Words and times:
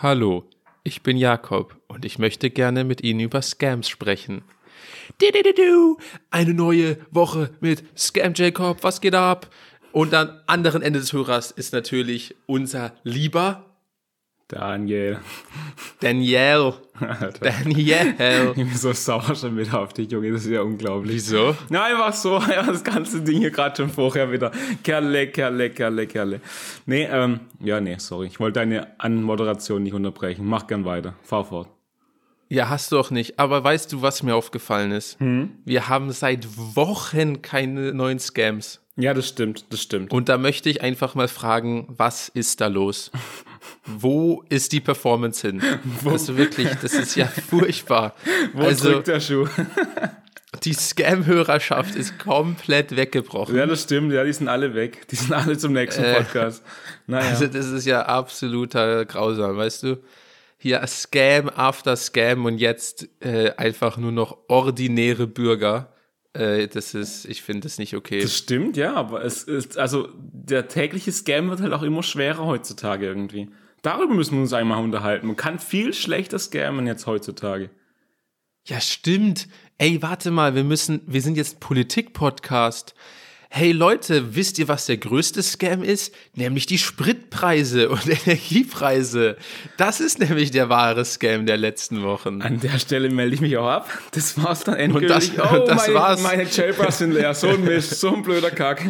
Hallo, 0.00 0.44
ich 0.84 1.02
bin 1.02 1.16
Jakob 1.16 1.74
und 1.88 2.04
ich 2.04 2.20
möchte 2.20 2.50
gerne 2.50 2.84
mit 2.84 3.02
Ihnen 3.02 3.18
über 3.18 3.42
Scams 3.42 3.88
sprechen. 3.88 4.42
Eine 6.30 6.54
neue 6.54 6.98
Woche 7.10 7.50
mit 7.58 7.82
Scam 7.98 8.32
Jacob, 8.36 8.84
was 8.84 9.00
geht 9.00 9.16
ab? 9.16 9.52
Und 9.90 10.14
am 10.14 10.38
anderen 10.46 10.82
Ende 10.82 11.00
des 11.00 11.12
Hörers 11.12 11.50
ist 11.50 11.72
natürlich 11.72 12.36
unser 12.46 12.92
lieber 13.02 13.67
Daniel. 14.48 15.18
Daniel. 16.00 16.72
Alter. 16.98 17.50
Daniel. 17.50 18.14
Ich 18.50 18.56
bin 18.56 18.74
so 18.74 18.92
sauer 18.94 19.34
schon 19.34 19.58
wieder 19.58 19.78
auf 19.78 19.92
dich, 19.92 20.10
Junge. 20.10 20.32
Das 20.32 20.46
ist 20.46 20.50
ja 20.50 20.62
unglaublich. 20.62 21.16
Wieso? 21.16 21.54
Na, 21.68 21.84
einfach 21.84 22.14
so. 22.14 22.38
Das 22.66 22.82
ganze 22.82 23.20
Ding 23.20 23.38
hier 23.38 23.50
gerade 23.50 23.76
schon 23.76 23.90
vorher 23.90 24.32
wieder. 24.32 24.50
Kerle, 24.82 25.28
Kerle, 25.28 25.68
Kerle, 25.70 26.06
Kerle. 26.06 26.40
Nee, 26.86 27.06
ähm, 27.10 27.40
ja, 27.60 27.78
nee, 27.78 27.96
sorry. 27.98 28.28
Ich 28.28 28.40
wollte 28.40 28.60
deine 28.60 28.98
Anmoderation 28.98 29.82
nicht 29.82 29.92
unterbrechen. 29.92 30.46
Mach 30.46 30.66
gern 30.66 30.86
weiter. 30.86 31.14
Fahr 31.22 31.44
fort. 31.44 31.68
Ja, 32.48 32.70
hast 32.70 32.90
du 32.90 32.98
auch 32.98 33.10
nicht. 33.10 33.38
Aber 33.38 33.62
weißt 33.62 33.92
du, 33.92 34.00
was 34.00 34.22
mir 34.22 34.34
aufgefallen 34.34 34.92
ist? 34.92 35.18
Wir 35.20 35.88
haben 35.90 36.10
seit 36.12 36.48
Wochen 36.56 37.42
keine 37.42 37.92
neuen 37.92 38.18
Scams. 38.18 38.80
Ja, 38.96 39.14
das 39.14 39.28
stimmt, 39.28 39.66
das 39.70 39.82
stimmt. 39.82 40.12
Und 40.12 40.28
da 40.28 40.38
möchte 40.38 40.68
ich 40.68 40.82
einfach 40.82 41.14
mal 41.14 41.28
fragen, 41.28 41.86
was 41.88 42.28
ist 42.28 42.60
da 42.60 42.66
los? 42.66 43.12
Wo 43.84 44.44
ist 44.48 44.72
die 44.72 44.80
Performance 44.80 45.46
hin? 45.46 45.62
Also 46.04 46.36
wirklich, 46.36 46.68
das 46.82 46.94
ist 46.94 47.16
ja 47.16 47.26
furchtbar. 47.50 48.14
Wo 48.52 48.62
also 48.64 48.92
drückt 48.92 49.08
der 49.08 49.20
Schuh? 49.20 49.46
die 50.64 50.72
Scam-Hörerschaft 50.72 51.94
ist 51.94 52.18
komplett 52.18 52.96
weggebrochen. 52.96 53.56
Ja, 53.56 53.66
das 53.66 53.82
stimmt. 53.82 54.12
Ja, 54.12 54.24
die 54.24 54.32
sind 54.32 54.48
alle 54.48 54.74
weg. 54.74 55.06
Die 55.08 55.16
sind 55.16 55.32
alle 55.32 55.56
zum 55.58 55.72
nächsten 55.72 56.02
Podcast. 56.02 56.62
Naja. 57.06 57.28
Also 57.30 57.46
das 57.46 57.66
ist 57.66 57.86
ja 57.86 58.02
absoluter 58.02 59.04
Grausam, 59.04 59.56
weißt 59.56 59.82
du? 59.84 59.96
Hier 60.56 60.84
Scam 60.86 61.48
after 61.48 61.96
Scam 61.96 62.44
und 62.44 62.58
jetzt 62.58 63.08
äh, 63.20 63.52
einfach 63.56 63.96
nur 63.96 64.12
noch 64.12 64.36
ordinäre 64.48 65.26
Bürger. 65.26 65.92
Äh, 66.32 66.68
das 66.68 66.94
ist, 66.94 67.24
ich 67.24 67.42
finde 67.42 67.62
das 67.62 67.78
nicht 67.78 67.94
okay. 67.94 68.20
Das 68.20 68.36
stimmt, 68.36 68.76
ja, 68.76 68.94
aber 68.94 69.24
es 69.24 69.42
ist, 69.42 69.78
also 69.78 70.08
der 70.16 70.68
tägliche 70.68 71.12
Scam 71.12 71.50
wird 71.50 71.60
halt 71.60 71.72
auch 71.72 71.82
immer 71.82 72.02
schwerer 72.02 72.44
heutzutage 72.44 73.06
irgendwie. 73.06 73.48
Darüber 73.82 74.14
müssen 74.14 74.34
wir 74.34 74.42
uns 74.42 74.52
einmal 74.52 74.82
unterhalten. 74.82 75.26
Man 75.26 75.36
kann 75.36 75.58
viel 75.58 75.94
schlechter 75.94 76.38
scammen 76.38 76.86
jetzt 76.86 77.06
heutzutage. 77.06 77.70
Ja, 78.66 78.80
stimmt. 78.80 79.48
Ey, 79.78 80.02
warte 80.02 80.30
mal, 80.30 80.54
wir 80.54 80.64
müssen, 80.64 81.00
wir 81.06 81.22
sind 81.22 81.36
jetzt 81.36 81.60
Politik-Podcast. 81.60 82.94
Hey 83.50 83.72
Leute, 83.72 84.36
wisst 84.36 84.58
ihr, 84.58 84.68
was 84.68 84.84
der 84.84 84.98
größte 84.98 85.42
Scam 85.42 85.82
ist? 85.82 86.14
Nämlich 86.34 86.66
die 86.66 86.76
Spritpreise 86.76 87.88
und 87.88 88.06
Energiepreise. 88.26 89.36
Das 89.78 90.00
ist 90.00 90.18
nämlich 90.18 90.50
der 90.50 90.68
wahre 90.68 91.02
Scam 91.06 91.46
der 91.46 91.56
letzten 91.56 92.02
Wochen. 92.02 92.42
An 92.42 92.60
der 92.60 92.78
Stelle 92.78 93.08
melde 93.10 93.34
ich 93.34 93.40
mich 93.40 93.56
auch 93.56 93.66
ab. 93.68 93.90
Das 94.12 94.40
war's 94.42 94.64
dann 94.64 94.74
endgültig. 94.76 95.32
das- 95.34 95.50
oh, 95.52 95.60
und 95.60 95.66
das 95.68 95.76
meine, 95.86 95.94
war's. 95.94 96.22
meine 96.22 96.42
Jailbars 96.44 96.98
sind 96.98 97.12
leer. 97.12 97.32
So 97.34 97.48
ein 97.48 97.64
Mist, 97.64 97.98
so 97.98 98.14
ein 98.14 98.22
blöder 98.22 98.50
Kack. 98.50 98.82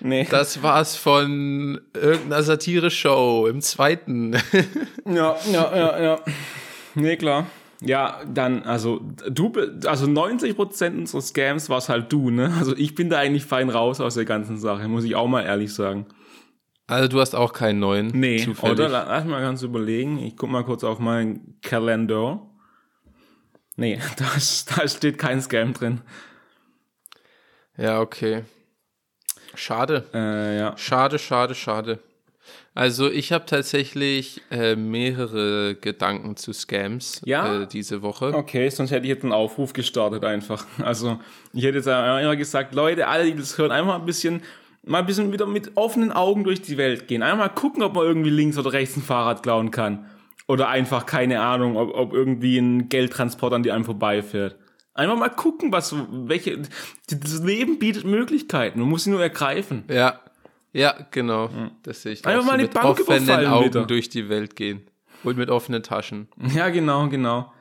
Nee. 0.00 0.26
Das 0.30 0.62
war's 0.62 0.96
von 0.96 1.78
irgendeiner 1.92 2.42
Satire-Show 2.42 3.46
im 3.48 3.60
zweiten. 3.60 4.36
Ja, 5.06 5.36
ja, 5.52 5.76
ja, 5.76 6.02
ja. 6.02 6.20
Nee, 6.94 7.16
klar. 7.16 7.46
Ja, 7.82 8.20
dann, 8.26 8.62
also, 8.64 9.00
du, 9.30 9.52
also 9.86 10.06
90% 10.06 10.98
unserer 10.98 11.22
Scams 11.22 11.70
war's 11.70 11.88
halt 11.88 12.12
du, 12.12 12.30
ne? 12.30 12.52
Also 12.58 12.76
ich 12.76 12.94
bin 12.94 13.08
da 13.08 13.18
eigentlich 13.18 13.44
fein 13.46 13.70
raus 13.70 14.00
aus 14.00 14.14
der 14.14 14.26
ganzen 14.26 14.58
Sache, 14.58 14.86
muss 14.86 15.04
ich 15.04 15.14
auch 15.16 15.28
mal 15.28 15.42
ehrlich 15.42 15.72
sagen. 15.72 16.06
Also 16.86 17.08
du 17.08 17.20
hast 17.20 17.34
auch 17.34 17.52
keinen 17.54 17.78
neuen. 17.78 18.08
Nee, 18.08 18.38
zufällig. 18.44 18.72
oder? 18.74 18.88
La- 18.88 19.04
Lass 19.04 19.24
mal 19.24 19.40
ganz 19.40 19.62
überlegen. 19.62 20.18
Ich 20.18 20.36
guck 20.36 20.50
mal 20.50 20.64
kurz 20.64 20.84
auf 20.84 20.98
meinen 20.98 21.58
Kalender. 21.62 22.42
Nee, 23.76 23.98
da, 24.18 24.26
da 24.76 24.88
steht 24.88 25.16
kein 25.16 25.40
Scam 25.40 25.72
drin. 25.72 26.00
Ja, 27.78 28.00
okay. 28.00 28.42
Schade. 29.54 30.04
Äh, 30.12 30.58
ja. 30.58 30.76
Schade, 30.76 31.18
schade, 31.18 31.54
schade. 31.54 31.98
Also 32.74 33.10
ich 33.10 33.32
habe 33.32 33.46
tatsächlich 33.46 34.40
äh, 34.50 34.76
mehrere 34.76 35.74
Gedanken 35.74 36.36
zu 36.36 36.52
Scams 36.52 37.20
Ja? 37.24 37.62
äh, 37.62 37.66
diese 37.66 38.02
Woche. 38.02 38.32
Okay, 38.34 38.68
sonst 38.68 38.90
hätte 38.90 39.02
ich 39.04 39.10
jetzt 39.10 39.24
einen 39.24 39.32
Aufruf 39.32 39.72
gestartet 39.72 40.24
einfach. 40.24 40.66
Also 40.82 41.18
ich 41.52 41.64
hätte 41.64 41.78
jetzt 41.78 41.86
immer 41.86 42.36
gesagt, 42.36 42.74
Leute, 42.74 43.06
alle, 43.08 43.24
die 43.24 43.36
das 43.36 43.58
hören, 43.58 43.70
einfach 43.70 43.96
ein 43.96 44.04
bisschen, 44.04 44.42
mal 44.84 44.98
ein 44.98 45.06
bisschen 45.06 45.32
wieder 45.32 45.46
mit 45.46 45.76
offenen 45.76 46.12
Augen 46.12 46.44
durch 46.44 46.62
die 46.62 46.76
Welt 46.76 47.08
gehen. 47.08 47.22
Einmal 47.22 47.50
gucken, 47.50 47.82
ob 47.82 47.94
man 47.94 48.04
irgendwie 48.04 48.30
links 48.30 48.56
oder 48.58 48.72
rechts 48.72 48.96
ein 48.96 49.02
Fahrrad 49.02 49.42
klauen 49.42 49.70
kann. 49.70 50.06
Oder 50.46 50.68
einfach, 50.68 51.06
keine 51.06 51.40
Ahnung, 51.40 51.76
ob, 51.76 51.94
ob 51.94 52.12
irgendwie 52.12 52.58
ein 52.58 52.88
Geldtransport 52.88 53.52
an 53.52 53.62
die 53.62 53.70
einem 53.72 53.84
vorbeifährt. 53.84 54.56
Einfach 54.94 55.16
mal 55.16 55.28
gucken, 55.28 55.70
was, 55.72 55.94
welche, 56.10 56.58
das 57.08 57.42
Leben 57.42 57.78
bietet 57.78 58.04
Möglichkeiten. 58.04 58.80
Man 58.80 58.88
muss 58.88 59.04
sie 59.04 59.10
nur 59.10 59.22
ergreifen. 59.22 59.84
Ja, 59.88 60.20
ja, 60.72 60.94
genau. 61.10 61.50
Das 61.82 62.02
sehe 62.02 62.12
ich 62.12 62.24
Einfach 62.26 62.44
mal 62.44 62.52
so 62.52 62.56
die 62.58 62.62
mit 62.64 62.74
Bank 62.74 63.00
offenen 63.00 63.46
Augen 63.46 63.64
wieder. 63.66 63.84
durch 63.86 64.08
die 64.08 64.28
Welt 64.28 64.56
gehen. 64.56 64.82
Und 65.22 65.36
mit 65.36 65.50
offenen 65.50 65.82
Taschen. 65.82 66.28
Ja, 66.54 66.68
genau, 66.70 67.08
genau. 67.08 67.52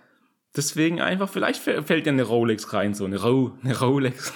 Deswegen 0.55 0.99
einfach, 0.99 1.29
vielleicht 1.29 1.61
fä- 1.61 1.83
fällt 1.83 2.07
ja 2.07 2.11
eine 2.11 2.23
Rolex 2.23 2.73
rein, 2.73 2.93
so 2.95 3.05
eine, 3.05 3.21
Ro 3.21 3.51
eine 3.63 3.77
Rolex. 3.79 4.33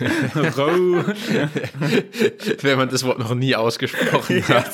Ro 0.56 1.04
Wenn 2.62 2.78
man 2.78 2.88
das 2.88 3.04
Wort 3.04 3.18
noch 3.18 3.34
nie 3.34 3.54
ausgesprochen 3.54 4.46
hat. 4.48 4.70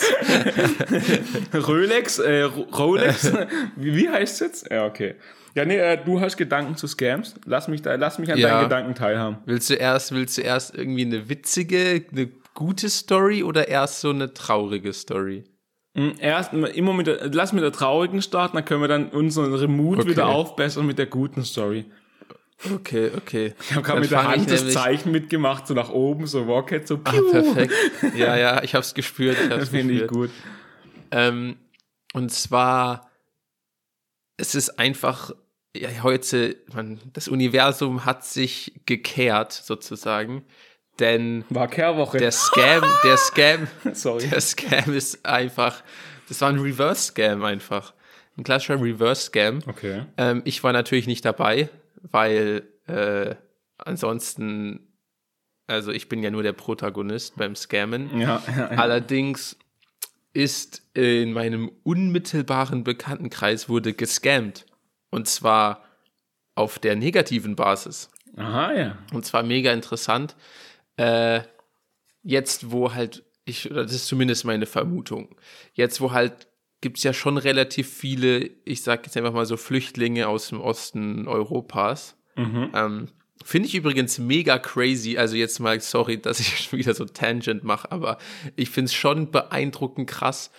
Rolex, 1.67 2.19
äh, 2.19 2.43
Ro- 2.43 2.67
Rolex. 2.77 3.33
wie, 3.77 3.97
wie 3.97 4.09
heißt 4.09 4.35
es 4.35 4.41
jetzt? 4.41 4.71
Ja, 4.71 4.87
okay. 4.87 5.15
Ja, 5.55 5.65
nee, 5.65 5.77
äh, 5.79 5.99
du 6.05 6.21
hast 6.21 6.37
Gedanken 6.37 6.77
zu 6.77 6.87
Scams. 6.87 7.35
Lass 7.45 7.67
mich 7.67 7.83
da, 7.83 7.97
lass 7.97 8.19
mich 8.21 8.31
an 8.33 8.39
Ja. 8.39 8.51
deinen 8.51 8.63
Gedanken 8.69 8.95
teilhaben. 8.95 9.39
Willst 9.47 9.69
du 9.71 9.75
erst, 9.75 10.13
willst 10.13 10.39
du 10.39 10.43
erst 10.43 10.77
irgendwie 10.77 11.05
eine 11.05 11.29
witzige, 11.29 12.05
eine 12.13 12.29
gute 12.55 12.89
Story 12.91 13.43
oder 13.43 13.69
erst 13.69 14.01
so 14.01 14.11
eine 14.11 14.33
traurige 14.35 14.93
Story? 14.93 15.45
Hm, 15.97 16.15
Erst 16.19 16.53
immer 16.53 16.93
mit 16.93 17.07
der, 17.09 17.29
lass 17.33 17.53
mit 17.53 17.63
der 17.65 17.73
traurigen 17.73 18.23
starten, 18.23 18.57
dann 18.57 18.65
können 18.65 18.81
wir 18.81 18.89
dann 18.89 19.09
unseren 19.11 19.77
Mut 19.77 19.99
Okay. 20.01 20.09
wieder 20.11 20.29
aufbessern 20.29 20.87
mit 20.87 20.99
der 20.99 21.07
guten 21.07 21.45
Story. 21.45 21.87
Okay, 22.75 23.11
okay. 23.17 23.55
Ich 23.61 23.73
habe 23.73 23.83
gerade 23.83 24.01
mit 24.01 24.11
der 24.11 24.25
Hand 24.25 24.51
das 24.51 24.71
Zeichen 24.73 25.11
mitgemacht, 25.13 25.67
so 25.67 25.73
nach 25.75 25.89
oben, 25.91 26.27
so 26.27 26.43
Rocket, 26.43 26.87
so 26.87 27.01
Ah, 27.05 27.11
piu. 27.11 27.31
perfekt. 27.31 27.73
Ja, 28.15 28.37
ja, 28.37 28.63
ich 28.63 28.75
hab's 28.75 28.95
gespürt. 28.95 29.39
Ich 29.41 29.49
Das 29.49 29.71
finde 29.71 29.95
ich 29.95 30.09
gut. 30.09 30.31
Ähm, 31.11 31.57
und 32.13 32.31
zwar, 32.31 33.11
es 34.37 34.55
ist 34.55 34.79
einfach, 34.79 35.33
ja, 35.75 35.89
heute, 36.03 36.57
man, 36.73 37.01
das 37.13 37.29
Universum 37.29 38.05
hat 38.05 38.25
sich 38.25 38.81
gekehrt, 38.87 39.53
sozusagen. 39.53 40.45
Denn 41.01 41.45
War 41.49 41.67
Kehrwoche. 41.69 42.19
der 42.19 42.31
Scam, 42.31 42.85
der 43.03 43.17
Scam, 43.17 43.67
Sorry. 43.95 44.29
der 44.29 44.41
Scam 44.41 44.93
ist 44.95 45.25
einfach, 45.27 45.83
das 46.29 46.41
war 46.43 46.51
ein 46.51 46.59
Reverse-Scam 46.59 47.43
einfach. 47.43 47.95
Ein 48.37 48.45
klassischer 48.45 48.81
Reverse-Scam. 48.81 49.61
Okay. 49.67 50.05
Ähm, 50.17 50.43
ich 50.45 50.63
war 50.63 50.73
natürlich 50.73 51.07
nicht 51.07 51.25
dabei, 51.25 51.69
weil 52.03 52.63
äh, 52.87 53.35
ansonsten, 53.79 54.87
also 55.67 55.91
ich 55.91 56.09
bin 56.09 56.23
ja 56.23 56.31
nur 56.31 56.43
der 56.43 56.53
Protagonist 56.53 57.37
beim 57.37 57.57
Scammen. 57.57 58.19
Ja, 58.19 58.43
ja, 58.47 58.57
ja. 58.57 58.67
Allerdings 58.79 59.57
ist 60.33 60.83
in 60.95 61.33
meinem 61.33 61.71
unmittelbaren 61.83 62.85
Bekanntenkreis 62.85 63.69
wurde 63.69 63.95
gescammt. 63.95 64.67
Und 65.11 65.27
zwar 65.29 65.85
auf 66.55 66.79
der 66.79 66.95
negativen 66.95 67.57
Basis. 67.57 68.11
Aha, 68.37 68.73
ja. 68.73 68.99
Und 69.13 69.27
zwar 69.27 69.43
mega 69.43 69.73
interessant. 69.73 70.37
Äh, 71.01 71.45
jetzt, 72.23 72.71
wo 72.71 72.93
halt, 72.93 73.25
ich, 73.47 73.71
oder 73.71 73.85
das 73.85 73.95
ist 73.95 74.07
zumindest 74.07 74.45
meine 74.45 74.67
Vermutung, 74.67 75.35
jetzt, 75.73 76.03
wo 76.03 76.13
halt 76.13 76.49
gibt 76.83 76.99
es 76.99 77.05
ja 77.05 77.15
schon 77.15 77.39
relativ 77.39 77.91
viele, 77.91 78.51
ich 78.65 78.83
sag 78.83 79.07
jetzt 79.07 79.17
einfach 79.17 79.33
mal 79.33 79.47
so 79.47 79.57
Flüchtlinge 79.57 80.29
aus 80.29 80.49
dem 80.49 80.61
Osten 80.61 81.27
Europas. 81.27 82.17
Ähm, 82.75 83.09
Finde 83.43 83.69
ich 83.69 83.75
übrigens 83.75 84.19
mega 84.19 84.59
crazy. 84.59 85.17
Also 85.17 85.37
jetzt 85.37 85.59
mal, 85.59 85.81
sorry, 85.81 86.21
dass 86.21 86.41
ich 86.41 86.59
schon 86.69 86.79
wieder 86.79 86.95
so 86.95 87.07
Tangent 87.07 87.65
mache, 87.65 87.91
aber 87.91 88.19
ich 88.57 88.69
finde 88.69 88.87
es 88.87 88.95
schon 88.95 89.31
beeindruckend 89.31 90.09
krass, 90.09 90.51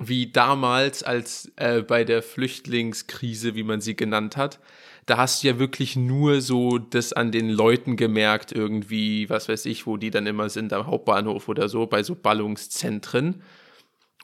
wie 0.00 0.32
damals, 0.32 1.02
als 1.02 1.52
äh, 1.56 1.82
bei 1.82 2.04
der 2.04 2.22
Flüchtlingskrise, 2.22 3.54
wie 3.54 3.62
man 3.62 3.80
sie 3.82 3.96
genannt 3.96 4.36
hat, 4.38 4.60
da 5.06 5.18
hast 5.18 5.42
du 5.42 5.48
ja 5.48 5.58
wirklich 5.58 5.96
nur 5.96 6.40
so 6.40 6.78
das 6.78 7.12
an 7.12 7.30
den 7.30 7.50
Leuten 7.50 7.96
gemerkt, 7.96 8.52
irgendwie, 8.52 9.28
was 9.28 9.48
weiß 9.48 9.66
ich, 9.66 9.86
wo 9.86 9.96
die 9.96 10.10
dann 10.10 10.26
immer 10.26 10.48
sind, 10.48 10.72
am 10.72 10.86
Hauptbahnhof 10.86 11.48
oder 11.48 11.68
so, 11.68 11.86
bei 11.86 12.02
so 12.02 12.14
Ballungszentren. 12.14 13.42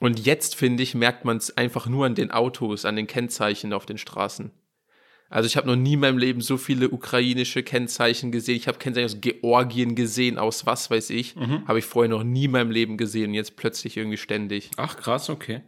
Und 0.00 0.24
jetzt, 0.24 0.56
finde 0.56 0.82
ich, 0.82 0.94
merkt 0.94 1.24
man 1.26 1.36
es 1.36 1.56
einfach 1.56 1.86
nur 1.86 2.06
an 2.06 2.14
den 2.14 2.30
Autos, 2.30 2.86
an 2.86 2.96
den 2.96 3.06
Kennzeichen 3.06 3.74
auf 3.74 3.84
den 3.84 3.98
Straßen. 3.98 4.50
Also 5.28 5.46
ich 5.46 5.56
habe 5.56 5.68
noch 5.68 5.76
nie 5.76 5.92
in 5.92 6.00
meinem 6.00 6.18
Leben 6.18 6.40
so 6.40 6.56
viele 6.56 6.90
ukrainische 6.90 7.62
Kennzeichen 7.62 8.32
gesehen. 8.32 8.56
Ich 8.56 8.66
habe 8.66 8.78
Kennzeichen 8.78 9.04
aus 9.04 9.20
Georgien 9.20 9.94
gesehen, 9.94 10.38
aus 10.38 10.66
was 10.66 10.90
weiß 10.90 11.10
ich. 11.10 11.36
Habe 11.68 11.78
ich 11.78 11.84
vorher 11.84 12.10
noch 12.10 12.24
nie 12.24 12.46
in 12.46 12.50
meinem 12.50 12.70
Leben 12.72 12.96
gesehen 12.96 13.28
und 13.28 13.34
jetzt 13.34 13.56
plötzlich 13.56 13.96
irgendwie 13.96 14.16
ständig. 14.16 14.70
Ach, 14.76 14.96
krass, 14.96 15.30
okay. 15.30 15.60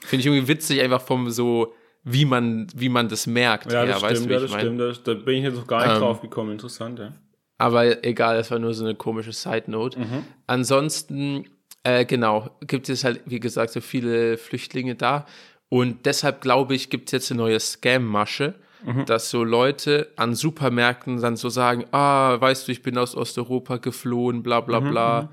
Finde 0.00 0.20
ich 0.20 0.26
irgendwie 0.26 0.46
witzig, 0.46 0.80
einfach 0.82 1.00
vom 1.00 1.30
so, 1.30 1.74
wie 2.04 2.24
man, 2.24 2.66
wie 2.74 2.88
man 2.88 3.08
das 3.08 3.26
merkt. 3.26 3.72
Ja, 3.72 3.84
das 3.84 4.02
weißt 4.02 4.16
stimmt, 4.22 4.28
wie 4.28 4.32
ja, 4.34 4.38
ich 4.44 4.50
das 4.50 4.60
stimmt. 4.60 4.80
Das, 4.80 5.02
da 5.02 5.14
bin 5.14 5.36
ich 5.36 5.44
jetzt 5.44 5.56
noch 5.56 5.66
gar 5.66 5.84
nicht 5.86 5.94
Ähm. 5.94 6.00
drauf 6.00 6.20
gekommen. 6.20 6.52
Interessant, 6.52 6.98
ja. 6.98 7.12
Aber 7.58 8.04
egal, 8.04 8.36
das 8.36 8.50
war 8.50 8.58
nur 8.58 8.72
so 8.72 8.84
eine 8.84 8.94
komische 8.94 9.32
Side 9.32 9.64
Note. 9.70 9.98
Mhm. 9.98 10.24
Ansonsten, 10.46 11.46
äh, 11.82 12.04
genau, 12.04 12.50
gibt 12.60 12.88
es 12.88 13.02
halt, 13.04 13.20
wie 13.26 13.40
gesagt, 13.40 13.72
so 13.72 13.80
viele 13.80 14.38
Flüchtlinge 14.38 14.94
da. 14.94 15.26
Und 15.68 16.06
deshalb 16.06 16.40
glaube 16.40 16.74
ich, 16.74 16.88
gibt 16.88 17.08
es 17.08 17.12
jetzt 17.12 17.30
eine 17.32 17.38
neue 17.42 17.58
Scam-Masche, 17.60 18.54
Mhm. 18.84 19.06
dass 19.06 19.28
so 19.30 19.42
Leute 19.42 20.12
an 20.14 20.36
Supermärkten 20.36 21.20
dann 21.20 21.36
so 21.36 21.48
sagen, 21.48 21.84
ah, 21.90 22.40
weißt 22.40 22.68
du, 22.68 22.72
ich 22.72 22.80
bin 22.82 22.96
aus 22.96 23.16
Osteuropa 23.16 23.78
geflohen, 23.78 24.44
bla 24.44 24.60
Mhm, 24.60 24.66
bla 24.66 24.80
bla. 24.80 25.28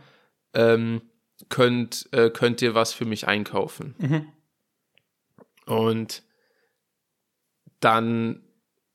Ähm, 0.56 1.02
könnt, 1.50 2.10
äh, 2.12 2.32
könnt 2.32 2.64
ihr 2.64 2.74
was 2.74 2.92
für 2.92 3.06
mich 3.06 3.28
einkaufen? 3.28 3.94
Mhm. 4.00 4.26
Und 5.68 6.24
dann 7.86 8.42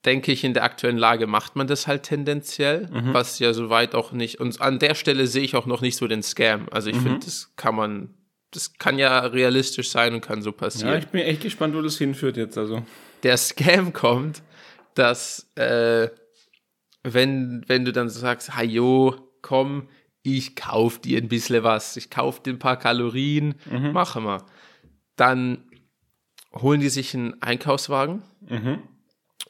denke 0.05 0.33
ich, 0.33 0.45
in 0.45 0.55
der 0.55 0.65
aktuellen 0.65 0.97
Lage 0.99 1.27
macht 1.27 1.57
man 1.57 1.67
das 1.67 1.87
halt 1.87 2.05
tendenziell, 2.05 2.89
Mhm. 2.91 3.13
was 3.15 3.39
ja 3.39 3.53
soweit 3.53 3.95
auch 3.95 4.13
nicht. 4.13 4.41
Und 4.41 4.61
an 4.61 4.79
der 4.79 4.95
Stelle 4.95 5.27
sehe 5.27 5.43
ich 5.43 5.55
auch 5.57 5.67
noch 5.67 5.83
nicht 5.83 5.97
so 5.97 6.07
den 6.09 6.23
Scam. 6.23 6.69
Also 6.71 6.89
ich 6.91 6.97
Mhm. 6.97 7.01
finde, 7.03 7.19
das 7.27 7.53
kann 7.57 7.75
man, 7.77 8.15
das 8.51 8.73
kann 8.79 8.99
ja 8.99 9.19
realistisch 9.21 9.91
sein 9.91 10.15
und 10.15 10.23
kann 10.23 10.41
so 10.43 10.51
Ja, 10.51 10.57
passieren. 10.57 10.99
ich 10.99 11.07
bin 11.09 11.21
echt 11.21 11.43
gespannt, 11.43 11.75
wo 11.75 11.83
das 11.83 11.99
hinführt 11.99 12.37
jetzt. 12.37 12.57
Also. 12.59 12.83
der 13.23 13.37
Scam 13.37 13.93
kommt, 13.93 14.43
dass 14.95 15.47
äh, 15.57 16.09
wenn, 17.03 17.65
wenn 17.69 17.85
du 17.85 17.93
dann 17.93 18.09
so 18.09 18.19
sagst, 18.21 18.57
hajo, 18.57 19.15
komm, 19.43 19.89
ich 20.23 20.57
kauf 20.57 20.99
dir 20.99 21.19
ein 21.19 21.29
bisschen 21.29 21.63
was, 21.63 21.97
ich 21.97 22.11
kauf 22.11 22.43
dir 22.43 22.53
ein 22.55 22.59
paar 22.59 22.79
Kalorien, 22.79 23.55
Mhm. 23.71 23.93
machen 23.93 24.25
wir. 24.25 24.45
Dann 25.17 25.70
holen 26.55 26.81
die 26.81 26.89
sich 26.89 27.15
einen 27.15 27.41
Einkaufswagen 27.43 28.23
Mhm. 28.49 28.79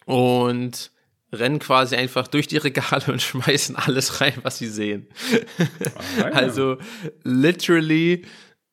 und 0.07 0.91
rennen 1.33 1.59
quasi 1.61 1.95
einfach 1.97 2.27
durch 2.29 2.49
die 2.49 2.57
Regale 2.57 3.05
und 3.13 3.23
schmeißen 3.23 3.77
alles 3.77 4.21
rein, 4.21 4.35
was 4.43 4.59
sie 4.59 4.67
sehen. 4.69 5.07
Ah, 6.19 6.21
ja. 6.21 6.25
Also 6.33 6.79
literally 7.23 8.25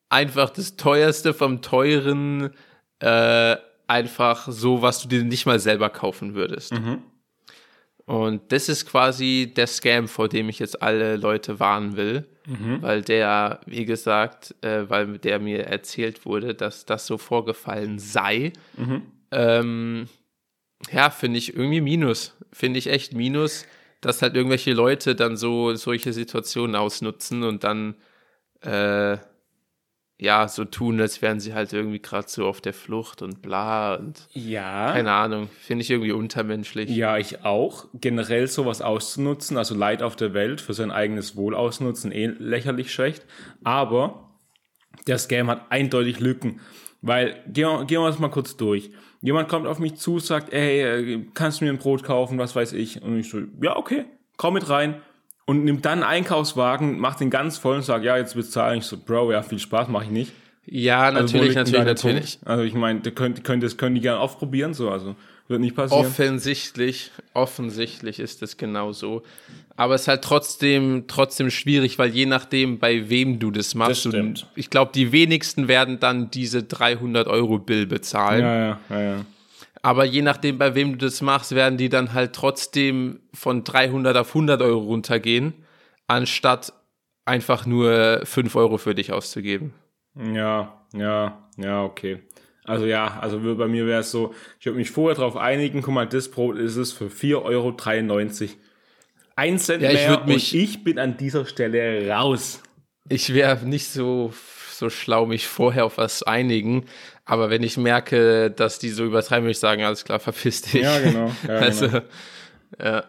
einfach 0.08 0.50
das 0.50 0.76
teuerste 0.76 1.34
vom 1.34 1.62
teuren, 1.62 2.50
äh, 3.00 3.56
einfach 3.86 4.48
so, 4.50 4.82
was 4.82 5.00
du 5.02 5.08
dir 5.08 5.22
nicht 5.24 5.46
mal 5.46 5.60
selber 5.60 5.88
kaufen 5.88 6.34
würdest. 6.34 6.72
Mhm. 6.72 7.02
Und 8.08 8.52
das 8.52 8.68
ist 8.70 8.86
quasi 8.86 9.52
der 9.54 9.66
Scam, 9.66 10.08
vor 10.08 10.28
dem 10.28 10.48
ich 10.48 10.58
jetzt 10.58 10.80
alle 10.82 11.16
Leute 11.16 11.60
warnen 11.60 11.96
will, 11.96 12.26
Mhm. 12.46 12.80
weil 12.80 13.02
der, 13.02 13.60
wie 13.66 13.84
gesagt, 13.84 14.54
äh, 14.62 14.88
weil 14.88 15.18
der 15.18 15.38
mir 15.38 15.66
erzählt 15.66 16.24
wurde, 16.24 16.54
dass 16.54 16.86
das 16.86 17.06
so 17.06 17.18
vorgefallen 17.18 17.98
sei. 17.98 18.52
Mhm. 18.78 19.02
Ähm, 19.30 20.08
ja, 20.90 21.10
finde 21.10 21.36
ich 21.38 21.54
irgendwie 21.54 21.82
Minus. 21.82 22.34
Finde 22.50 22.78
ich 22.78 22.86
echt 22.86 23.12
Minus, 23.12 23.66
dass 24.00 24.22
halt 24.22 24.34
irgendwelche 24.34 24.72
Leute 24.72 25.14
dann 25.14 25.36
so 25.36 25.74
solche 25.74 26.14
Situationen 26.14 26.76
ausnutzen 26.76 27.42
und 27.42 27.62
dann 27.64 27.94
äh, 28.62 29.18
ja 30.20 30.48
so 30.48 30.64
tun, 30.64 31.00
als 31.00 31.22
wären 31.22 31.38
sie 31.40 31.54
halt 31.54 31.72
irgendwie 31.72 32.00
gerade 32.00 32.28
so 32.28 32.46
auf 32.46 32.60
der 32.60 32.72
Flucht 32.74 33.22
und 33.22 33.40
bla 33.40 33.94
und 33.94 34.26
Ja. 34.32 34.92
keine 34.92 35.12
Ahnung. 35.12 35.48
Finde 35.60 35.82
ich 35.82 35.90
irgendwie 35.90 36.12
untermenschlich. 36.12 36.90
Ja, 36.90 37.18
ich 37.18 37.44
auch. 37.44 37.86
Generell 37.94 38.48
sowas 38.48 38.82
auszunutzen, 38.82 39.56
also 39.56 39.74
Leid 39.76 40.02
auf 40.02 40.16
der 40.16 40.34
Welt 40.34 40.60
für 40.60 40.74
sein 40.74 40.90
eigenes 40.90 41.36
Wohl 41.36 41.54
ausnutzen, 41.54 42.10
eh 42.10 42.26
lächerlich 42.26 42.92
schlecht. 42.92 43.26
Aber 43.62 44.30
der 45.06 45.18
Scam 45.18 45.48
hat 45.48 45.70
eindeutig 45.70 46.20
Lücken. 46.20 46.60
Weil, 47.00 47.40
gehen 47.46 47.68
wir, 47.68 47.84
gehen 47.84 48.00
wir 48.00 48.08
das 48.08 48.18
mal 48.18 48.28
kurz 48.28 48.56
durch. 48.56 48.90
Jemand 49.20 49.48
kommt 49.48 49.66
auf 49.68 49.78
mich 49.78 49.94
zu, 49.96 50.18
sagt, 50.18 50.52
ey, 50.52 50.80
äh, 51.14 51.26
kannst 51.34 51.60
du 51.60 51.64
mir 51.64 51.70
ein 51.70 51.78
Brot 51.78 52.02
kaufen, 52.02 52.38
was 52.38 52.56
weiß 52.56 52.72
ich. 52.72 53.02
Und 53.02 53.18
ich 53.20 53.30
so, 53.30 53.38
ja, 53.62 53.76
okay, 53.76 54.04
komm 54.36 54.54
mit 54.54 54.68
rein. 54.68 55.00
Und 55.48 55.64
nimmt 55.64 55.86
dann 55.86 56.02
einen 56.02 56.24
Einkaufswagen, 56.24 56.98
macht 56.98 57.20
den 57.20 57.30
ganz 57.30 57.56
voll 57.56 57.76
und 57.76 57.82
sagt, 57.82 58.04
ja, 58.04 58.18
jetzt 58.18 58.34
bezahlen. 58.34 58.80
Ich 58.80 58.84
so, 58.84 58.98
Bro, 58.98 59.32
ja, 59.32 59.42
viel 59.42 59.58
Spaß, 59.58 59.88
mache 59.88 60.04
ich 60.04 60.10
nicht. 60.10 60.30
Ja, 60.66 61.04
Also, 61.04 61.22
natürlich, 61.22 61.54
denn 61.54 61.64
natürlich, 61.64 61.86
natürlich. 61.86 62.32
Punkt? 62.40 62.46
Also 62.46 62.64
ich 62.64 62.74
meine, 62.74 63.00
das 63.00 63.14
könnt, 63.14 63.42
könnt, 63.44 63.62
das 63.62 63.78
können 63.78 63.94
die 63.94 64.02
gerne 64.02 64.20
ausprobieren, 64.20 64.74
so, 64.74 64.90
also 64.90 65.16
wird 65.46 65.62
nicht 65.62 65.74
passieren. 65.74 66.04
Offensichtlich, 66.04 67.12
offensichtlich 67.32 68.20
ist 68.20 68.42
es 68.42 68.58
genau 68.58 68.92
so. 68.92 69.22
Aber 69.74 69.94
es 69.94 70.02
ist 70.02 70.08
halt 70.08 70.22
trotzdem, 70.22 71.04
trotzdem 71.08 71.50
schwierig, 71.50 71.98
weil 71.98 72.10
je 72.10 72.26
nachdem, 72.26 72.78
bei 72.78 73.08
wem 73.08 73.38
du 73.38 73.50
das 73.50 73.74
machst, 73.74 74.04
Das 74.04 74.12
du, 74.12 74.34
ich 74.54 74.68
glaube, 74.68 74.92
die 74.94 75.12
wenigsten 75.12 75.66
werden 75.66 75.98
dann 75.98 76.30
diese 76.30 76.58
300-Euro-Bill 76.58 77.86
bezahlen. 77.86 78.42
Ja, 78.42 78.58
ja, 78.58 78.80
ja, 78.90 79.00
ja. 79.00 79.24
Aber 79.88 80.04
je 80.04 80.20
nachdem, 80.20 80.58
bei 80.58 80.74
wem 80.74 80.98
du 80.98 81.06
das 81.06 81.22
machst, 81.22 81.54
werden 81.54 81.78
die 81.78 81.88
dann 81.88 82.12
halt 82.12 82.34
trotzdem 82.34 83.20
von 83.32 83.64
300 83.64 84.18
auf 84.18 84.28
100 84.28 84.60
Euro 84.60 84.80
runtergehen, 84.80 85.54
anstatt 86.06 86.74
einfach 87.24 87.64
nur 87.64 88.20
5 88.24 88.54
Euro 88.54 88.76
für 88.76 88.94
dich 88.94 89.14
auszugeben. 89.14 89.72
Ja, 90.14 90.84
ja, 90.92 91.48
ja, 91.56 91.84
okay. 91.84 92.18
Also 92.64 92.84
ja, 92.84 93.18
also 93.18 93.40
bei 93.56 93.66
mir 93.66 93.86
wäre 93.86 94.00
es 94.00 94.10
so, 94.10 94.34
ich 94.60 94.66
würde 94.66 94.76
mich 94.76 94.90
vorher 94.90 95.16
darauf 95.16 95.38
einigen, 95.38 95.80
guck 95.80 95.94
mal, 95.94 96.06
das 96.06 96.30
Brot 96.30 96.58
ist 96.58 96.76
es 96.76 96.92
für 96.92 97.06
4,93 97.06 98.42
Euro. 98.42 98.50
Ein 99.36 99.58
Cent 99.58 99.82
Ja, 99.82 99.88
ich 99.88 99.94
mehr 99.94 100.22
mich- 100.26 100.52
und 100.52 100.60
ich 100.60 100.84
bin 100.84 100.98
an 100.98 101.16
dieser 101.16 101.46
Stelle 101.46 102.06
raus. 102.10 102.62
Ich 103.08 103.32
wäre 103.32 103.64
nicht 103.64 103.88
so, 103.88 104.34
so 104.78 104.90
schlau, 104.90 105.26
mich 105.26 105.46
vorher 105.46 105.84
auf 105.84 105.98
was 105.98 106.22
einigen, 106.22 106.86
aber 107.24 107.50
wenn 107.50 107.62
ich 107.62 107.76
merke, 107.76 108.50
dass 108.50 108.78
die 108.78 108.90
so 108.90 109.04
übertreiben, 109.04 109.44
würde 109.44 109.52
ich 109.52 109.58
sagen, 109.58 109.82
alles 109.84 110.04
klar, 110.04 110.18
verpiss 110.20 110.62
dich. 110.62 110.82
Ja, 110.82 110.98
genau. 111.00 111.30
Ja, 111.46 111.54
also, 111.58 111.88
genau. 111.88 112.02
ja. 112.82 113.04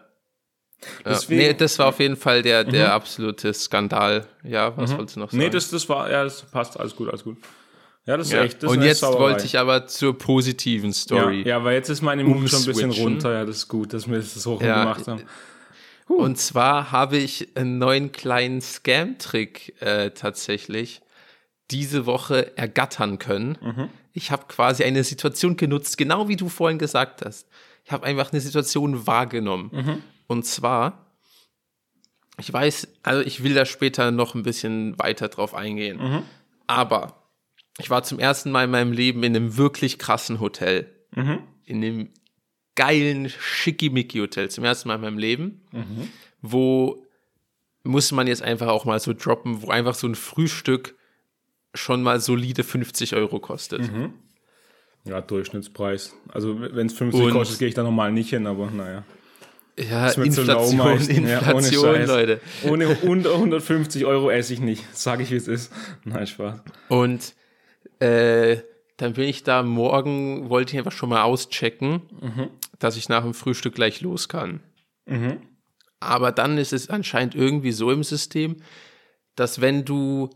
Deswegen- 1.06 1.42
ja. 1.42 1.48
Nee, 1.50 1.54
das 1.56 1.78
war 1.80 1.88
auf 1.88 2.00
jeden 2.00 2.16
Fall 2.16 2.42
der, 2.42 2.64
der 2.64 2.94
absolute 2.94 3.54
Skandal. 3.54 4.26
Ja, 4.44 4.76
was 4.78 4.96
wolltest 4.98 5.18
du 5.18 5.20
noch 5.22 5.30
sagen? 5.32 5.44
Nee, 5.44 5.50
das, 5.50 5.70
das 5.70 5.88
war, 5.90 6.10
ja, 6.10 6.24
das 6.24 6.42
passt, 6.44 6.80
alles 6.80 6.96
gut, 6.96 7.10
alles 7.10 7.24
gut. 7.24 7.38
Ja, 8.06 8.16
das 8.18 8.28
ist 8.28 8.34
ja. 8.34 8.44
echt, 8.44 8.64
das 8.64 8.72
Und 8.72 8.82
jetzt 8.82 9.02
Sauerei. 9.02 9.20
wollte 9.20 9.46
ich 9.46 9.60
aber 9.60 9.86
zur 9.88 10.18
positiven 10.18 10.94
Story. 10.94 11.42
Ja, 11.42 11.48
ja, 11.58 11.64
weil 11.64 11.76
jetzt 11.76 11.90
ist 11.90 12.02
meine 12.02 12.24
Mut 12.24 12.50
schon 12.50 12.60
ein 12.62 12.66
bisschen 12.66 12.92
runter. 12.92 13.34
Ja, 13.34 13.46
das 13.46 13.58
ist 13.58 13.68
gut, 13.68 13.94
dass 13.94 14.10
wir 14.10 14.18
das 14.18 14.34
so 14.34 14.60
Ja. 14.62 14.80
gemacht 14.84 15.08
haben. 15.08 15.24
Und 16.08 16.38
zwar 16.40 16.92
habe 16.92 17.18
ich 17.18 17.50
einen 17.56 17.78
neuen 17.78 18.12
kleinen 18.12 18.62
Scam-Trick 18.62 19.80
äh, 19.82 20.10
tatsächlich 20.12 21.02
diese 21.72 22.06
Woche 22.06 22.58
ergattern 22.58 23.20
können. 23.20 23.58
Mhm. 23.62 23.90
Ich 24.14 24.32
habe 24.32 24.46
quasi 24.48 24.84
eine 24.84 25.04
Situation 25.04 25.56
genutzt, 25.58 25.98
genau 25.98 26.28
wie 26.28 26.36
du 26.36 26.50
vorhin 26.50 26.80
gesagt 26.80 27.24
hast. 27.26 27.48
Ich 27.86 27.92
habe 27.92 28.06
einfach 28.06 28.32
eine 28.32 28.42
Situation 28.42 29.08
wahrgenommen. 29.08 29.70
Mhm. 29.72 30.04
Und 30.28 30.46
zwar, 30.46 31.06
ich 32.40 32.52
weiß, 32.52 32.88
also 33.04 33.22
ich 33.22 33.44
will 33.44 33.54
da 33.54 33.66
später 33.66 34.12
noch 34.12 34.36
ein 34.36 34.44
bisschen 34.44 34.98
weiter 35.00 35.28
drauf 35.28 35.54
eingehen. 35.54 35.98
Mhm. 35.98 36.24
Aber 36.68 37.24
ich 37.78 37.90
war 37.90 38.04
zum 38.04 38.20
ersten 38.20 38.52
Mal 38.52 38.66
in 38.66 38.72
meinem 38.72 38.92
Leben 38.92 39.24
in 39.24 39.36
einem 39.36 39.58
wirklich 39.58 40.00
krassen 40.00 40.40
Hotel. 40.40 40.94
Mhm. 41.16 41.40
In 41.66 41.84
einem 41.84 42.10
geilen 42.76 43.30
Schickimicki-Hotel 43.30 44.50
zum 44.50 44.64
ersten 44.64 44.88
Mal 44.88 44.96
in 44.96 45.02
meinem 45.02 45.18
Leben, 45.18 45.62
Mhm. 45.72 46.10
wo 46.42 47.06
muss 47.84 48.12
man 48.12 48.28
jetzt 48.28 48.42
einfach 48.42 48.68
auch 48.68 48.86
mal 48.86 49.00
so 49.00 49.14
droppen, 49.14 49.62
wo 49.62 49.70
einfach 49.70 49.96
so 49.96 50.08
ein 50.08 50.16
Frühstück 50.16 50.96
schon 51.74 52.02
mal 52.04 52.20
solide 52.20 52.64
50 52.64 53.16
Euro 53.16 53.40
kostet. 53.40 53.82
Mhm. 53.92 54.14
Ja, 55.06 55.22
Durchschnittspreis. 55.22 56.14
Also 56.30 56.60
wenn 56.60 56.88
es 56.88 56.94
50 56.94 57.22
Und- 57.26 57.32
kostet, 57.32 57.60
gehe 57.60 57.68
ich 57.68 57.74
da 57.76 57.84
normal 57.84 58.12
nicht 58.12 58.30
hin, 58.32 58.48
aber 58.48 58.70
naja. 58.72 59.04
Ja, 59.78 60.10
zu 60.10 60.20
lau 60.20 60.26
Inflation. 60.68 61.26
Ja, 61.26 61.54
ohne 61.54 61.68
Inflation. 61.68 62.06
Leute. 62.06 62.42
Ohne 62.64 62.90
unter 62.98 63.34
150 63.36 64.06
Euro 64.06 64.30
esse 64.30 64.54
ich 64.54 64.60
nicht. 64.60 64.84
Sage 64.96 65.24
ich, 65.24 65.32
wie 65.32 65.36
es 65.38 65.48
ist. 65.48 65.72
Nein, 66.04 66.28
Spaß. 66.28 66.60
Und 66.90 67.34
äh, 68.00 68.58
dann 68.98 69.14
bin 69.14 69.30
ich 69.30 69.44
da 69.44 69.64
morgen, 69.64 70.50
wollte 70.50 70.74
ich 70.74 70.78
einfach 70.80 70.92
schon 70.92 71.08
mal 71.08 71.22
auschecken, 71.24 72.02
dass 72.80 72.98
ich 72.98 73.08
nach 73.08 73.24
dem 73.24 73.34
Frühstück 73.34 73.74
gleich 73.76 74.02
los 74.02 74.28
kann. 74.28 74.60
Aber 76.02 76.32
dann 76.34 76.58
ist 76.58 76.74
es 76.74 76.90
anscheinend 76.90 77.34
irgendwie 77.36 77.72
so 77.72 77.90
im 77.90 78.04
System, 78.04 78.58
dass 79.36 79.62
wenn 79.62 79.86
du 79.86 80.30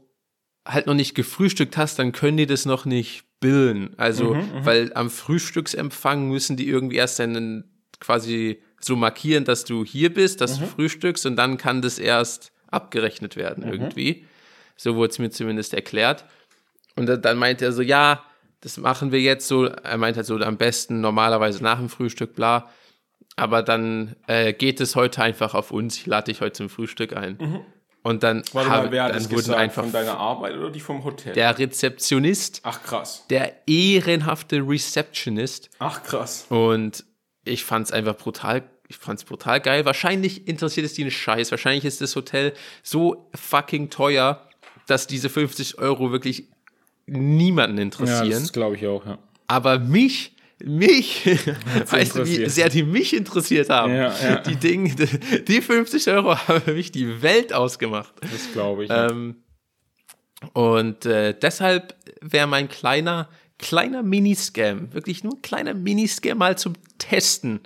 halt 0.65 0.88
noch 0.88 0.93
nicht 0.93 1.15
gefrühstückt 1.15 1.75
hast, 1.77 2.00
dann 2.00 2.12
können 2.12 2.38
die 2.38 2.46
das 2.46 2.65
noch 2.65 2.86
nicht 2.86 3.24
billen. 3.39 3.93
Also, 3.98 4.36
weil 4.65 4.91
am 4.93 5.10
Frühstücksempfang 5.10 6.29
müssen 6.29 6.55
die 6.58 6.67
irgendwie 6.67 6.96
erst 6.98 7.20
einen 7.20 7.65
quasi 8.00 8.62
so 8.79 8.96
markieren, 8.96 9.43
dass 9.46 9.65
du 9.65 9.84
hier 9.86 10.13
bist, 10.13 10.41
dass 10.41 10.58
du 10.60 10.65
frühstückst 10.67 11.25
und 11.25 11.36
dann 11.36 11.58
kann 11.58 11.82
das 11.82 12.00
erst 12.00 12.51
abgerechnet 12.67 13.36
werden 13.36 13.63
irgendwie. 13.63 14.25
So 14.75 14.96
wurde 14.96 15.12
es 15.12 15.20
mir 15.20 15.29
zumindest 15.29 15.74
erklärt. 15.74 16.25
Und 16.96 17.08
dann- 17.08 17.38
meinte 17.38 17.65
er 17.65 17.72
so, 17.74 17.82
ja, 17.82 18.24
das 18.62 18.77
machen 18.77 19.12
wir 19.12 19.20
jetzt 19.22 19.48
so. 19.48 19.65
Er 19.65 19.98
meinte 19.98 20.17
halt 20.17 20.27
so, 20.27 20.38
am 20.38 20.58
besten 20.58 21.01
normalerweise 21.01 21.62
nach 21.63 21.77
dem 21.79 21.89
Frühstück, 21.89 22.34
bla. 22.36 22.70
Aber 23.36 23.62
dann 23.63 24.15
äh, 24.27 24.53
geht 24.53 24.79
es 24.79 24.96
heute 24.96 25.22
einfach 25.24 25.53
auf 25.53 25.72
uns. 25.72 25.98
Ich 25.98 26.05
lade 26.05 26.25
dich 26.32 26.39
heute 26.41 26.53
zum 26.53 26.70
Frühstück 26.70 27.15
ein. 27.15 27.38
Und 28.04 28.22
dann, 28.22 28.44
Warte 28.52 28.70
mal, 28.70 28.92
wer 28.92 29.04
hat 29.06 29.16
dann 29.16 29.24
wurden 29.24 29.36
gesagt? 29.38 29.58
einfach 29.60 29.84
Von 29.84 29.92
deiner 29.94 30.18
Arbeit 30.18 30.56
oder 30.58 30.70
die 30.70 30.82
vom 30.82 31.04
Hotel? 31.06 31.34
der 31.34 31.58
Rezeptionist, 31.58 32.60
Ach 32.64 32.84
krass. 32.84 33.26
der 33.30 33.54
ehrenhafte 33.68 34.58
Receptionist 34.58 35.70
Ach 35.80 36.04
krass. 36.04 36.46
und 36.50 37.06
ich 37.46 37.64
fand's 37.64 37.92
einfach 37.92 38.16
brutal, 38.18 38.64
ich 38.90 38.98
fand's 38.98 39.24
brutal 39.24 39.62
geil. 39.62 39.86
Wahrscheinlich 39.86 40.48
interessiert 40.48 40.86
es 40.86 40.94
die 40.94 41.02
einen 41.04 41.12
Scheiß. 41.12 41.52
Wahrscheinlich 41.52 41.86
ist 41.86 42.02
das 42.02 42.16
Hotel 42.16 42.54
so 42.84 43.30
fucking 43.36 43.90
teuer, 43.90 44.48
dass 44.88 45.08
diese 45.08 45.30
50 45.30 45.78
Euro 45.80 46.12
wirklich 46.12 46.50
niemanden 47.06 47.78
Ja, 47.78 47.84
interessieren. 47.84 48.30
das 48.44 48.52
glaube 48.54 48.76
ich 48.76 48.86
auch, 48.88 49.06
ja. 49.06 49.18
Aber 49.48 49.80
mich, 49.80 50.33
mich, 50.64 51.26
weißt 51.90 52.16
du, 52.16 52.26
wie 52.26 52.50
sehr 52.50 52.70
die 52.70 52.84
mich 52.84 53.16
interessiert 53.16 53.70
haben? 53.70 53.94
Ja, 53.94 54.14
ja. 54.18 54.38
Die 54.38 54.56
Dinge, 54.56 54.94
die 54.96 55.62
50 55.62 56.08
Euro 56.10 56.36
haben 56.48 56.62
für 56.62 56.74
mich 56.74 56.92
die 56.92 57.22
Welt 57.22 57.54
ausgemacht. 57.54 58.14
Das 58.22 58.52
glaube 58.52 58.86
ich. 58.86 58.90
Ähm, 58.92 59.38
und 60.54 61.06
äh, 61.06 61.34
deshalb 61.40 61.96
wäre 62.22 62.48
mein 62.48 62.68
kleiner, 62.68 63.30
kleiner 63.60 64.04
Miniscam, 64.04 64.94
wirklich 64.94 65.24
nur 65.24 65.36
ein 65.36 65.42
kleiner 65.42 65.74
Miniscam 65.74 66.38
mal 66.38 66.58
zum 66.58 66.74
Testen 66.98 67.62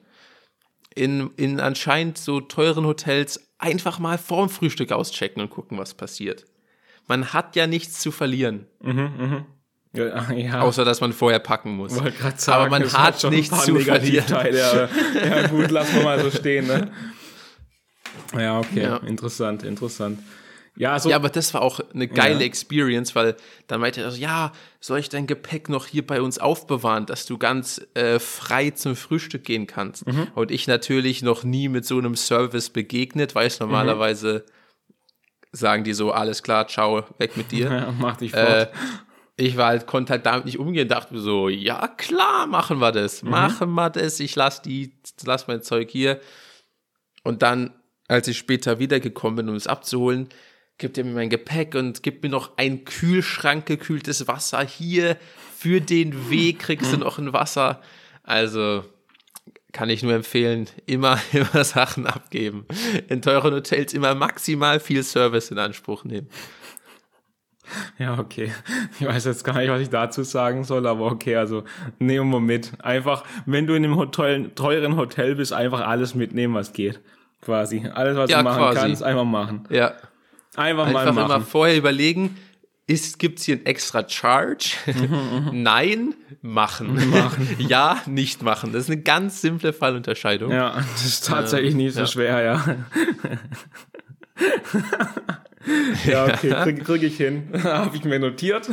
in, 0.93 1.31
in 1.37 1.59
anscheinend 1.59 2.17
so 2.17 2.41
teuren 2.41 2.85
Hotels 2.85 3.49
einfach 3.57 3.99
mal 3.99 4.17
vorm 4.17 4.49
Frühstück 4.49 4.91
auschecken 4.91 5.41
und 5.41 5.49
gucken, 5.49 5.77
was 5.77 5.93
passiert. 5.93 6.45
Man 7.07 7.33
hat 7.33 7.55
ja 7.55 7.67
nichts 7.67 7.99
zu 7.99 8.11
verlieren, 8.11 8.67
ja, 9.97 10.31
ja. 10.35 10.61
außer 10.61 10.85
dass 10.85 11.01
man 11.01 11.13
vorher 11.13 11.39
packen 11.39 11.75
muss. 11.75 11.93
sagen, 11.95 12.13
Aber 12.47 12.69
man 12.69 12.81
es 12.83 12.97
hat 12.97 13.19
schon 13.21 13.33
nichts 13.33 13.63
zu 13.65 13.73
Negativteile. 13.73 14.65
aber- 14.65 15.25
ja, 15.27 15.47
gut, 15.47 15.71
lassen 15.71 15.95
wir 15.97 16.03
mal 16.03 16.19
so 16.21 16.31
stehen, 16.31 16.67
ne? 16.67 16.91
Ja, 18.37 18.59
okay. 18.59 18.83
Ja. 18.83 18.97
Interessant, 18.97 19.63
interessant. 19.63 20.19
Ja, 20.75 20.99
so. 20.99 21.09
Ja, 21.09 21.15
aber 21.15 21.29
das 21.29 21.53
war 21.55 21.61
auch 21.63 21.79
eine 21.93 22.07
geile 22.07 22.35
Ja. 22.41 22.45
Experience, 22.45 23.15
weil 23.15 23.35
dann 23.65 23.81
meinte 23.81 24.01
er 24.01 24.11
so, 24.11 24.17
ja, 24.19 24.51
soll 24.79 24.99
ich 24.99 25.09
dein 25.09 25.25
Gepäck 25.25 25.69
noch 25.69 25.87
hier 25.87 26.05
bei 26.05 26.21
uns 26.21 26.37
aufbewahren, 26.37 27.07
dass 27.07 27.25
du 27.25 27.39
ganz 27.39 27.81
äh, 27.95 28.19
frei 28.19 28.69
zum 28.71 28.95
Frühstück 28.95 29.43
gehen 29.43 29.65
kannst. 29.65 30.05
Mhm. 30.05 30.27
Und 30.35 30.51
ich 30.51 30.67
natürlich 30.67 31.23
noch 31.23 31.43
nie 31.43 31.67
mit 31.67 31.85
so 31.85 31.97
einem 31.97 32.15
Service 32.15 32.69
begegnet, 32.69 33.33
weiß 33.33 33.59
normalerweise 33.59 34.45
sagen 35.51 35.83
die 35.83 35.93
so, 35.93 36.11
alles 36.11 36.43
klar, 36.43 36.67
ciao, 36.67 37.03
weg 37.17 37.37
mit 37.37 37.51
dir. 37.51 37.71
ja, 37.71 37.93
mach 37.97 38.17
dich 38.17 38.33
Äh, 38.35 38.65
fort. 38.65 38.69
Ich 39.39 39.55
war 39.55 39.67
halt, 39.67 39.85
konnte 39.85 40.13
halt 40.13 40.25
damit 40.25 40.45
nicht 40.45 40.57
umgehen, 40.59 40.87
dachte 40.87 41.13
mir 41.13 41.19
so, 41.19 41.47
ja 41.47 41.87
klar, 41.87 42.47
machen 42.47 42.79
wir 42.79 42.91
das, 42.91 43.21
Mhm. 43.23 43.29
machen 43.29 43.71
wir 43.73 43.89
das, 43.91 44.19
ich 44.19 44.35
lass 44.35 44.61
die, 44.63 44.91
lass 45.25 45.47
mein 45.47 45.61
Zeug 45.61 45.89
hier. 45.91 46.19
Und 47.23 47.41
dann, 47.43 47.71
als 48.07 48.27
ich 48.27 48.37
später 48.37 48.79
wiedergekommen 48.79 49.35
bin, 49.37 49.49
um 49.49 49.55
es 49.55 49.67
abzuholen, 49.67 50.29
gibt 50.79 50.97
er 50.97 51.03
mir 51.03 51.13
mein 51.13 51.29
Gepäck 51.29 51.75
und 51.75 52.03
gibt 52.03 52.23
mir 52.23 52.29
noch 52.29 52.57
ein 52.57 52.83
Kühlschrank 52.85 53.65
gekühltes 53.65 54.27
Wasser 54.27 54.63
hier. 54.65 55.17
Für 55.55 55.81
den 55.81 56.29
Weg 56.29 56.59
kriegst 56.59 56.93
du 56.93 56.97
noch 56.97 57.17
ein 57.17 57.33
Wasser. 57.33 57.81
Also 58.23 58.83
kann 59.71 59.89
ich 59.89 60.01
nur 60.03 60.13
empfehlen, 60.13 60.67
immer, 60.85 61.19
immer 61.31 61.63
Sachen 61.63 62.07
abgeben. 62.07 62.65
In 63.07 63.21
teuren 63.21 63.53
Hotels 63.53 63.93
immer 63.93 64.15
maximal 64.15 64.79
viel 64.79 65.03
Service 65.03 65.51
in 65.51 65.59
Anspruch 65.59 66.03
nehmen. 66.03 66.29
Ja, 67.99 68.17
okay. 68.19 68.51
Ich 68.99 69.05
weiß 69.05 69.25
jetzt 69.25 69.43
gar 69.43 69.57
nicht, 69.57 69.69
was 69.69 69.81
ich 69.81 69.89
dazu 69.89 70.23
sagen 70.23 70.63
soll, 70.63 70.85
aber 70.87 71.05
okay, 71.05 71.35
also 71.35 71.63
nehmen 71.99 72.29
wir 72.31 72.39
mit. 72.39 72.71
Einfach, 72.83 73.23
wenn 73.45 73.67
du 73.67 73.73
in 73.73 73.83
einem 73.83 73.95
Hotel, 73.95 74.51
teuren 74.55 74.95
Hotel 74.95 75.35
bist, 75.35 75.53
einfach 75.53 75.81
alles 75.81 76.15
mitnehmen, 76.15 76.53
was 76.53 76.73
geht. 76.73 76.99
Quasi. 77.41 77.87
Alles, 77.93 78.17
was 78.17 78.29
Ja, 78.29 78.39
du 78.39 78.43
machen 78.45 78.61
quasi. 78.61 78.79
kannst, 78.79 79.03
einfach 79.03 79.23
machen. 79.25 79.65
Ja. 79.69 79.93
Einfach, 80.55 80.87
Einfach 80.87 80.93
mal 80.93 81.07
immer 81.07 81.27
machen. 81.27 81.45
vorher 81.45 81.77
überlegen, 81.77 82.35
ist, 82.87 83.19
gibt's 83.19 83.43
hier 83.43 83.57
ein 83.57 83.65
extra 83.65 84.07
Charge? 84.07 84.71
Nein, 85.51 86.13
machen. 86.41 86.97
ja, 87.59 87.97
nicht 88.05 88.41
machen. 88.41 88.71
Das 88.71 88.83
ist 88.83 88.89
eine 88.89 89.01
ganz 89.01 89.41
simple 89.41 89.73
Fallunterscheidung. 89.73 90.51
Ja, 90.51 90.73
das 90.93 91.05
ist 91.05 91.27
tatsächlich 91.27 91.75
nicht 91.75 91.93
so 91.93 92.01
ja. 92.01 92.07
schwer, 92.07 92.41
ja. 92.43 92.65
Ja, 96.05 96.25
okay, 96.25 96.49
krieg, 96.49 96.83
krieg 96.85 97.03
ich 97.03 97.17
hin. 97.17 97.49
Habe 97.63 97.95
ich 97.95 98.03
mir 98.03 98.19
notiert. 98.19 98.69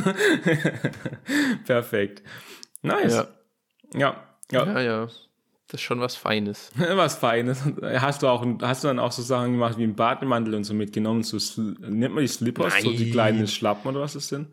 Perfekt. 1.66 2.22
Nice. 2.82 3.14
Ja. 3.14 3.28
Ja. 3.94 4.24
ja. 4.50 4.66
ja, 4.66 4.80
ja. 4.80 5.08
Das 5.68 5.80
ist 5.80 5.86
schon 5.86 6.00
was 6.00 6.14
Feines. 6.14 6.70
Was 6.76 7.16
Feines. 7.16 7.62
Hast 7.82 8.22
du 8.22 8.28
auch, 8.28 8.46
hast 8.60 8.84
du 8.84 8.88
dann 8.88 8.98
auch 8.98 9.12
so 9.12 9.22
Sachen 9.22 9.52
gemacht 9.52 9.78
wie 9.78 9.82
einen 9.82 9.96
Bademantel 9.96 10.54
und 10.54 10.64
so 10.64 10.74
mitgenommen? 10.74 11.22
So, 11.22 11.38
nennt 11.80 12.14
man 12.14 12.22
die 12.22 12.28
Slippers? 12.28 12.74
So 12.82 12.92
die 12.92 13.04
Nein. 13.04 13.12
kleinen 13.12 13.48
Schlappen 13.48 13.90
oder 13.90 14.00
was 14.00 14.12
das 14.12 14.28
sind? 14.28 14.48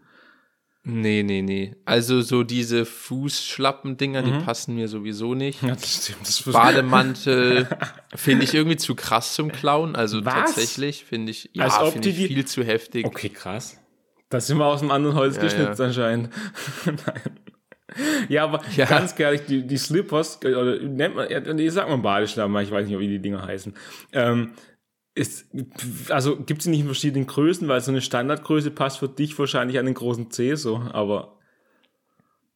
Nee, 0.83 1.21
nee, 1.21 1.43
nee. 1.43 1.75
Also 1.85 2.21
so 2.21 2.41
diese 2.43 2.85
Fußschlappen-Dinger, 2.85 4.23
die 4.23 4.31
passen 4.43 4.73
mir 4.75 4.87
sowieso 4.87 5.35
nicht. 5.35 5.61
Ja, 5.61 5.75
das 5.75 6.03
stimmt. 6.05 6.21
Das 6.27 6.41
Bademantel 6.41 7.67
finde 8.15 8.45
ich 8.45 8.53
irgendwie 8.55 8.77
zu 8.77 8.95
krass 8.95 9.35
zum 9.35 9.51
Klauen. 9.51 9.95
Also 9.95 10.25
Was? 10.25 10.33
tatsächlich 10.33 11.05
finde 11.05 11.31
ich, 11.31 11.51
ja, 11.53 11.65
Als 11.65 11.79
ob 11.79 11.93
finde 11.93 12.09
ich 12.09 12.15
die- 12.15 12.27
viel 12.27 12.45
zu 12.45 12.63
heftig. 12.63 13.05
Okay, 13.05 13.29
krass. 13.29 13.77
Das 14.29 14.47
sind 14.47 14.57
wir 14.57 14.65
aus 14.65 14.81
einem 14.81 14.91
anderen 14.91 15.15
Holz 15.17 15.35
Ja, 15.35 15.43
geschnitzt 15.43 15.79
anscheinend. 15.81 16.29
Nein. 16.85 16.95
Ja, 18.29 18.45
aber 18.45 18.61
Ja. 18.77 18.85
ganz 18.85 19.19
ehrlich, 19.19 19.41
die, 19.45 19.67
die 19.67 19.77
Slippers, 19.77 20.39
äh, 20.43 20.55
oder 20.55 20.79
nennt 20.79 21.15
man, 21.15 21.29
ja, 21.29 21.41
nee, 21.41 21.67
sagt 21.69 21.89
man 21.89 22.01
Badeschlappen, 22.01 22.55
ich 22.59 22.71
weiß 22.71 22.87
nicht, 22.87 22.97
wie 22.97 23.07
die 23.09 23.19
Dinger 23.19 23.45
heißen. 23.45 23.73
Ähm, 24.13 24.53
ist, 25.13 25.47
also 26.09 26.37
gibt 26.37 26.61
es 26.61 26.67
nicht 26.67 26.79
in 26.79 26.85
verschiedenen 26.85 27.27
Größen, 27.27 27.67
weil 27.67 27.81
so 27.81 27.91
eine 27.91 28.01
Standardgröße 28.01 28.71
passt 28.71 28.99
für 28.99 29.09
dich 29.09 29.37
wahrscheinlich 29.37 29.77
an 29.77 29.85
den 29.85 29.95
großen 29.95 30.31
C 30.31 30.55
so, 30.55 30.77
aber 30.91 31.37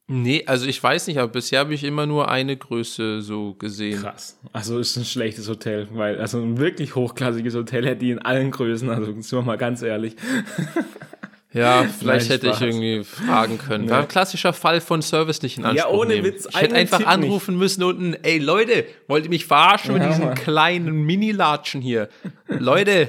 Nee, 0.08 0.44
also 0.46 0.68
ich 0.68 0.82
weiß 0.82 1.08
nicht, 1.08 1.18
aber 1.18 1.32
bisher 1.32 1.62
habe 1.62 1.74
ich 1.74 1.84
immer 1.84 2.06
nur 2.06 2.30
eine 2.30 2.56
Größe 2.56 3.24
so 3.24 3.56
gesehen. 3.56 4.02
krass. 4.02 4.40
Also 4.54 4.78
ist 4.78 4.96
ein 4.98 5.04
schlechtes 5.06 5.50
Hotel, 5.50 5.88
weil 5.94 6.20
also 6.20 6.40
ein 6.40 6.60
wirklich 6.60 6.94
hochklassiges 6.94 7.56
Hotel 7.56 7.88
hätte 7.88 7.98
die 7.98 8.12
in 8.12 8.20
allen 8.20 8.52
Größen, 8.52 8.88
also 8.92 9.06
sind 9.06 9.32
wir 9.32 9.42
mal 9.42 9.58
ganz 9.58 9.82
ehrlich. 9.82 10.16
Ja, 11.56 11.84
vielleicht 11.86 12.30
Nein, 12.30 12.40
hätte 12.40 12.48
ich 12.50 12.62
irgendwie 12.62 13.04
fragen 13.06 13.58
können. 13.58 13.90
War 13.90 14.02
ein 14.02 14.08
klassischer 14.10 14.52
Fall 14.52 14.82
von 14.82 15.02
Service 15.02 15.42
nicht 15.42 15.58
in 15.58 15.64
Anspruch 15.66 15.90
ohne 15.92 16.16
nehmen. 16.16 16.26
Witz, 16.26 16.48
ich 16.50 16.60
hätte 16.60 16.76
einfach 16.76 16.98
Tipp 16.98 17.08
anrufen 17.08 17.58
müssen 17.58 17.82
unten, 17.84 18.14
ey 18.24 18.40
Leute, 18.40 18.86
wollt 19.08 19.24
ihr 19.24 19.30
mich 19.30 19.46
verarschen 19.46 19.94
mit 19.94 20.04
Ja, 20.04 20.10
diesen 20.10 20.26
Mann. 20.26 20.36
kleinen 20.36 21.04
Mini-Latschen 21.06 21.80
hier? 21.82 22.10
Leute, 22.50 23.08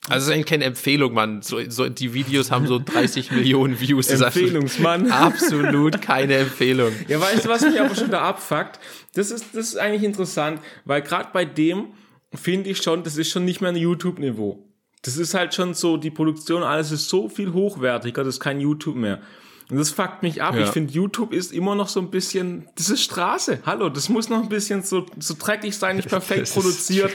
Also 0.08 0.24
es 0.24 0.28
ist 0.28 0.34
eigentlich 0.34 0.46
keine 0.46 0.64
Empfehlung, 0.64 1.14
Mann. 1.14 1.42
So, 1.42 1.58
so, 1.68 1.88
die 1.88 2.14
Videos 2.14 2.50
haben 2.52 2.66
so 2.66 2.78
30 2.84 3.32
Millionen 3.32 3.80
Views. 3.80 4.06
Das 4.06 4.16
ist 4.16 4.22
absolut- 4.22 4.48
Empfehlungsmann. 4.50 5.10
Absolut 5.10 6.00
keine 6.00 6.36
Empfehlung. 6.36 6.92
Ja, 7.08 7.20
weißt 7.20 7.44
du, 7.44 7.48
was 7.48 7.62
mich 7.62 7.80
aber 7.80 7.94
schon 7.94 8.10
da 8.10 8.22
abfuckt? 8.22 8.78
Das 9.14 9.30
ist, 9.30 9.46
das 9.54 9.68
ist 9.68 9.76
eigentlich 9.76 10.04
interessant, 10.04 10.60
weil 10.84 11.02
gerade 11.02 11.30
bei 11.32 11.44
dem 11.44 11.88
finde 12.34 12.70
ich 12.70 12.78
schon, 12.78 13.02
das 13.02 13.16
ist 13.16 13.30
schon 13.30 13.44
nicht 13.44 13.60
mehr 13.60 13.70
ein 13.70 13.76
YouTube-Niveau. 13.76 14.62
Das 15.02 15.16
ist 15.16 15.34
halt 15.34 15.54
schon 15.54 15.74
so, 15.74 15.96
die 15.96 16.10
Produktion, 16.10 16.62
alles 16.62 16.92
ist 16.92 17.08
so 17.08 17.28
viel 17.28 17.52
hochwertiger, 17.52 18.24
das 18.24 18.36
ist 18.36 18.40
kein 18.40 18.60
YouTube 18.60 18.96
mehr. 18.96 19.20
Und 19.68 19.78
das 19.78 19.90
fuckt 19.90 20.22
mich 20.22 20.42
ab. 20.42 20.54
Ja. 20.54 20.62
Ich 20.62 20.70
finde, 20.70 20.92
YouTube 20.92 21.32
ist 21.32 21.52
immer 21.52 21.74
noch 21.74 21.88
so 21.88 22.00
ein 22.00 22.10
bisschen, 22.10 22.68
das 22.76 22.88
ist 22.88 23.02
Straße. 23.02 23.60
Hallo, 23.66 23.88
das 23.88 24.08
muss 24.08 24.28
noch 24.28 24.42
ein 24.42 24.48
bisschen 24.48 24.82
so, 24.82 25.06
so 25.18 25.34
dreckig 25.38 25.76
sein, 25.76 25.96
nicht 25.96 26.08
perfekt 26.08 26.52
produziert. 26.52 27.12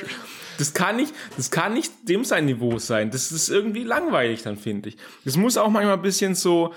Das 0.57 0.73
kann 0.73 0.97
nicht, 0.97 1.13
das 1.37 1.49
kann 1.49 1.73
nicht 1.73 1.91
dem 2.09 2.25
sein 2.25 2.45
Niveau 2.45 2.77
sein. 2.77 3.09
Das 3.09 3.31
ist 3.31 3.49
irgendwie 3.49 3.83
langweilig 3.83 4.43
dann, 4.43 4.57
finde 4.57 4.89
ich. 4.89 4.97
Das 5.23 5.37
muss 5.37 5.57
auch 5.57 5.69
manchmal 5.69 5.95
ein 5.95 6.01
bisschen 6.01 6.35
so, 6.35 6.73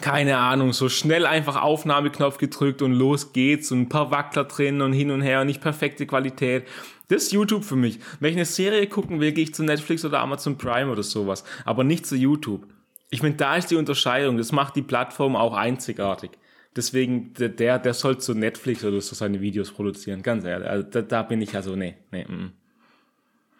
keine 0.00 0.38
Ahnung, 0.38 0.72
so 0.72 0.88
schnell 0.88 1.26
einfach 1.26 1.60
Aufnahmeknopf 1.60 2.38
gedrückt 2.38 2.80
und 2.80 2.92
los 2.92 3.32
geht's 3.32 3.72
und 3.72 3.80
ein 3.80 3.88
paar 3.88 4.12
Wackler 4.12 4.44
drin 4.44 4.80
und 4.80 4.92
hin 4.92 5.10
und 5.10 5.22
her 5.22 5.40
und 5.40 5.48
nicht 5.48 5.60
perfekte 5.60 6.06
Qualität. 6.06 6.68
Das 7.08 7.24
ist 7.24 7.32
YouTube 7.32 7.64
für 7.64 7.76
mich. 7.76 7.98
Wenn 8.20 8.30
ich 8.30 8.36
eine 8.36 8.44
Serie 8.44 8.86
gucken 8.86 9.18
will, 9.18 9.32
gehe 9.32 9.44
ich 9.44 9.54
zu 9.54 9.64
Netflix 9.64 10.04
oder 10.04 10.20
Amazon 10.20 10.56
Prime 10.56 10.90
oder 10.92 11.02
sowas, 11.02 11.42
aber 11.64 11.82
nicht 11.82 12.06
zu 12.06 12.14
YouTube. 12.14 12.66
Ich 13.10 13.20
finde, 13.20 13.36
da 13.36 13.56
ist 13.56 13.70
die 13.70 13.76
Unterscheidung. 13.76 14.36
Das 14.36 14.52
macht 14.52 14.76
die 14.76 14.82
Plattform 14.82 15.36
auch 15.36 15.54
einzigartig. 15.54 16.30
Deswegen, 16.76 17.32
der, 17.34 17.78
der 17.78 17.94
soll 17.94 18.18
zu 18.18 18.34
Netflix 18.34 18.84
oder 18.84 19.00
so 19.00 19.14
seine 19.14 19.40
Videos 19.40 19.72
produzieren. 19.72 20.22
Ganz 20.22 20.44
ehrlich. 20.44 20.68
Also, 20.68 20.88
da, 20.88 21.02
da 21.02 21.22
bin 21.22 21.40
ich 21.40 21.54
also, 21.54 21.74
nee, 21.74 21.96
nee, 22.12 22.24
mm. 22.24 22.52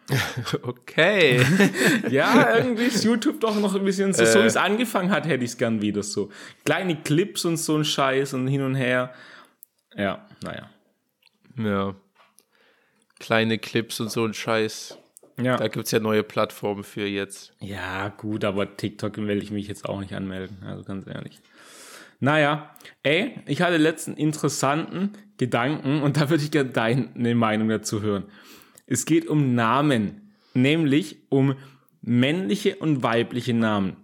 Okay. 0.63 1.45
ja, 2.11 2.57
irgendwie 2.57 2.85
ist 2.85 3.05
YouTube 3.05 3.41
doch 3.41 3.59
noch 3.59 3.75
ein 3.75 3.85
bisschen 3.85 4.13
so, 4.13 4.23
äh. 4.23 4.27
so 4.27 4.43
wie 4.43 4.47
es 4.47 4.57
angefangen 4.57 5.11
hat, 5.11 5.27
hätte 5.27 5.45
ich 5.45 5.51
es 5.51 5.59
gern 5.59 5.83
wieder 5.83 6.03
so. 6.03 6.31
Kleine 6.65 6.97
Clips 6.97 7.45
und 7.45 7.57
so 7.57 7.77
ein 7.77 7.85
Scheiß 7.85 8.35
und 8.35 8.47
hin 8.47 8.63
und 8.63 8.75
her. 8.75 9.13
Ja, 9.97 10.27
naja. 10.43 10.71
Ja. 11.57 11.95
Kleine 13.19 13.59
Clips 13.59 14.01
und 14.01 14.11
so 14.11 14.25
ein 14.25 14.35
Scheiß. 14.35 14.97
Ja. 15.41 15.57
Da 15.57 15.69
gibt 15.69 15.87
es 15.87 15.91
ja 15.93 16.01
neue 16.01 16.23
Plattformen 16.23 16.85
für 16.85 17.07
jetzt. 17.07 17.55
Ja, 17.61 18.09
gut, 18.09 18.45
aber 18.45 18.77
TikTok 18.77 19.17
will 19.19 19.43
ich 19.43 19.51
mich 19.51 19.69
jetzt 19.69 19.89
auch 19.89 20.01
nicht 20.01 20.13
anmelden, 20.15 20.59
also 20.65 20.83
ganz 20.83 21.07
ehrlich. 21.07 21.41
Naja, 22.21 22.75
ey, 23.05 23.41
ich 23.47 23.63
hatte 23.63 23.77
letzten 23.77 24.15
interessanten 24.15 25.13
Gedanken 25.37 26.03
und 26.03 26.17
da 26.17 26.31
würde 26.31 26.43
ich 26.43 26.51
gerne 26.51 26.71
deine 26.71 27.35
Meinung 27.35 27.69
dazu 27.69 28.03
hören. 28.03 28.25
Es 28.87 29.05
geht 29.05 29.29
um 29.29 29.55
Namen, 29.55 30.33
nämlich 30.55 31.19
um 31.29 31.55
männliche 32.03 32.77
und 32.77 33.03
weibliche 33.03 33.55
Namen. 33.55 33.97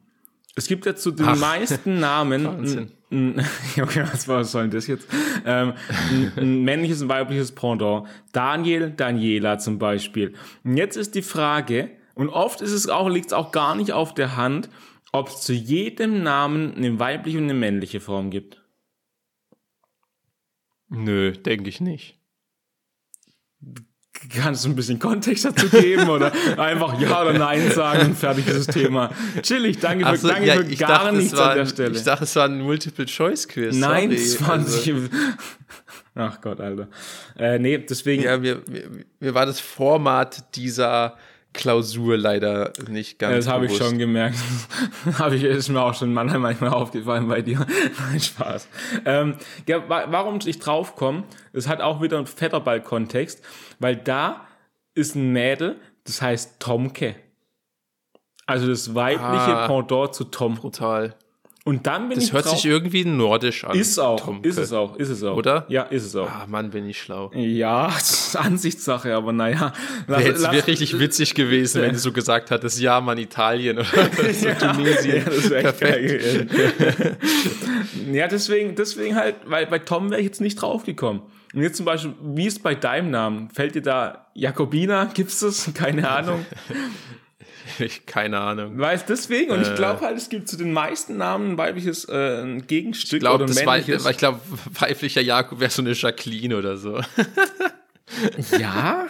Es 0.57 0.69
gibt 0.69 0.87
ja 0.87 0.95
zu 0.95 1.11
den 1.11 1.27
Ach, 1.27 1.37
meisten 1.37 1.99
Namen, 1.99 2.45
Wahnsinn. 2.47 2.93
okay, 3.81 4.05
was, 4.11 4.29
was 4.29 4.53
soll 4.53 4.63
denn 4.63 4.71
das 4.73 4.87
jetzt? 4.87 5.09
Ähm, 5.45 5.75
ein, 6.11 6.33
ein 6.37 6.63
männliches 6.63 7.03
und 7.03 7.09
weibliches 7.09 7.53
Pendant. 7.53 8.09
Daniel, 8.33 8.91
Daniela 8.91 9.59
zum 9.59 9.79
Beispiel. 9.79 10.35
Und 10.65 10.77
jetzt 10.77 10.97
ist 10.97 11.15
die 11.15 11.23
Frage, 11.23 11.91
und 12.15 12.29
oft 12.29 12.61
ist 12.61 12.73
es 12.73 12.89
auch, 12.89 13.09
liegt 13.09 13.27
es 13.27 13.33
auch 13.33 13.53
gar 13.53 13.75
nicht 13.75 13.93
auf 13.93 14.15
der 14.15 14.37
Hand, 14.37 14.69
ob 15.13 15.29
es 15.29 15.43
zu 15.43 15.53
jedem 15.53 16.23
Namen 16.23 16.75
eine 16.75 16.99
weibliche 16.99 17.39
und 17.39 17.45
eine 17.45 17.55
männliche 17.55 18.01
Form 18.01 18.31
gibt. 18.31 18.63
Nö, 20.89 21.33
denke 21.33 21.69
ich 21.69 21.81
nicht. 21.81 22.19
Kannst 24.29 24.65
du 24.65 24.71
ein 24.71 24.77
bisschen 24.77 24.99
Kontext 24.99 25.45
dazu 25.45 25.69
geben 25.69 26.09
oder 26.09 26.33
einfach 26.57 26.99
Ja 27.01 27.23
oder 27.23 27.33
Nein 27.33 27.71
sagen 27.71 28.07
und 28.09 28.19
fertig 28.19 28.47
ist 28.47 28.69
das 28.69 28.75
Thema. 28.75 29.11
Chillig, 29.43 29.79
danke 29.81 30.07
für, 30.07 30.17
so, 30.17 30.29
danke 30.29 30.47
ja, 30.47 30.55
für 30.57 30.77
gar 30.77 31.05
dachte, 31.05 31.17
nichts 31.17 31.35
an 31.35 31.57
der 31.57 31.67
Stelle. 31.67 31.97
Ich 31.97 32.05
dachte, 32.05 32.25
es 32.25 32.37
war 32.37 32.47
ein 32.47 32.61
Multiple-Choice-Quiz. 32.61 33.77
Nein, 33.77 34.13
es 34.13 34.41
waren 34.41 34.65
also. 34.65 34.93
Ach 36.15 36.41
Gott, 36.41 36.61
Alter. 36.61 36.89
Äh, 37.37 37.59
nee, 37.59 37.79
deswegen. 37.79 38.23
Ja, 38.23 38.39
mir, 38.39 38.63
mir, 38.69 38.89
mir 39.21 39.35
war 39.35 39.47
das 39.47 39.61
Format 39.61 40.55
dieser 40.55 41.17
Klausur 41.55 42.19
leider 42.19 42.73
nicht 42.89 43.19
ganz. 43.19 43.47
Das 43.47 43.49
habe 43.49 43.67
ich 43.67 43.77
schon 43.77 43.97
gemerkt. 43.97 44.37
habe 45.19 45.37
ich 45.37 45.45
ist 45.45 45.71
mir 45.71 45.81
auch 45.81 45.95
schon 45.95 46.13
manchmal 46.13 46.71
aufgefallen 46.71 47.29
bei 47.29 47.41
dir. 47.41 47.65
Nein, 48.11 48.21
Spaß. 48.21 48.69
Ähm, 49.07 49.37
ja, 49.67 49.83
warum 49.89 50.41
ich 50.45 50.59
draufkomme, 50.59 51.23
es 51.53 51.67
hat 51.67 51.81
auch 51.81 52.03
wieder 52.03 52.19
einen 52.19 52.27
Vetterball-Kontext, 52.27 53.43
weil 53.79 53.97
da 53.97 54.47
ist 54.95 55.15
ein 55.15 55.33
Mädel, 55.33 55.77
das 56.05 56.21
heißt 56.21 56.61
Tomke. 56.61 57.15
Also 58.47 58.67
das 58.67 58.95
weibliche 58.95 59.57
ah, 59.57 59.67
Pendant 59.67 60.15
zu 60.15 60.25
Tom. 60.25 60.57
Brutal. 60.57 61.15
Und 61.67 61.87
dann 61.87 62.11
bin 62.11 62.19
das 62.19 62.29
ich 62.29 62.33
hört 62.35 62.47
sich 62.47 62.67
irgendwie 62.67 63.07
nordisch 63.07 63.65
an. 63.65 63.75
Ist 63.75 63.99
auch, 63.99 64.21
Tomke. 64.21 64.47
ist 64.47 64.59
es 64.59 64.71
auch, 64.75 64.97
ist 64.97 65.09
es 65.09 65.23
auch. 65.23 65.35
Oder? 65.35 65.65
Ja, 65.69 65.85
ist 65.85 66.05
es 66.05 66.15
auch. 66.15 66.29
Ah, 66.29 66.45
Mann, 66.47 66.69
bin 66.69 66.87
ich 66.87 67.01
schlau. 67.01 67.31
Ja, 67.35 67.91
Ansichtssache, 68.35 69.15
aber 69.15 69.33
naja. 69.33 69.73
Wäre 70.07 70.39
wär 70.43 70.67
richtig 70.67 70.99
witzig 70.99 71.35
gewesen, 71.35 71.81
wenn 71.81 71.93
du 71.93 71.99
so 71.99 72.13
gesagt 72.13 72.51
hattest, 72.51 72.79
ja, 72.81 73.01
Mann, 73.01 73.17
Italien 73.17 73.79
oder 73.79 73.87
so 74.35 74.47
ja, 74.47 74.55
Tunesien. 74.57 75.15
Ja, 75.25 75.25
das 75.25 75.51
wäre 75.51 75.73
geil. 75.73 76.47
ja, 78.13 78.29
deswegen, 78.29 78.75
deswegen 78.75 79.17
halt, 79.17 79.37
weil 79.47 79.67
bei 79.67 79.79
Tom 79.79 80.11
wäre 80.11 80.21
ich 80.21 80.27
jetzt 80.27 80.43
nicht 80.43 80.57
draufgekommen. 80.57 81.23
Und 81.55 81.63
jetzt 81.63 81.79
zum 81.79 81.87
Beispiel, 81.87 82.13
wie 82.35 82.47
ist 82.47 82.63
bei 82.63 82.75
deinem 82.75 83.11
Namen? 83.11 83.49
Fällt 83.49 83.75
dir 83.75 83.83
da 83.83 84.27
Jakobina? 84.35 85.07
Gibt's 85.15 85.41
das? 85.41 85.71
Keine 85.73 86.11
Ahnung. 86.11 86.45
Ich, 87.85 88.07
keine 88.07 88.41
Ahnung. 88.41 88.79
Weißt 88.79 89.09
deswegen, 89.09 89.51
und 89.51 89.61
äh, 89.61 89.63
ich 89.63 89.75
glaube 89.75 90.01
halt, 90.01 90.17
es 90.17 90.29
gibt 90.29 90.49
zu 90.49 90.57
den 90.57 90.73
meisten 90.73 91.17
Namen 91.17 91.53
ein 91.53 91.59
weibliches 91.59 92.09
äh, 92.09 92.43
ein 92.43 92.67
Gegenstück 92.67 93.19
ich 93.19 93.21
glaub, 93.21 93.37
oder 93.37 93.45
ein 93.47 93.55
männliches. 93.55 94.05
War, 94.05 94.11
ich 94.11 94.19
glaube, 94.19 94.41
weiblicher 94.79 95.21
Jakob 95.21 95.61
wäre 95.61 95.71
so 95.71 95.83
eine 95.83 95.93
Jacqueline 95.93 96.57
oder 96.57 96.77
so. 96.77 97.01
ja, 98.59 99.07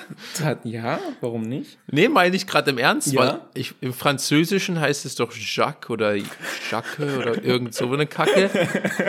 ja, 0.63 1.01
warum 1.21 1.43
nicht? 1.43 1.79
Nee, 1.91 2.09
meine 2.09 2.37
ich 2.37 2.47
gerade 2.47 2.71
im 2.71 2.79
Ernst, 2.79 3.13
ja. 3.13 3.21
weil 3.21 3.41
ich, 3.55 3.75
im 3.81 3.93
Französischen 3.93 4.81
heißt 4.81 5.05
es 5.05 5.17
doch 5.17 5.33
Jacques 5.35 5.91
oder 5.91 6.15
Jacques 6.15 7.19
oder 7.19 7.43
irgend 7.43 7.75
so 7.75 7.93
eine 7.93 8.07
Kacke. 8.07 8.51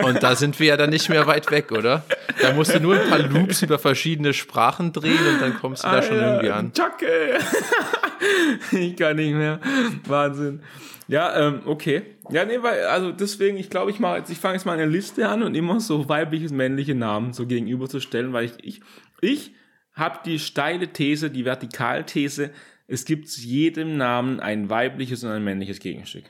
Und 0.04 0.22
da 0.22 0.34
sind 0.34 0.58
wir 0.58 0.66
ja 0.66 0.76
dann 0.76 0.90
nicht 0.90 1.08
mehr 1.08 1.26
weit 1.26 1.50
weg, 1.52 1.70
oder? 1.70 2.04
Da 2.42 2.52
musst 2.52 2.74
du 2.74 2.80
nur 2.80 3.00
ein 3.00 3.08
paar 3.08 3.20
Loops 3.20 3.62
über 3.62 3.78
verschiedene 3.78 4.34
Sprachen 4.34 4.92
drehen 4.92 5.24
und 5.34 5.40
dann 5.40 5.56
kommst 5.58 5.84
du 5.84 5.88
da 5.88 6.02
schon 6.02 6.16
irgendwie 6.16 6.50
an. 6.50 6.72
Jacques! 6.74 7.44
ich 8.72 8.96
kann 8.96 9.16
nicht 9.16 9.34
mehr. 9.34 9.60
Wahnsinn. 10.06 10.62
Ja, 11.08 11.48
ähm, 11.48 11.60
okay. 11.64 12.02
Ja, 12.30 12.44
nee, 12.44 12.60
weil, 12.60 12.84
also 12.86 13.12
deswegen, 13.12 13.56
ich 13.56 13.70
glaube, 13.70 13.92
ich 13.92 14.00
mache 14.00 14.18
jetzt, 14.18 14.30
ich 14.30 14.38
fange 14.38 14.54
jetzt 14.54 14.64
mal 14.64 14.72
eine 14.72 14.86
Liste 14.86 15.28
an 15.28 15.44
und 15.44 15.54
immer 15.54 15.78
so 15.78 16.08
weibliches, 16.08 16.50
männliche 16.50 16.96
Namen 16.96 17.32
so 17.32 17.46
gegenüberzustellen, 17.46 18.32
weil 18.32 18.46
ich, 18.46 18.52
ich, 18.62 18.80
ich 19.20 19.52
habe 19.96 20.20
die 20.24 20.38
steile 20.38 20.92
These, 20.92 21.30
die 21.30 21.44
Vertikalthese, 21.44 22.52
es 22.86 23.04
gibt 23.04 23.28
zu 23.28 23.40
jedem 23.40 23.96
Namen 23.96 24.38
ein 24.38 24.70
weibliches 24.70 25.24
und 25.24 25.30
ein 25.30 25.42
männliches 25.42 25.80
Gegenstück. 25.80 26.24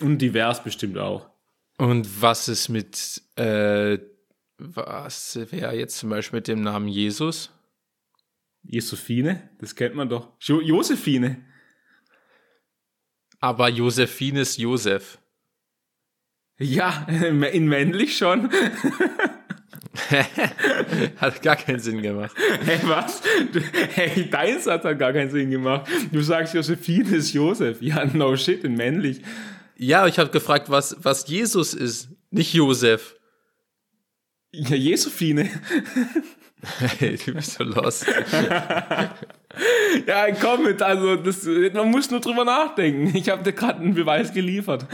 Und 0.00 0.18
divers 0.18 0.64
bestimmt 0.64 0.96
auch. 0.96 1.28
Und 1.76 2.22
was 2.22 2.48
ist 2.48 2.68
mit, 2.68 3.22
äh, 3.36 3.98
was 4.58 5.36
wäre 5.50 5.76
jetzt 5.76 5.98
zum 5.98 6.10
Beispiel 6.10 6.38
mit 6.38 6.48
dem 6.48 6.62
Namen 6.62 6.88
Jesus? 6.88 7.50
Josephine, 8.62 9.50
das 9.58 9.74
kennt 9.74 9.94
man 9.94 10.08
doch. 10.08 10.32
Jo 10.40 10.60
Josephine. 10.60 11.44
Aber 13.40 13.68
Josephine 13.68 14.40
ist 14.40 14.56
Josef. 14.56 15.18
Ja, 16.58 17.06
in 17.08 17.68
männlich 17.68 18.16
schon. 18.16 18.50
hat 21.16 21.42
gar 21.42 21.56
keinen 21.56 21.78
Sinn 21.78 22.02
gemacht. 22.02 22.34
Hey, 22.64 22.78
was? 22.82 23.22
Hey, 23.94 24.28
dein 24.30 24.60
Satz 24.60 24.84
hat 24.84 24.98
gar 24.98 25.12
keinen 25.12 25.30
Sinn 25.30 25.50
gemacht. 25.50 25.88
Du 26.10 26.20
sagst, 26.20 26.54
Josephine 26.54 27.16
ist 27.16 27.32
Josef. 27.32 27.80
Ja, 27.80 28.04
no 28.04 28.36
shit, 28.36 28.64
in 28.64 28.74
männlich. 28.74 29.20
Ja, 29.76 30.06
ich 30.06 30.18
habe 30.18 30.30
gefragt, 30.30 30.70
was, 30.70 30.96
was 31.00 31.28
Jesus 31.28 31.74
ist, 31.74 32.08
nicht 32.30 32.54
Josef. 32.54 33.16
Ja, 34.52 34.76
Josephine. 34.76 35.50
Hey, 36.98 37.16
du 37.16 37.34
bist 37.34 37.54
so 37.54 37.64
lost. 37.64 38.06
ja, 40.06 40.32
komm 40.40 40.64
mit, 40.64 40.80
also 40.80 41.16
das, 41.16 41.44
man 41.44 41.90
muss 41.90 42.10
nur 42.10 42.20
drüber 42.20 42.44
nachdenken. 42.44 43.16
Ich 43.16 43.28
habe 43.28 43.42
dir 43.42 43.52
gerade 43.52 43.80
einen 43.80 43.94
Beweis 43.94 44.32
geliefert. 44.32 44.86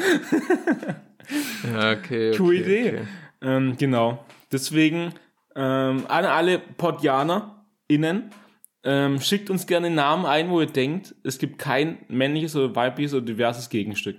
ja, 1.73 1.93
okay. 1.93 2.31
okay 2.31 2.37
Coole 2.37 2.57
Idee. 2.57 2.89
Okay. 2.89 3.03
Ähm, 3.43 3.77
genau. 3.79 4.25
Deswegen 4.53 5.15
ähm, 5.55 6.07
an 6.09 6.25
alle 6.25 6.59
PodjanerInnen, 6.59 8.31
ähm, 8.83 9.21
schickt 9.21 9.51
uns 9.51 9.67
gerne 9.67 9.91
Namen 9.91 10.25
ein, 10.25 10.49
wo 10.49 10.61
ihr 10.61 10.67
denkt, 10.67 11.15
es 11.23 11.39
gibt 11.39 11.59
kein 11.59 11.99
männliches 12.09 12.57
oder 12.57 12.75
weibliches 12.75 13.15
oder 13.15 13.27
diverses 13.27 13.69
Gegenstück. 13.69 14.17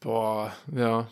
Boah, 0.00 0.52
ja. 0.74 1.08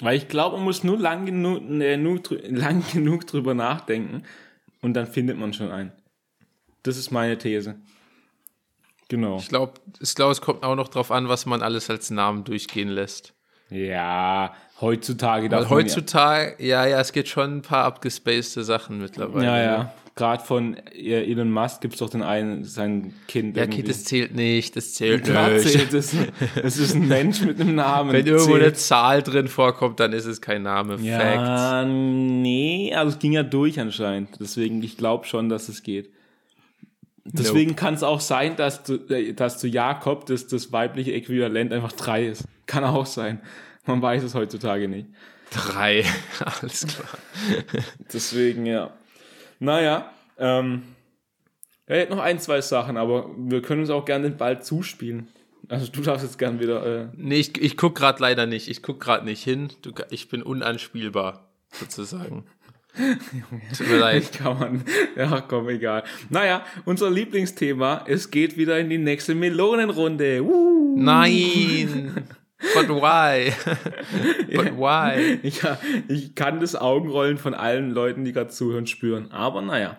Weil 0.00 0.16
ich 0.16 0.28
glaube, 0.28 0.56
man 0.56 0.64
muss 0.64 0.84
nur 0.84 0.98
lang 0.98 1.24
genug, 1.24 1.62
äh, 1.80 1.96
nur, 1.96 2.20
lang 2.48 2.84
genug 2.92 3.26
drüber 3.26 3.54
nachdenken 3.54 4.24
und 4.82 4.94
dann 4.94 5.06
findet 5.06 5.38
man 5.38 5.54
schon 5.54 5.70
einen. 5.70 5.92
Das 6.82 6.96
ist 6.96 7.10
meine 7.10 7.38
These. 7.38 7.80
Genau. 9.08 9.38
Ich 9.38 9.48
glaube, 9.48 9.74
ich 10.00 10.14
glaub, 10.14 10.32
es 10.32 10.40
kommt 10.40 10.64
auch 10.64 10.74
noch 10.74 10.88
drauf 10.88 11.10
an, 11.10 11.28
was 11.28 11.46
man 11.46 11.62
alles 11.62 11.88
als 11.88 12.10
Namen 12.10 12.44
durchgehen 12.44 12.88
lässt. 12.88 13.34
Ja, 13.70 14.54
heutzutage 14.80 15.48
darf 15.48 15.70
Heutzutage, 15.70 16.56
ja, 16.58 16.86
ja, 16.86 17.00
es 17.00 17.12
gibt 17.12 17.28
schon 17.28 17.58
ein 17.58 17.62
paar 17.62 17.84
abgespacede 17.84 18.64
Sachen 18.64 18.98
mittlerweile. 18.98 19.46
Ja, 19.46 19.62
ja. 19.62 19.92
Gerade 20.14 20.42
von 20.42 20.78
Elon 20.94 21.50
Musk 21.50 21.82
gibt 21.82 21.92
es 21.92 22.00
doch 22.00 22.08
den 22.08 22.22
einen, 22.22 22.64
sein 22.64 23.12
Kind. 23.28 23.54
Ja, 23.54 23.64
okay, 23.64 23.82
das 23.82 24.04
zählt 24.04 24.34
nicht, 24.34 24.74
das 24.74 24.94
zählt 24.94 25.24
Klar 25.24 25.50
nicht. 25.50 25.68
Zählt 25.68 25.92
es. 25.92 26.16
Es 26.62 26.78
ist 26.78 26.94
ein 26.94 27.06
Mensch 27.06 27.42
mit 27.42 27.60
einem 27.60 27.74
Namen. 27.74 28.12
Wenn 28.12 28.26
irgendwo 28.26 28.52
zählt. 28.52 28.62
eine 28.62 28.72
Zahl 28.72 29.22
drin 29.22 29.46
vorkommt, 29.46 30.00
dann 30.00 30.14
ist 30.14 30.24
es 30.24 30.40
kein 30.40 30.62
Name. 30.62 30.96
Ja, 31.02 31.18
Fact. 31.18 31.88
nee, 31.90 32.94
also 32.94 33.12
es 33.12 33.18
ging 33.18 33.32
ja 33.32 33.42
durch 33.42 33.78
anscheinend. 33.78 34.30
Deswegen, 34.40 34.82
ich 34.82 34.96
glaube 34.96 35.26
schon, 35.26 35.50
dass 35.50 35.68
es 35.68 35.82
geht. 35.82 36.08
Deswegen 37.26 37.70
nope. 37.72 37.80
kann 37.80 37.94
es 37.94 38.02
auch 38.02 38.20
sein, 38.20 38.56
dass, 38.56 38.84
du, 38.84 38.94
äh, 39.10 39.34
dass 39.34 39.58
zu 39.58 39.68
Jakob 39.68 40.24
das, 40.26 40.46
das 40.46 40.72
weibliche 40.72 41.12
Äquivalent 41.12 41.74
einfach 41.74 41.92
drei 41.92 42.26
ist. 42.26 42.44
Kann 42.66 42.84
auch 42.84 43.06
sein. 43.06 43.40
Man 43.86 44.02
weiß 44.02 44.22
es 44.22 44.34
heutzutage 44.34 44.88
nicht. 44.88 45.06
Drei. 45.50 46.04
Alles 46.60 46.86
klar. 46.86 47.08
Deswegen, 48.12 48.66
ja. 48.66 48.92
Naja, 49.58 50.10
ähm, 50.38 50.82
er 51.86 52.00
hätte 52.00 52.14
noch 52.14 52.22
ein, 52.22 52.38
zwei 52.40 52.60
Sachen, 52.60 52.96
aber 52.96 53.30
wir 53.36 53.62
können 53.62 53.80
uns 53.80 53.90
auch 53.90 54.04
gerne 54.04 54.28
den 54.28 54.36
Ball 54.36 54.60
zuspielen. 54.62 55.28
Also 55.68 55.90
du 55.90 56.00
darfst 56.00 56.24
jetzt 56.24 56.38
gern 56.38 56.60
wieder. 56.60 56.84
Äh, 56.84 57.08
Nee, 57.16 57.36
ich, 57.36 57.60
ich 57.60 57.76
guck 57.76 57.94
gerade 57.94 58.20
leider 58.20 58.46
nicht. 58.46 58.68
Ich 58.68 58.82
guck 58.82 59.00
gerade 59.00 59.24
nicht 59.24 59.42
hin. 59.42 59.68
Du, 59.82 59.92
ich 60.10 60.28
bin 60.28 60.42
unanspielbar, 60.42 61.48
sozusagen. 61.72 62.44
Tut 63.76 63.88
mir 63.88 63.98
leid. 63.98 64.32
kann 64.32 64.58
man. 64.58 64.84
Ja, 65.16 65.40
komm, 65.42 65.68
egal. 65.68 66.04
Naja, 66.30 66.64
unser 66.84 67.10
Lieblingsthema, 67.10 68.04
es 68.06 68.30
geht 68.30 68.56
wieder 68.56 68.78
in 68.78 68.88
die 68.88 68.98
nächste 68.98 69.34
Melonenrunde. 69.34 70.42
Uh. 70.42 70.96
Nein! 70.98 72.24
But 72.58 72.88
why? 72.88 73.52
But 74.54 74.76
why? 74.78 75.40
Ja, 75.42 75.78
ich 76.08 76.34
kann 76.34 76.60
das 76.60 76.74
Augenrollen 76.74 77.36
von 77.36 77.54
allen 77.54 77.90
Leuten, 77.90 78.24
die 78.24 78.32
gerade 78.32 78.50
zuhören, 78.50 78.86
spüren. 78.86 79.30
Aber 79.30 79.60
naja. 79.60 79.98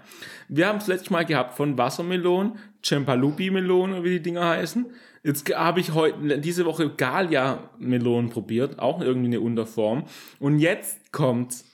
Wir 0.50 0.68
haben 0.68 0.78
es 0.78 0.88
letztes 0.88 1.10
Mal 1.10 1.26
gehabt 1.26 1.56
von 1.56 1.78
Wassermelonen, 1.78 2.58
Cempalupi-Melonen, 2.84 4.04
wie 4.04 4.12
die 4.12 4.22
Dinger 4.22 4.48
heißen. 4.48 4.86
Jetzt 5.24 5.54
habe 5.54 5.82
ich 5.82 5.94
heute, 5.94 6.40
diese 6.40 6.66
Woche 6.66 6.90
Galia-Melonen 6.90 8.30
probiert, 8.30 8.80
auch 8.80 9.02
irgendwie 9.02 9.28
eine 9.28 9.42
Unterform. 9.42 10.06
Und 10.40 10.60
jetzt 10.60 11.12
kommt's. 11.12 11.66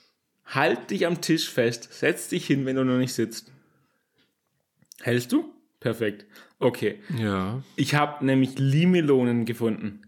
Halt 0.46 0.90
dich 0.90 1.06
am 1.06 1.22
Tisch 1.22 1.48
fest, 1.48 1.88
setz 1.90 2.28
dich 2.28 2.46
hin, 2.46 2.66
wenn 2.66 2.76
du 2.76 2.84
noch 2.84 2.98
nicht 2.98 3.14
sitzt. 3.14 3.50
Hältst 5.00 5.32
du? 5.32 5.54
Perfekt. 5.80 6.26
Okay. 6.58 6.98
Ja. 7.18 7.62
Ich 7.76 7.94
habe 7.94 8.24
nämlich 8.24 8.58
Limelonen 8.58 9.46
gefunden. 9.46 10.02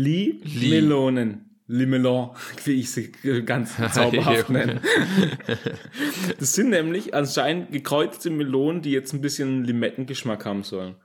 Limelonen. 0.00 1.42
Limelon, 1.68 2.30
wie 2.64 2.80
ich 2.80 2.90
sie 2.92 3.10
ganz 3.44 3.76
zauberhaft 3.92 4.50
nenne. 4.50 4.80
Das 6.38 6.52
sind 6.54 6.70
nämlich 6.70 7.14
anscheinend 7.14 7.72
gekreuzte 7.72 8.30
Melonen, 8.30 8.82
die 8.82 8.90
jetzt 8.92 9.12
ein 9.14 9.20
bisschen 9.20 9.64
Limettengeschmack 9.64 10.44
haben 10.44 10.62
sollen. 10.62 10.96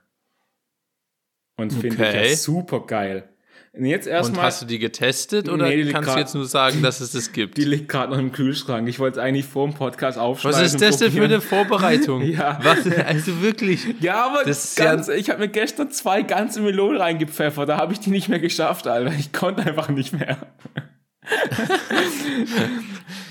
Und 1.56 1.72
finde 1.72 1.88
ich 1.88 2.00
Okay. 2.00 2.28
ja 2.30 2.36
super 2.36 2.86
geil. 2.86 3.31
Und 3.74 3.86
jetzt 3.86 4.06
Und 4.06 4.12
erstmal, 4.12 4.44
hast 4.44 4.60
du 4.60 4.66
die 4.66 4.78
getestet 4.78 5.48
oder 5.48 5.66
Nee, 5.66 5.82
die 5.84 5.92
kannst 5.92 6.06
du 6.10 6.12
grad- 6.12 6.20
jetzt 6.20 6.34
nur 6.34 6.44
sagen, 6.44 6.82
dass 6.82 7.00
es 7.00 7.12
das 7.12 7.32
gibt? 7.32 7.56
die 7.56 7.64
liegt 7.64 7.88
gerade 7.88 8.12
noch 8.12 8.18
im 8.18 8.30
Kühlschrank. 8.30 8.86
Ich 8.86 8.98
wollte 8.98 9.18
es 9.18 9.24
eigentlich 9.24 9.46
vor 9.46 9.66
dem 9.66 9.72
Podcast 9.74 10.18
aufschreiben. 10.18 10.58
Was 10.58 10.66
ist 10.66 10.74
und 10.74 10.82
das 10.82 10.98
denn 10.98 11.10
für 11.10 11.24
eine 11.24 11.40
Vorbereitung? 11.40 12.20
Ja. 12.32 12.58
Was, 12.62 12.86
also 13.06 13.40
wirklich. 13.40 13.86
Ja, 14.00 14.26
aber 14.26 14.44
Das 14.44 14.64
ist 14.64 14.78
ja- 14.78 14.84
ganz, 14.84 15.08
ich 15.08 15.30
habe 15.30 15.38
mir 15.40 15.48
gestern 15.48 15.90
zwei 15.90 16.20
ganze 16.20 16.60
Melonen 16.60 17.00
reingepfeffert. 17.00 17.66
Da 17.66 17.78
habe 17.78 17.94
ich 17.94 18.00
die 18.00 18.10
nicht 18.10 18.28
mehr 18.28 18.40
geschafft, 18.40 18.86
Alter. 18.86 19.10
Ich 19.18 19.32
konnte 19.32 19.62
einfach 19.62 19.88
nicht 19.88 20.12
mehr. 20.12 20.36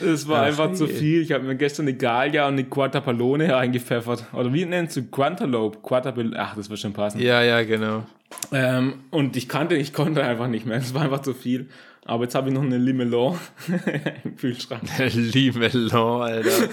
Es 0.03 0.27
war 0.27 0.41
Ach 0.41 0.45
einfach 0.47 0.73
zu 0.73 0.87
je. 0.87 0.93
viel. 0.93 1.21
Ich 1.21 1.31
habe 1.33 1.43
mir 1.43 1.55
gestern 1.55 1.87
eine 1.87 1.95
Galia 1.95 2.47
und 2.47 2.53
eine 2.53 2.63
Quatapalone 2.63 3.53
reingepfeffert. 3.53 4.25
Oder 4.33 4.51
wie 4.53 4.65
nennst 4.65 4.97
du? 4.97 5.03
Quantalope? 5.03 5.79
Quatapal 5.83 6.33
Ach, 6.35 6.55
das 6.55 6.67
wird 6.69 6.79
schon 6.79 6.93
passen. 6.93 7.19
Ja, 7.21 7.43
ja, 7.43 7.61
genau. 7.63 8.05
Ähm, 8.51 9.03
und 9.11 9.35
ich 9.35 9.47
kannte, 9.47 9.75
ich 9.75 9.93
konnte 9.93 10.23
einfach 10.23 10.47
nicht 10.47 10.65
mehr. 10.65 10.77
Es 10.77 10.93
war 10.93 11.03
einfach 11.03 11.21
zu 11.21 11.33
viel. 11.33 11.69
Aber 12.03 12.23
jetzt 12.23 12.33
habe 12.33 12.49
ich 12.49 12.55
noch 12.55 12.63
eine 12.63 12.77
Limelon 12.77 13.37
im 14.23 14.35
Kühlschrank. 14.35 14.83
Limelon, 15.13 16.21
Alter. 16.21 16.69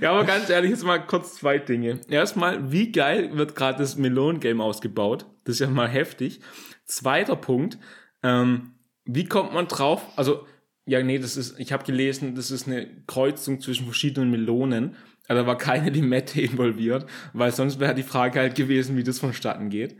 Ja, 0.00 0.12
aber 0.12 0.24
ganz 0.24 0.48
ehrlich, 0.48 0.70
jetzt 0.70 0.84
mal 0.84 0.98
kurz 0.98 1.34
zwei 1.34 1.58
Dinge. 1.58 2.00
Erstmal, 2.08 2.72
wie 2.72 2.92
geil 2.92 3.36
wird 3.36 3.54
gerade 3.54 3.78
das 3.78 3.96
Melon-Game 3.96 4.60
ausgebaut? 4.60 5.26
Das 5.44 5.54
ist 5.54 5.60
ja 5.60 5.68
mal 5.68 5.88
heftig. 5.88 6.40
Zweiter 6.84 7.36
Punkt, 7.36 7.78
ähm, 8.22 8.72
wie 9.04 9.26
kommt 9.26 9.52
man 9.52 9.68
drauf? 9.68 10.06
Also, 10.16 10.46
ja, 10.86 11.02
nee, 11.02 11.18
das 11.18 11.36
ist, 11.36 11.58
ich 11.58 11.72
habe 11.72 11.84
gelesen, 11.84 12.34
das 12.34 12.50
ist 12.50 12.66
eine 12.66 12.88
Kreuzung 13.06 13.60
zwischen 13.60 13.84
verschiedenen 13.84 14.30
Melonen. 14.30 14.96
Also, 15.28 15.42
da 15.42 15.46
war 15.46 15.58
keine 15.58 15.90
Limette 15.90 16.40
involviert, 16.40 17.06
weil 17.32 17.52
sonst 17.52 17.80
wäre 17.80 17.94
die 17.94 18.02
Frage 18.02 18.40
halt 18.40 18.54
gewesen, 18.54 18.96
wie 18.96 19.04
das 19.04 19.18
vonstatten 19.18 19.70
geht. 19.70 19.96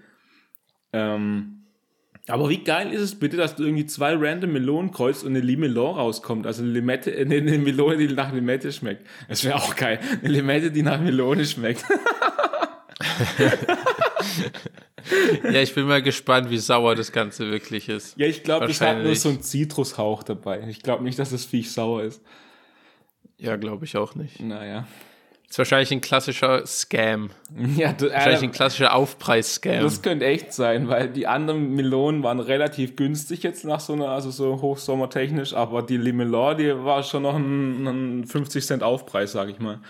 Ähm, 0.92 1.62
aber 2.28 2.48
wie 2.48 2.62
geil 2.62 2.92
ist 2.92 3.00
es 3.00 3.18
bitte, 3.18 3.36
dass 3.36 3.56
du 3.56 3.64
irgendwie 3.64 3.86
zwei 3.86 4.14
random 4.14 4.52
Melonen 4.52 4.92
kreuzt 4.92 5.24
und 5.24 5.30
eine 5.30 5.40
Limelon 5.40 5.96
rauskommt? 5.96 6.46
Also 6.46 6.62
eine 6.62 6.72
Limette, 6.72 7.14
äh, 7.14 7.22
eine, 7.22 7.36
eine 7.36 7.58
Melone, 7.58 7.96
die 7.96 8.08
nach 8.08 8.32
Limette 8.32 8.70
schmeckt. 8.72 9.06
Das 9.28 9.42
wäre 9.42 9.56
auch 9.56 9.74
geil. 9.74 9.98
Eine 10.20 10.28
Limette, 10.28 10.70
die 10.70 10.82
nach 10.82 11.00
Melone 11.00 11.44
schmeckt. 11.44 11.84
Ja, 15.44 15.60
ich 15.60 15.74
bin 15.74 15.86
mal 15.86 16.02
gespannt, 16.02 16.50
wie 16.50 16.58
sauer 16.58 16.94
das 16.94 17.12
Ganze 17.12 17.50
wirklich 17.50 17.88
ist. 17.88 18.16
Ja, 18.16 18.26
ich 18.26 18.42
glaube, 18.42 18.66
das 18.68 18.80
hat 18.80 19.02
nur 19.02 19.14
so 19.16 19.30
einen 19.30 19.42
Zitrushauch 19.42 20.22
dabei. 20.22 20.66
Ich 20.68 20.80
glaube 20.80 21.02
nicht, 21.02 21.18
dass 21.18 21.30
das 21.30 21.44
Viech 21.44 21.72
sauer 21.72 22.04
ist. 22.04 22.22
Ja, 23.36 23.56
glaube 23.56 23.84
ich 23.84 23.96
auch 23.96 24.14
nicht. 24.14 24.40
Naja. 24.40 24.86
Ist 25.52 25.58
wahrscheinlich 25.58 25.92
ein 25.92 26.00
klassischer 26.00 26.66
Scam. 26.66 27.28
Ja, 27.76 27.92
du, 27.92 28.10
Wahrscheinlich 28.10 28.40
äh, 28.40 28.46
ein 28.46 28.52
klassischer 28.52 28.94
Aufpreis-Scam. 28.94 29.82
das 29.82 30.00
könnte 30.00 30.24
echt 30.24 30.54
sein, 30.54 30.88
weil 30.88 31.10
die 31.10 31.26
anderen 31.26 31.74
Melonen 31.74 32.22
waren 32.22 32.40
relativ 32.40 32.96
günstig 32.96 33.42
jetzt 33.42 33.62
nach 33.66 33.80
so 33.80 33.92
einer, 33.92 34.08
also 34.08 34.30
so 34.30 34.62
hochsommertechnisch, 34.62 35.52
aber 35.52 35.82
die 35.82 35.98
Limelon, 35.98 36.56
die 36.56 36.74
war 36.74 37.02
schon 37.02 37.24
noch 37.24 37.34
ein, 37.34 37.86
ein 38.20 38.24
50 38.24 38.64
Cent 38.64 38.82
Aufpreis, 38.82 39.32
sage 39.32 39.50
ich 39.50 39.58
mal. 39.58 39.80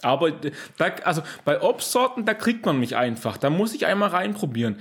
Aber 0.00 0.30
da, 0.30 0.86
also 1.04 1.20
bei 1.44 1.60
Obstsorten, 1.60 2.24
da 2.24 2.32
kriegt 2.32 2.64
man 2.64 2.80
mich 2.80 2.96
einfach. 2.96 3.36
Da 3.36 3.50
muss 3.50 3.74
ich 3.74 3.84
einmal 3.84 4.08
reinprobieren. 4.08 4.78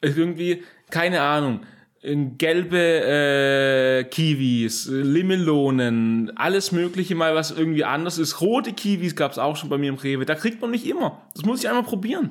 Irgendwie, 0.00 0.62
keine 0.90 1.22
Ahnung, 1.22 1.62
gelbe 2.02 2.78
äh, 2.78 4.04
Kiwis, 4.04 4.88
Limelonen, 4.90 6.36
alles 6.36 6.72
mögliche 6.72 7.14
mal, 7.14 7.34
was 7.34 7.52
irgendwie 7.52 7.84
anders 7.84 8.18
ist. 8.18 8.40
Rote 8.40 8.72
Kiwis 8.72 9.14
gab's 9.14 9.38
auch 9.38 9.56
schon 9.56 9.68
bei 9.68 9.78
mir 9.78 9.88
im 9.88 9.94
Rewe. 9.94 10.26
Da 10.26 10.34
kriegt 10.34 10.60
man 10.60 10.70
mich 10.70 10.86
immer. 10.86 11.22
Das 11.34 11.44
muss 11.44 11.60
ich 11.60 11.68
einmal 11.68 11.84
probieren. 11.84 12.30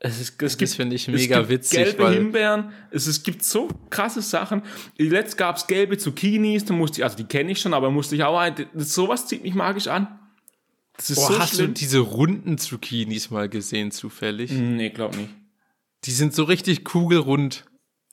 Es, 0.00 0.20
ist, 0.20 0.40
es 0.42 0.56
das 0.56 0.74
finde 0.74 0.94
ich 0.94 1.08
es 1.08 1.14
mega 1.14 1.38
gibt 1.38 1.50
witzig, 1.50 1.78
Gelbe 1.78 2.10
Himbeeren. 2.10 2.72
Es, 2.90 3.06
es 3.06 3.22
gibt 3.22 3.44
so 3.44 3.68
krasse 3.90 4.22
Sachen. 4.22 4.62
Letzt 4.96 5.36
gab's 5.36 5.66
gelbe 5.66 5.98
Zucchinis. 5.98 6.64
Da 6.64 6.74
musste 6.74 7.00
ich, 7.00 7.04
also 7.04 7.16
die 7.16 7.24
kenne 7.24 7.50
ich 7.52 7.60
schon, 7.60 7.74
aber 7.74 7.90
musste 7.90 8.14
ich 8.14 8.22
auch 8.22 8.38
ein. 8.38 8.54
Sowas 8.74 9.26
zieht 9.26 9.42
mich 9.42 9.54
magisch 9.54 9.88
an. 9.88 10.18
Das 10.96 11.10
ist 11.10 11.16
Boah, 11.16 11.32
so 11.32 11.38
hast 11.38 11.54
schlimm. 11.54 11.68
du 11.68 11.72
diese 11.74 11.98
runden 11.98 12.58
Zucchinis 12.58 13.30
mal 13.30 13.48
gesehen, 13.48 13.90
zufällig? 13.92 14.50
nee, 14.50 14.90
glaub 14.90 15.16
nicht. 15.16 15.30
Die 16.04 16.10
sind 16.12 16.34
so 16.34 16.44
richtig 16.44 16.84
kugelrund. 16.84 17.64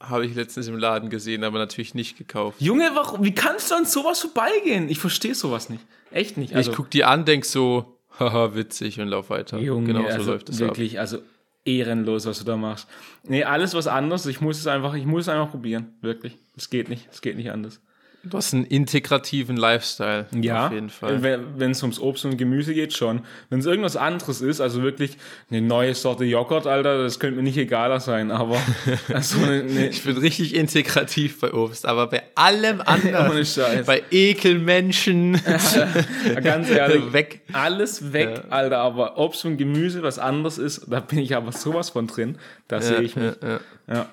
Habe 0.10 0.26
ich 0.26 0.36
letztens 0.36 0.68
im 0.68 0.78
Laden 0.78 1.10
gesehen, 1.10 1.44
aber 1.44 1.60
natürlich 1.60 1.96
nicht 1.96 2.18
gekauft. 2.18 2.62
Junge, 2.62 2.92
warum, 2.94 3.24
wie 3.24 3.34
kannst 3.34 3.72
du 3.72 3.76
an 3.76 3.86
sowas 3.86 4.20
vorbeigehen? 4.20 4.90
Ich 4.90 5.00
verstehe 5.00 5.36
sowas 5.36 5.70
nicht. 5.70 5.84
Echt 6.12 6.38
nicht. 6.38 6.56
Also, 6.56 6.72
ich 6.72 6.78
guck 6.78 6.90
die 6.92 7.04
an, 7.04 7.26
denk 7.26 7.46
so, 7.46 7.98
haha, 8.20 8.56
witzig 8.56 9.00
und 9.00 9.08
lauf 9.08 9.30
weiter. 9.30 9.58
Junge, 9.58 9.88
genau 9.88 10.04
so 10.04 10.08
also 10.08 10.32
läuft 10.32 10.50
es 10.50 10.62
ab. 10.62 10.70
wirklich, 10.70 11.00
also 11.00 11.20
ehrenlos, 11.66 12.26
was 12.26 12.40
du 12.40 12.46
da 12.46 12.56
machst. 12.56 12.88
Nee, 13.24 13.44
alles 13.44 13.74
was 13.74 13.88
anderes, 13.88 14.26
ich 14.28 14.40
muss 14.42 14.60
es 14.60 14.68
einfach, 14.68 14.94
ich 14.94 15.06
muss 15.06 15.24
es 15.24 15.30
einfach 15.30 15.52
probieren. 15.52 15.94
Wirklich. 16.02 16.38
Es 16.56 16.70
geht 16.70 16.90
nicht. 16.90 17.08
Es 17.12 17.22
geht 17.22 17.36
nicht 17.36 17.52
anders. 17.52 17.82
Du 18.28 18.38
hast 18.38 18.54
einen 18.54 18.66
integrativen 18.66 19.56
Lifestyle. 19.56 20.26
Ja, 20.42 20.68
Auf 20.68 20.74
jeden 20.74 20.90
Fall. 20.90 21.22
wenn 21.22 21.72
es 21.72 21.82
ums 21.84 22.00
Obst 22.00 22.26
und 22.26 22.38
Gemüse 22.38 22.74
geht, 22.74 22.94
schon. 22.94 23.22
Wenn 23.50 23.60
es 23.60 23.66
irgendwas 23.66 23.96
anderes 23.96 24.42
ist, 24.42 24.62
also 24.62 24.82
wirklich 24.82 25.18
eine 25.52 25.62
neue 25.62 25.94
Sorte 25.94 26.26
Joghurt, 26.26 26.66
Alter, 26.66 27.04
das 27.04 27.20
könnte 27.20 27.38
mir 27.38 27.44
nicht 27.44 27.58
egaler 27.58 28.00
sein, 28.00 28.32
aber 28.32 28.58
also 29.14 29.38
eine, 29.44 29.62
eine, 29.62 29.88
Ich 29.90 30.04
bin 30.04 30.18
richtig 30.18 30.56
integrativ 30.56 31.40
bei 31.40 31.54
Obst, 31.54 31.86
aber 31.86 32.08
bei 32.08 32.24
allem 32.36 32.82
anderen, 32.86 33.30
Ohne 33.32 33.46
Scheiß. 33.46 33.86
bei 33.86 34.02
Ekelmenschen, 34.12 35.40
ganz 36.44 36.70
ehrlich, 36.70 37.14
weg. 37.14 37.42
alles 37.54 38.12
weg, 38.14 38.44
Alter, 38.50 38.80
aber 38.80 39.18
Obst 39.18 39.46
und 39.46 39.58
Gemüse, 39.58 40.02
was 40.04 40.20
anderes 40.20 40.58
ist, 40.58 40.88
da 40.90 41.00
bin 41.00 41.20
ich 41.20 41.36
aber 41.36 41.52
sowas 41.52 41.92
von 41.92 42.08
drin, 42.08 42.38
da 42.68 42.82
sehe 42.82 43.02
ich 43.02 43.16
mich. 43.16 43.34
Ja, 43.42 43.48
ja. 43.50 43.60
Ja. 43.88 44.10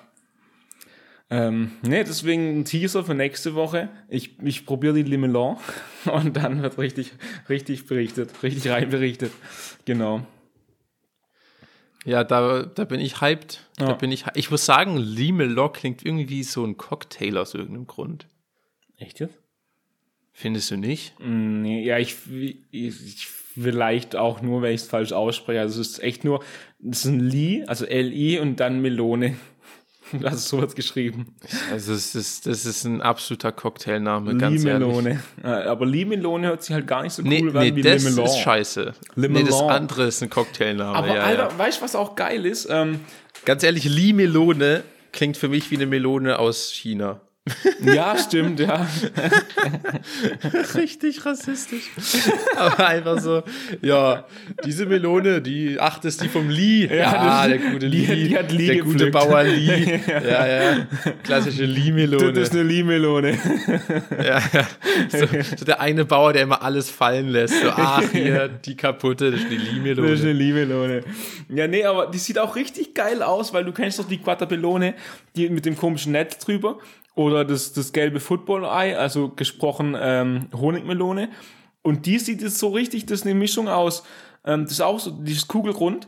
Ähm, 1.35 1.71
nee, 1.81 2.03
deswegen 2.03 2.59
ein 2.59 2.65
Teaser 2.65 3.03
für 3.03 3.15
nächste 3.15 3.55
Woche. 3.55 3.89
Ich, 4.07 4.37
ich 4.43 4.67
probiere 4.67 4.93
die 4.93 5.01
Limelon 5.01 5.57
und 6.05 6.37
dann 6.37 6.61
wird 6.61 6.77
richtig, 6.77 7.11
richtig 7.49 7.87
berichtet, 7.87 8.29
richtig 8.43 8.71
rein 8.71 8.89
berichtet. 8.89 9.31
Genau. 9.85 10.27
ja 12.05 12.23
da, 12.23 12.63
da 12.63 12.83
bin 12.85 12.99
ich 12.99 13.19
hyped. 13.21 13.67
Da 13.77 13.87
Ja. 13.89 13.93
bin 13.93 14.11
ich, 14.11 14.25
ich 14.35 14.51
muss 14.51 14.65
sagen, 14.65 14.97
Limelon 14.97 15.71
klingt 15.73 16.05
irgendwie 16.05 16.29
wie 16.29 16.43
so 16.43 16.63
ein 16.65 16.77
Cocktail 16.77 17.37
aus 17.37 17.55
irgendeinem 17.55 17.87
Grund. 17.87 18.27
Echt 18.97 19.19
jetzt? 19.19 19.39
Findest 20.33 20.69
du 20.69 20.77
nicht? 20.77 21.15
Nee, 21.19 21.83
ja, 21.83 21.97
ich, 21.97 22.15
ich, 22.29 22.61
ich 22.71 23.27
vielleicht 23.27 24.15
auch 24.15 24.41
nur, 24.41 24.61
wenn 24.61 24.73
ich 24.73 24.81
es 24.81 24.87
falsch 24.87 25.13
ausspreche. 25.13 25.61
Also 25.61 25.81
es 25.81 25.89
ist 25.89 25.99
echt 26.03 26.23
nur, 26.23 26.43
es 26.87 27.05
ist 27.05 27.11
ein 27.11 27.19
Li, 27.19 27.63
also 27.67 27.85
L-I 27.85 28.39
und 28.39 28.59
dann 28.59 28.81
Melone. 28.81 29.35
Also 30.23 30.37
so 30.37 30.61
wird's 30.61 30.75
geschrieben. 30.75 31.33
Also 31.71 31.93
es 31.93 32.13
ist, 32.15 32.45
das 32.45 32.65
ist 32.65 32.83
ein 32.83 33.01
absoluter 33.01 33.51
Cocktailname, 33.51 34.37
ganz 34.37 34.63
ehrlich. 34.63 34.87
Limelone. 34.87 35.23
Ja, 35.43 35.63
Aber 35.65 35.85
Limelone 35.85 36.47
hört 36.47 36.63
sich 36.63 36.73
halt 36.73 36.85
gar 36.87 37.01
nicht 37.03 37.13
so 37.13 37.23
cool 37.23 37.29
Nee, 37.29 37.39
an 37.39 37.53
nee 37.53 37.75
wie 37.75 37.81
das 37.81 38.03
Limelon. 38.03 38.25
ist 38.25 38.37
scheiße. 38.39 38.93
Limelon. 39.15 39.43
Nee, 39.43 39.49
das 39.49 39.61
andere 39.61 40.03
ist 40.05 40.21
ein 40.21 40.29
Cocktailname. 40.29 40.95
Aber 40.97 41.07
ja, 41.07 41.21
Alter, 41.23 41.49
ja. 41.49 41.57
weißt 41.57 41.79
du, 41.79 41.83
was 41.85 41.95
auch 41.95 42.15
geil 42.15 42.45
ist? 42.45 42.67
Ähm, 42.69 42.99
Ganz 43.45 43.63
ehrlich, 43.63 43.85
Limelone 43.85 44.83
klingt 45.11 45.37
für 45.37 45.47
mich 45.49 45.69
wie 45.71 45.75
eine 45.75 45.85
Melone 45.85 46.39
aus 46.39 46.71
China. 46.71 47.19
Ja, 47.83 48.17
stimmt, 48.17 48.59
ja. 48.61 48.87
Richtig 50.75 51.25
rassistisch. 51.25 51.83
Aber 52.57 52.87
einfach 52.87 53.19
so, 53.19 53.43
ja, 53.81 54.25
diese 54.65 54.85
Melone, 54.85 55.41
die, 55.41 55.77
ach, 55.79 55.99
das 55.99 56.13
ist 56.15 56.23
die 56.23 56.29
vom 56.29 56.49
Lee. 56.49 56.85
Ja, 56.87 57.41
das- 57.41 57.47
der 57.49 57.57
gute 57.71 57.89
die- 57.89 58.05
Lee. 58.05 58.27
die 58.29 58.37
hat 58.37 58.51
Lee 58.51 58.67
der 58.67 58.75
gute 58.77 59.05
gepflückt. 59.05 59.11
Bauer 59.13 59.43
Lee. 59.43 59.99
Ja, 60.07 60.47
ja. 60.47 60.87
Klassische 61.23 61.65
Lee-Melone. 61.65 62.33
Das 62.33 62.49
ist 62.49 62.53
eine 62.53 62.63
Limelone. 62.63 63.37
Ja, 64.23 64.41
ja. 64.53 64.67
So, 65.09 65.27
so 65.57 65.65
der 65.65 65.81
eine 65.81 66.05
Bauer, 66.05 66.33
der 66.33 66.43
immer 66.43 66.61
alles 66.61 66.89
fallen 66.89 67.27
lässt. 67.29 67.59
So, 67.61 67.69
ach, 67.69 68.03
hier, 68.11 68.47
die 68.47 68.75
kaputte, 68.75 69.31
das 69.31 69.41
ist 69.41 69.49
die 69.51 69.57
Das 69.57 70.09
ist 70.11 70.21
eine 70.23 70.33
Lee-Melone. 70.33 70.99
Limelone. 70.99 71.03
Ja, 71.49 71.67
nee, 71.67 71.83
aber 71.83 72.07
die 72.07 72.17
sieht 72.17 72.39
auch 72.39 72.55
richtig 72.55 72.93
geil 72.93 73.21
aus, 73.21 73.53
weil 73.53 73.65
du 73.65 73.71
kennst 73.71 73.99
doch 73.99 74.07
die 74.07 74.17
Quatapelone, 74.17 74.93
die 75.35 75.49
mit 75.49 75.65
dem 75.65 75.75
komischen 75.75 76.11
Netz 76.13 76.37
drüber. 76.39 76.77
Oder 77.15 77.45
das, 77.45 77.73
das 77.73 77.93
gelbe 77.93 78.19
Football-Ei, 78.19 78.97
also 78.97 79.29
gesprochen 79.29 79.95
ähm, 79.99 80.47
Honigmelone. 80.53 81.29
Und 81.81 82.05
die 82.05 82.17
sieht 82.17 82.41
jetzt 82.41 82.57
so 82.57 82.69
richtig, 82.69 83.05
das 83.05 83.19
ist 83.19 83.25
eine 83.25 83.35
Mischung 83.35 83.67
aus, 83.67 84.03
ähm, 84.45 84.63
das 84.63 84.73
ist 84.73 84.81
auch 84.81 84.99
so, 84.99 85.11
die 85.11 85.33
ist 85.33 85.47
kugelrund 85.47 86.07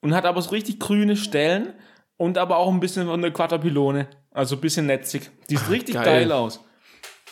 und 0.00 0.14
hat 0.14 0.24
aber 0.24 0.40
so 0.40 0.50
richtig 0.50 0.78
grüne 0.78 1.16
Stellen 1.16 1.74
und 2.16 2.38
aber 2.38 2.56
auch 2.58 2.72
ein 2.72 2.80
bisschen 2.80 3.06
von 3.06 3.20
der 3.20 3.32
Quatapilone. 3.32 4.08
Also 4.30 4.56
ein 4.56 4.60
bisschen 4.60 4.86
netzig. 4.86 5.30
Die 5.50 5.56
sieht 5.56 5.70
richtig 5.70 5.94
geil. 5.94 6.04
geil. 6.04 6.32
aus. 6.32 6.60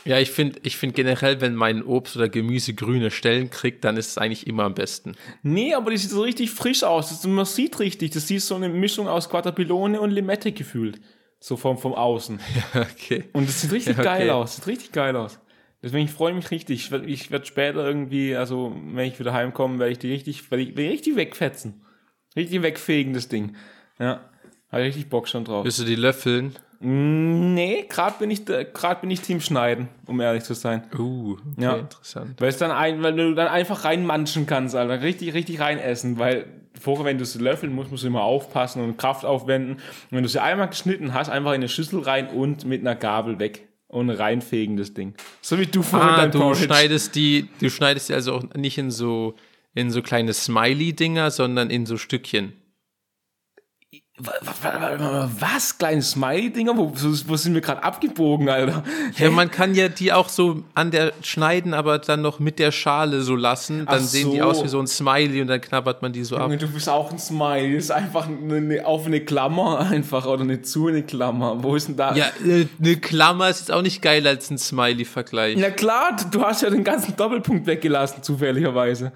Ja, 0.05 0.19
ich 0.19 0.31
finde 0.31 0.61
ich 0.65 0.77
find 0.77 0.95
generell, 0.95 1.41
wenn 1.41 1.55
mein 1.55 1.83
Obst 1.83 2.17
oder 2.17 2.29
Gemüse 2.29 2.75
grüne 2.75 3.11
Stellen 3.11 3.49
kriegt, 3.49 3.85
dann 3.85 3.97
ist 3.97 4.09
es 4.09 4.19
eigentlich 4.19 4.47
immer 4.47 4.65
am 4.65 4.75
besten. 4.75 5.15
Nee, 5.43 5.75
aber 5.75 5.91
die 5.91 5.97
sieht 5.97 6.11
so 6.11 6.21
richtig 6.21 6.51
frisch 6.51 6.85
aus. 6.85 7.09
Das, 7.09 7.27
man 7.27 7.47
sieht 7.47 7.81
richtig, 7.81 8.11
das 8.11 8.29
sieht 8.29 8.43
so 8.43 8.55
eine 8.55 8.69
Mischung 8.69 9.09
aus 9.09 9.31
Quatapilone 9.31 10.01
und 10.01 10.11
Limette 10.11 10.53
gefühlt. 10.53 11.01
So 11.45 11.59
vom, 11.59 11.77
vom 11.77 11.93
Außen. 11.93 12.41
Okay. 12.75 13.25
Und 13.35 13.47
es 13.47 13.61
sieht 13.61 13.71
richtig 13.71 13.99
Ja, 13.99 14.03
okay. 14.03 14.19
geil 14.19 14.31
aus. 14.31 14.57
Sieht 14.57 14.67
richtig 14.67 14.93
geil 14.93 15.15
aus. 15.15 15.39
Deswegen 15.83 16.09
freue 16.09 16.31
ich 16.31 16.37
mich 16.37 16.51
richtig. 16.51 16.87
Ich 16.87 16.91
werde 16.91 17.05
ich 17.05 17.31
werd 17.31 17.47
später 17.47 17.87
irgendwie, 17.87 18.35
also 18.35 18.75
wenn 18.75 19.07
ich 19.07 19.21
wieder 19.21 19.35
heimkomme, 19.35 19.79
werde 19.79 19.93
ich 19.93 19.99
die 19.99 20.11
richtig, 20.11 20.51
werde 20.51 20.63
ich, 20.63 20.71
werd 20.75 20.87
ich 20.87 20.93
richtig 20.93 21.17
wegfetzen. 21.17 21.85
Richtig 22.35 22.63
wegfegen, 22.63 23.13
das 23.13 23.29
Ding. 23.29 23.57
Ja. 23.99 24.31
Habe 24.73 24.83
ich 24.85 24.89
richtig 24.95 25.11
Bock 25.11 25.29
schon 25.29 25.45
drauf. 25.45 25.67
Willst 25.67 25.79
du 25.79 25.85
die 25.85 25.97
löffeln? 25.97 26.57
Nee, 26.85 27.87
gerade 27.89 28.17
bin 28.19 28.31
ich, 28.31 28.45
gerade 28.45 29.01
bin 29.01 29.11
ich 29.11 29.21
Team 29.23 29.41
Schneiden, 29.41 29.89
um 30.07 30.21
ehrlich 30.21 30.45
zu 30.45 30.55
sein. 30.55 30.83
Uh, 30.99 31.33
okay, 31.33 31.41
Ja. 31.63 31.77
interessant. 31.77 32.41
Weil 32.41 32.49
es 32.51 32.59
dann 32.59 32.71
ein, 32.71 33.03
weil 33.03 33.17
du 33.17 33.35
dann 33.35 33.49
einfach 33.49 33.85
reinmanschen 33.85 34.47
kannst, 34.47 34.75
Alter. 34.75 35.01
Richtig, 35.03 35.33
richtig 35.35 35.61
rein 35.61 35.79
essen. 35.79 36.19
Weil 36.19 36.47
vorher, 36.79 37.05
wenn 37.07 37.19
du 37.19 37.25
sie 37.25 37.39
löffeln 37.39 37.73
musst, 37.75 37.91
musst 37.91 38.03
du 38.03 38.09
immer 38.09 38.23
aufpassen 38.23 38.83
und 38.83 38.99
Kraft 38.99 39.25
aufwenden. 39.25 39.75
Und 39.77 39.81
wenn 40.11 40.23
du 40.23 40.29
sie 40.29 40.43
einmal 40.43 40.69
geschnitten 40.69 41.15
hast, 41.15 41.31
einfach 41.31 41.51
in 41.53 41.57
eine 41.57 41.69
Schüssel 41.69 42.01
rein 42.01 42.29
und 42.29 42.65
mit 42.67 42.81
einer 42.83 42.95
Gabel 42.95 43.39
weg. 43.39 43.67
Und 43.89 44.11
reinfegen 44.11 44.77
das 44.77 44.93
Ding. 44.93 45.15
So 45.41 45.57
wie 45.59 45.67
du 45.67 45.81
vorhin 45.83 46.09
Ah, 46.09 46.27
du 46.27 46.41
Porridge. 46.41 46.65
schneidest 46.65 47.15
die, 47.15 47.49
du 47.61 47.71
schneidest 47.71 48.09
die 48.09 48.15
also 48.15 48.35
auch 48.35 48.43
nicht 48.57 48.77
in 48.77 48.91
so, 48.91 49.37
in 49.73 49.93
so 49.93 50.03
kleine 50.03 50.33
Smiley-Dinger, 50.33 51.31
sondern 51.31 51.71
in 51.71 51.87
so 51.87 51.97
Stückchen. 51.97 52.55
Wa- 54.17 54.31
wa- 54.43 54.81
wa- 54.81 55.01
wa- 55.01 55.31
Was? 55.41 55.77
Kleine 55.77 56.01
Smiley-Dinger? 56.01 56.77
Wo, 56.77 56.93
wo 57.27 57.37
sind 57.37 57.53
wir 57.55 57.61
gerade 57.61 57.83
abgebogen, 57.83 58.49
Alter? 58.49 58.85
Ja, 59.19 59.29
man 59.31 59.51
kann 59.51 59.75
ja 59.75 59.89
die 59.89 60.13
auch 60.13 60.29
so 60.29 60.63
an 60.75 60.93
der 60.93 61.13
schneiden, 61.23 61.75
aber 61.75 61.99
dann 61.99 62.23
noch 62.23 62.39
mit 62.39 62.61
der 62.61 62.71
Schale 62.71 63.23
so 63.23 63.35
lassen. 63.35 63.87
Dann 63.87 63.97
Ach 63.97 63.99
sehen 64.01 64.31
die 64.31 64.39
so. 64.39 64.45
aus 64.45 64.63
wie 64.63 64.69
so 64.69 64.79
ein 64.79 64.87
Smiley 64.87 65.41
und 65.43 65.49
dann 65.49 65.61
knabbert 65.61 66.01
man 66.01 66.13
die 66.13 66.23
so 66.23 66.37
ab. 66.37 66.49
Du 66.57 66.69
bist 66.69 66.89
auch 66.89 67.11
ein 67.11 67.19
Smiley. 67.19 67.75
Das 67.75 67.85
ist 67.87 67.91
einfach 67.91 68.29
eine, 68.29 68.55
eine 68.59 68.87
offene 68.87 69.21
Klammer 69.21 69.81
einfach 69.91 70.27
oder 70.27 70.43
eine 70.43 70.63
zu 70.63 70.87
eine 70.87 71.03
Klammer. 71.03 71.61
Wo 71.65 71.75
ist 71.75 71.89
denn 71.89 71.97
da? 71.97 72.15
Ja, 72.15 72.27
äh, 72.47 72.67
eine 72.81 72.97
Klammer 72.99 73.49
ist 73.49 73.59
jetzt 73.59 73.73
auch 73.73 73.83
nicht 73.83 74.01
geil 74.01 74.25
als 74.29 74.49
ein 74.49 74.59
Smiley-Vergleich. 74.59 75.57
Na 75.59 75.71
klar, 75.71 76.17
du 76.31 76.41
hast 76.45 76.63
ja 76.63 76.71
den 76.71 76.85
ganzen 76.85 77.17
Doppelpunkt 77.17 77.67
weggelassen, 77.67 78.23
zufälligerweise. 78.23 79.11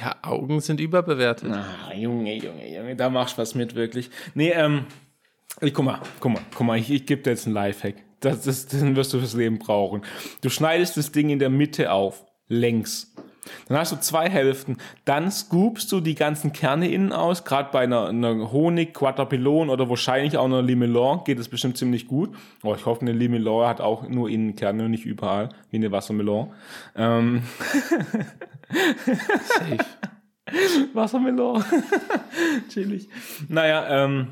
Ja, 0.00 0.16
Augen 0.22 0.60
sind 0.60 0.80
überbewertet. 0.80 1.52
Ah, 1.52 1.92
Junge, 1.94 2.34
Junge, 2.34 2.74
Junge, 2.74 2.96
da 2.96 3.10
machst 3.10 3.36
du 3.36 3.42
was 3.42 3.54
mit, 3.54 3.74
wirklich. 3.74 4.10
Nee, 4.34 4.50
ähm, 4.50 4.86
ich, 5.60 5.74
guck 5.74 5.84
mal, 5.84 6.00
guck 6.20 6.32
mal, 6.32 6.42
guck 6.54 6.66
mal, 6.66 6.78
ich, 6.78 6.90
ich 6.90 7.04
gebe 7.04 7.22
dir 7.22 7.30
jetzt 7.30 7.46
einen 7.46 7.54
Lifehack. 7.54 7.96
Das, 8.20 8.42
das, 8.42 8.66
den 8.66 8.96
wirst 8.96 9.12
du 9.12 9.18
fürs 9.18 9.34
Leben 9.34 9.58
brauchen. 9.58 10.02
Du 10.40 10.48
schneidest 10.48 10.96
das 10.96 11.12
Ding 11.12 11.28
in 11.30 11.38
der 11.38 11.50
Mitte 11.50 11.92
auf, 11.92 12.24
längs. 12.48 13.09
Dann 13.68 13.78
hast 13.78 13.92
du 13.92 13.96
zwei 13.96 14.28
Hälften. 14.28 14.78
Dann 15.04 15.30
scoopst 15.30 15.90
du 15.92 16.00
die 16.00 16.14
ganzen 16.14 16.52
Kerne 16.52 16.88
innen 16.88 17.12
aus. 17.12 17.44
Gerade 17.44 17.70
bei 17.72 17.80
einer, 17.80 18.08
einer 18.08 18.52
Honig, 18.52 18.94
Quatapilon 18.94 19.70
oder 19.70 19.88
wahrscheinlich 19.88 20.36
auch 20.36 20.44
einer 20.44 20.62
Limelon 20.62 21.24
geht 21.24 21.38
das 21.38 21.48
bestimmt 21.48 21.76
ziemlich 21.76 22.06
gut. 22.06 22.34
Oh, 22.62 22.74
ich 22.74 22.86
hoffe, 22.86 23.02
eine 23.02 23.12
Limelon 23.12 23.66
hat 23.66 23.80
auch 23.80 24.08
nur 24.08 24.28
innen 24.28 24.56
Kerne 24.56 24.84
und 24.84 24.90
nicht 24.90 25.06
überall, 25.06 25.50
wie 25.70 25.76
eine 25.76 25.92
Wassermelon. 25.92 26.52
Ähm, 26.96 27.42
Safe. 28.70 29.78
Wassermelon. 30.94 31.64
Chillig. 32.68 33.08
Naja, 33.48 34.04
ähm, 34.04 34.28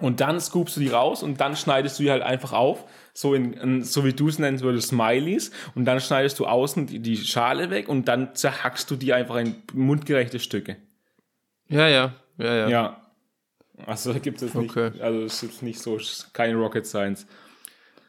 und 0.00 0.20
dann 0.20 0.38
scoopst 0.40 0.76
du 0.76 0.80
die 0.80 0.88
raus 0.88 1.22
und 1.22 1.40
dann 1.40 1.56
schneidest 1.56 1.98
du 1.98 2.02
die 2.02 2.10
halt 2.10 2.22
einfach 2.22 2.52
auf, 2.52 2.84
so, 3.14 3.34
in, 3.34 3.54
in, 3.54 3.82
so 3.82 4.04
wie 4.04 4.12
du 4.12 4.28
es 4.28 4.38
nennen 4.38 4.60
würdest, 4.60 4.88
Smileys. 4.88 5.50
Und 5.74 5.86
dann 5.86 6.00
schneidest 6.00 6.38
du 6.38 6.46
außen 6.46 6.86
die, 6.86 6.98
die 7.00 7.16
Schale 7.16 7.70
weg 7.70 7.88
und 7.88 8.06
dann 8.06 8.34
zerhackst 8.34 8.90
du 8.90 8.96
die 8.96 9.12
einfach 9.12 9.36
in 9.36 9.56
mundgerechte 9.72 10.40
Stücke. 10.40 10.76
Ja, 11.68 11.88
ja, 11.88 12.14
ja, 12.36 12.54
ja. 12.54 12.68
Ja. 12.68 13.02
Also 13.86 14.12
da 14.12 14.18
gibt 14.18 14.42
es 14.42 14.54
nicht. 14.54 14.70
Okay. 14.70 14.90
Also 15.00 15.22
es 15.22 15.34
ist 15.34 15.42
jetzt 15.42 15.62
nicht 15.62 15.80
so, 15.80 15.98
keine 16.32 16.56
Rocket 16.56 16.86
Science. 16.86 17.26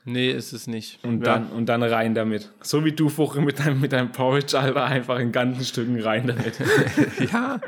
Nee, 0.05 0.31
ist 0.31 0.53
es 0.53 0.65
nicht. 0.65 0.97
Und 1.03 1.25
ja. 1.25 1.33
dann, 1.33 1.49
und 1.49 1.67
dann 1.67 1.83
rein 1.83 2.15
damit. 2.15 2.49
So 2.62 2.85
wie 2.85 2.93
du 2.93 3.09
vorhin 3.09 3.43
mit 3.43 3.59
deinem, 3.59 3.81
mit 3.81 3.91
deinem 3.91 4.12
Porridge, 4.12 4.57
Alter, 4.57 4.85
einfach 4.85 5.19
in 5.19 5.31
ganzen 5.31 5.63
Stücken 5.63 5.99
rein 5.99 6.27
damit. 6.27 6.53
Ja, 7.31 7.59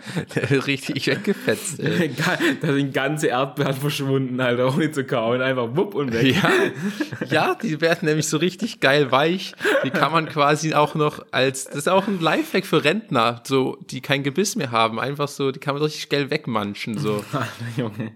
richtig 0.65 1.07
weggefetzt, 1.07 1.79
ey. 1.79 2.11
da 2.61 2.73
sind 2.73 2.93
ganze 2.93 3.27
Erdbeeren 3.27 3.73
verschwunden, 3.73 4.39
Alter, 4.39 4.73
ohne 4.73 4.91
zu 4.91 5.03
kauen. 5.03 5.41
Einfach 5.41 5.75
wupp 5.75 5.93
und 5.93 6.13
weg. 6.13 6.35
Ja, 6.35 6.51
ja, 7.29 7.55
die 7.55 7.81
werden 7.81 8.07
nämlich 8.07 8.27
so 8.27 8.37
richtig 8.37 8.79
geil 8.79 9.11
weich. 9.11 9.53
Die 9.83 9.89
kann 9.89 10.11
man 10.11 10.27
quasi 10.27 10.73
auch 10.73 10.95
noch 10.95 11.23
als, 11.31 11.65
das 11.65 11.75
ist 11.75 11.89
auch 11.89 12.07
ein 12.07 12.19
Lifehack 12.19 12.65
für 12.65 12.83
Rentner, 12.83 13.41
so, 13.45 13.77
die 13.89 14.01
kein 14.01 14.23
Gebiss 14.23 14.55
mehr 14.55 14.71
haben. 14.71 14.99
Einfach 14.99 15.27
so, 15.27 15.51
die 15.51 15.59
kann 15.59 15.75
man 15.75 15.83
richtig 15.83 16.09
geil 16.09 16.29
wegmanschen, 16.29 16.97
so. 16.97 17.23
Alter, 17.33 17.47
Junge. 17.75 18.13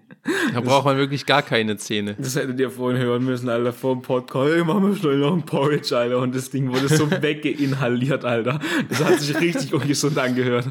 Da 0.54 0.62
braucht 0.62 0.86
man 0.86 0.98
wirklich 0.98 1.26
gar 1.26 1.44
keine 1.44 1.78
Zähne. 1.78 2.16
Das 2.18 2.36
hättet 2.36 2.60
ihr 2.60 2.72
vorhin 2.72 3.00
hören 3.02 3.24
müssen, 3.24 3.48
Alter, 3.50 3.74
vor 3.74 4.02
Podcast. 4.06 4.54
Hey, 4.54 4.64
machen 4.64 4.88
wir 4.88 4.96
schnell 4.96 5.18
noch 5.18 5.34
ein 5.34 5.44
Porridge, 5.44 5.98
Alter. 5.98 6.20
Und 6.20 6.36
das 6.36 6.52
Ding 6.52 6.72
wurde 6.72 6.88
so 6.88 7.10
weggeinhaliert, 7.22 8.24
Alter. 8.24 8.60
Das 8.88 9.04
hat 9.04 9.20
sich 9.20 9.40
richtig 9.40 9.74
ungesund 9.74 10.18
angehört. 10.18 10.68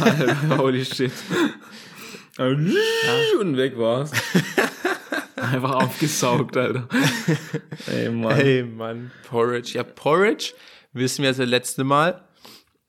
Alter, 0.00 0.58
holy 0.58 0.84
shit. 0.84 1.10
Und 2.38 3.56
weg 3.56 3.76
war's. 3.76 4.12
Einfach 5.36 5.74
aufgesaugt, 5.74 6.56
Alter. 6.56 6.88
Ey, 7.88 8.10
Mann. 8.10 8.34
Hey, 8.36 8.62
Mann, 8.62 9.10
Porridge. 9.28 9.72
Ja, 9.74 9.82
Porridge, 9.82 10.54
wissen 10.92 11.24
wir 11.24 11.32
das 11.32 11.38
letzte 11.38 11.82
Mal, 11.82 12.22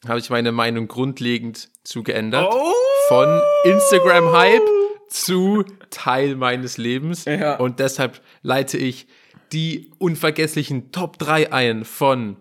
habe 0.07 0.19
ich 0.19 0.29
meine 0.29 0.51
Meinung 0.51 0.87
grundlegend 0.87 1.69
zu 1.83 2.03
geändert. 2.03 2.47
Oh! 2.51 2.73
Von 3.07 3.41
Instagram-Hype 3.63 4.67
zu 5.07 5.65
Teil 5.89 6.35
meines 6.35 6.77
Lebens. 6.77 7.25
Ja. 7.25 7.55
Und 7.55 7.79
deshalb 7.79 8.21
leite 8.43 8.77
ich 8.77 9.07
die 9.51 9.91
unvergesslichen 9.97 10.91
Top 10.91 11.17
3 11.19 11.51
ein 11.51 11.85
von 11.85 12.37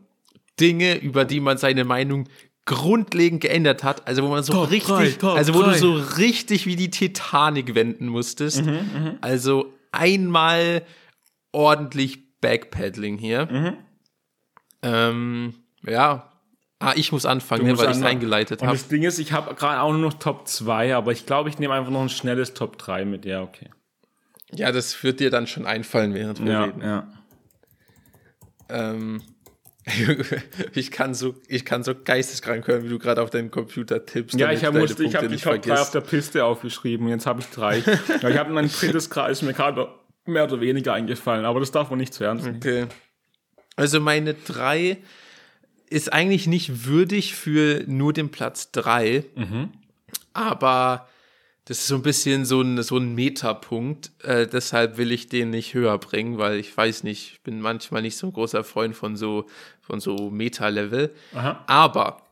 Dinge, 0.60 0.96
über 0.96 1.24
die 1.24 1.40
man 1.40 1.58
seine 1.58 1.84
Meinung 1.84 2.28
grundlegend 2.64 3.40
geändert 3.40 3.82
hat, 3.82 4.06
also 4.06 4.22
wo 4.22 4.28
man 4.28 4.42
so 4.42 4.52
Top 4.52 4.70
richtig, 4.70 4.94
drei, 4.94 5.10
Top 5.12 5.36
also 5.36 5.54
wo 5.54 5.62
drei. 5.62 5.72
du 5.72 5.78
so 5.78 5.92
richtig 5.94 6.66
wie 6.66 6.76
die 6.76 6.90
Titanic 6.90 7.74
wenden 7.74 8.08
musstest. 8.08 8.62
also 9.22 9.72
einmal 9.90 10.82
ordentlich 11.52 12.40
Backpedaling 12.40 13.16
hier. 13.16 13.46
Mhm. 13.50 13.72
Ähm, 14.82 15.54
ja. 15.86 16.32
Ah, 16.80 16.92
ich 16.94 17.10
muss 17.10 17.26
anfangen, 17.26 17.66
ne, 17.66 17.76
weil 17.76 17.90
ich 17.90 17.96
es 17.96 18.02
eingeleitet 18.02 18.62
habe. 18.62 18.72
das 18.72 18.86
Ding 18.86 19.02
ist, 19.02 19.18
ich 19.18 19.32
habe 19.32 19.54
gerade 19.56 19.80
auch 19.80 19.90
nur 19.90 20.00
noch 20.00 20.14
Top 20.14 20.46
2, 20.46 20.94
aber 20.94 21.10
ich 21.10 21.26
glaube, 21.26 21.48
ich 21.48 21.58
nehme 21.58 21.74
einfach 21.74 21.90
noch 21.90 22.02
ein 22.02 22.08
schnelles 22.08 22.54
Top 22.54 22.78
3 22.78 23.04
mit. 23.04 23.24
Ja, 23.24 23.42
okay. 23.42 23.70
Ja, 24.52 24.72
das 24.72 25.02
wird 25.02 25.20
dir 25.20 25.30
dann 25.30 25.46
schon 25.46 25.66
einfallen, 25.66 26.14
während 26.14 26.44
wir 26.44 26.52
Ja, 26.52 26.64
reden. 26.64 26.82
ja. 26.82 27.06
Ähm, 28.70 29.22
ich 30.74 30.90
kann 30.90 31.14
so, 31.14 31.34
ich 31.48 31.64
kann 31.64 31.82
so 31.82 31.94
geisteskrank 31.94 32.66
hören, 32.66 32.84
wie 32.84 32.88
du 32.88 32.98
gerade 32.98 33.22
auf 33.22 33.30
deinen 33.30 33.50
Computer 33.50 34.04
tippst. 34.04 34.38
Ja, 34.38 34.52
ich 34.52 34.64
habe 34.64 34.84
ich 34.84 35.16
habe 35.16 35.28
die 35.28 35.36
Top 35.36 35.62
3 35.62 35.80
auf 35.80 35.90
der 35.90 36.00
Piste 36.00 36.44
aufgeschrieben. 36.44 37.08
Jetzt 37.08 37.26
habe 37.26 37.40
ich 37.40 37.46
drei. 37.46 37.78
ja, 38.22 38.28
ich 38.28 38.36
habe 38.36 38.52
mein 38.52 38.68
drittes 38.68 39.08
Kreis 39.08 39.38
ist 39.38 39.42
mir 39.42 39.54
gerade 39.54 39.88
mehr 40.26 40.44
oder 40.44 40.60
weniger 40.60 40.92
eingefallen, 40.92 41.44
aber 41.46 41.60
das 41.60 41.70
darf 41.70 41.88
man 41.90 41.98
nicht 41.98 42.12
zu 42.12 42.24
ernst 42.24 42.44
nehmen. 42.44 42.58
Okay. 42.58 42.86
Also 43.76 44.00
meine 44.00 44.34
drei 44.34 44.98
ist 45.88 46.12
eigentlich 46.12 46.46
nicht 46.46 46.84
würdig 46.86 47.34
für 47.34 47.84
nur 47.86 48.12
den 48.12 48.30
Platz 48.30 48.70
drei, 48.72 49.24
aber 50.34 51.08
das 51.68 51.80
ist 51.80 51.88
so 51.88 51.96
ein 51.96 52.02
bisschen 52.02 52.46
so 52.46 52.62
ein, 52.62 52.82
so 52.82 52.96
ein 52.96 53.14
Metapunkt. 53.14 54.10
Äh, 54.22 54.46
deshalb 54.46 54.96
will 54.96 55.12
ich 55.12 55.28
den 55.28 55.50
nicht 55.50 55.74
höher 55.74 55.98
bringen, 55.98 56.38
weil 56.38 56.58
ich 56.58 56.74
weiß 56.74 57.04
nicht, 57.04 57.32
ich 57.34 57.42
bin 57.42 57.60
manchmal 57.60 58.00
nicht 58.00 58.16
so 58.16 58.28
ein 58.28 58.32
großer 58.32 58.64
Freund 58.64 58.96
von 58.96 59.16
so, 59.16 59.44
von 59.82 60.00
so 60.00 60.30
Meta-Level. 60.30 61.14
Aber 61.66 62.22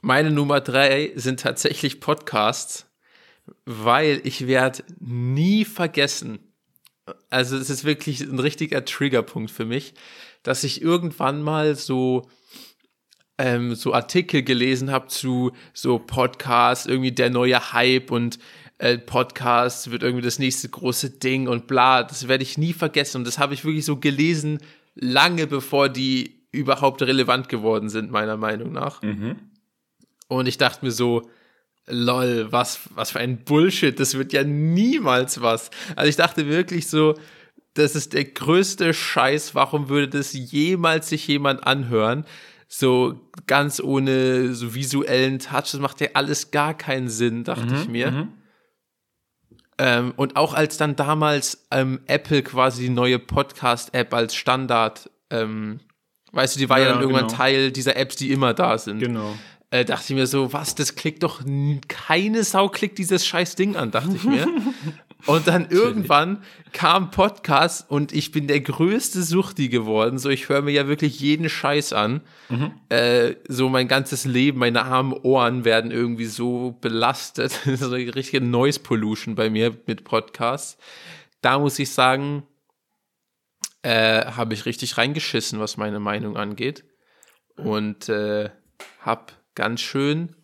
meine 0.00 0.30
Nummer 0.30 0.60
drei 0.60 1.10
sind 1.16 1.40
tatsächlich 1.40 1.98
Podcasts, 1.98 2.86
weil 3.64 4.20
ich 4.22 4.46
werde 4.46 4.84
nie 5.00 5.64
vergessen, 5.64 6.38
also 7.30 7.56
es 7.56 7.70
ist 7.70 7.82
wirklich 7.82 8.20
ein 8.20 8.38
richtiger 8.38 8.84
Triggerpunkt 8.84 9.50
für 9.50 9.64
mich, 9.64 9.94
dass 10.44 10.62
ich 10.62 10.82
irgendwann 10.82 11.42
mal 11.42 11.74
so 11.74 12.28
ähm, 13.38 13.74
so 13.74 13.92
Artikel 13.92 14.42
gelesen 14.42 14.92
habe 14.92 15.08
zu 15.08 15.52
so 15.72 15.98
Podcasts, 15.98 16.86
irgendwie 16.86 17.12
der 17.12 17.30
neue 17.30 17.72
Hype 17.72 18.12
und 18.12 18.38
äh, 18.78 18.98
Podcast 18.98 19.90
wird 19.90 20.02
irgendwie 20.02 20.24
das 20.24 20.38
nächste 20.38 20.68
große 20.68 21.10
Ding 21.10 21.48
und 21.48 21.66
bla, 21.66 22.02
das 22.02 22.28
werde 22.28 22.42
ich 22.42 22.58
nie 22.58 22.72
vergessen 22.72 23.18
und 23.18 23.26
das 23.26 23.38
habe 23.38 23.54
ich 23.54 23.64
wirklich 23.64 23.84
so 23.84 23.96
gelesen, 23.96 24.58
lange 24.94 25.46
bevor 25.46 25.88
die 25.88 26.42
überhaupt 26.52 27.02
relevant 27.02 27.48
geworden 27.48 27.88
sind, 27.88 28.10
meiner 28.10 28.36
Meinung 28.36 28.72
nach. 28.72 29.02
Und 30.28 30.46
ich 30.46 30.56
dachte 30.58 30.84
mir 30.84 30.92
so, 30.92 31.28
lol, 31.86 32.48
was, 32.50 32.80
was 32.94 33.10
für 33.10 33.20
ein 33.20 33.44
Bullshit, 33.44 33.98
das 33.98 34.16
wird 34.16 34.32
ja 34.32 34.42
niemals 34.44 35.40
was. 35.40 35.70
Also 35.96 36.08
ich 36.08 36.16
dachte 36.16 36.48
wirklich 36.48 36.88
so, 36.88 37.14
das 37.74 37.94
ist 37.96 38.12
der 38.12 38.24
größte 38.24 38.94
Scheiß, 38.94 39.54
warum 39.54 39.88
würde 39.88 40.08
das 40.08 40.32
jemals 40.32 41.08
sich 41.08 41.26
jemand 41.26 41.66
anhören? 41.66 42.24
So 42.68 43.20
ganz 43.46 43.80
ohne 43.80 44.54
so 44.54 44.74
visuellen 44.74 45.38
Touch, 45.40 45.72
das 45.72 45.78
macht 45.80 46.00
ja 46.00 46.08
alles 46.14 46.50
gar 46.52 46.74
keinen 46.74 47.08
Sinn, 47.08 47.44
dachte 47.44 47.74
ich 47.82 47.88
mir. 47.88 48.28
Ähm, 49.78 50.12
und 50.16 50.36
auch 50.36 50.54
als 50.54 50.76
dann 50.76 50.94
damals 50.96 51.66
ähm, 51.70 52.00
Apple 52.06 52.42
quasi 52.42 52.82
die 52.82 52.88
neue 52.90 53.18
Podcast-App 53.18 54.14
als 54.14 54.34
Standard, 54.34 55.10
ähm, 55.30 55.80
weißt 56.32 56.54
du, 56.56 56.60
die 56.60 56.68
war 56.68 56.78
ja, 56.78 56.86
Ja, 56.86 56.92
dann 56.92 57.00
irgendwann 57.02 57.26
genau. 57.26 57.36
Teil 57.36 57.72
dieser 57.72 57.96
Apps, 57.96 58.16
die 58.16 58.30
immer 58.30 58.54
da 58.54 58.78
sind 58.78 59.00
Genau. 59.00 59.34
äh, 59.70 59.84
dachte 59.84 60.04
ich 60.12 60.16
mir 60.16 60.26
so, 60.28 60.52
was, 60.52 60.74
das 60.76 60.94
klickt 60.94 61.22
doch, 61.24 61.40
keine 61.88 62.44
Sau 62.44 62.68
klickt 62.68 62.98
dieses 62.98 63.26
scheiß 63.26 63.56
Ding 63.56 63.74
an, 63.76 63.90
dachte 63.90 64.14
ich 64.14 64.24
mir. 64.24 64.46
Und 65.26 65.46
dann 65.46 65.70
irgendwann 65.70 66.42
kam 66.72 67.10
Podcast 67.10 67.90
und 67.90 68.12
ich 68.12 68.30
bin 68.30 68.46
der 68.46 68.60
größte 68.60 69.22
Suchti 69.22 69.68
geworden. 69.68 70.18
So, 70.18 70.28
ich 70.28 70.48
höre 70.48 70.62
mir 70.62 70.72
ja 70.72 70.86
wirklich 70.86 71.18
jeden 71.18 71.48
Scheiß 71.48 71.92
an. 71.94 72.20
Äh, 72.90 73.36
so 73.48 73.68
mein 73.68 73.88
ganzes 73.88 74.24
Leben, 74.24 74.58
meine 74.58 74.84
armen 74.84 75.12
Ohren 75.12 75.64
werden 75.64 75.90
irgendwie 75.90 76.26
so 76.26 76.76
belastet. 76.80 77.52
so 77.76 77.94
eine 77.94 78.14
richtige 78.14 78.44
Noise 78.44 78.80
Pollution 78.80 79.34
bei 79.34 79.48
mir 79.48 79.76
mit 79.86 80.04
Podcasts. 80.04 80.76
Da 81.40 81.58
muss 81.58 81.78
ich 81.78 81.90
sagen, 81.90 82.42
äh, 83.82 84.26
habe 84.26 84.54
ich 84.54 84.66
richtig 84.66 84.98
reingeschissen, 84.98 85.58
was 85.58 85.76
meine 85.76 86.00
Meinung 86.00 86.36
angeht. 86.36 86.84
Und 87.56 88.08
äh, 88.08 88.50
hab 89.00 89.32
ganz 89.54 89.80
schön 89.80 90.34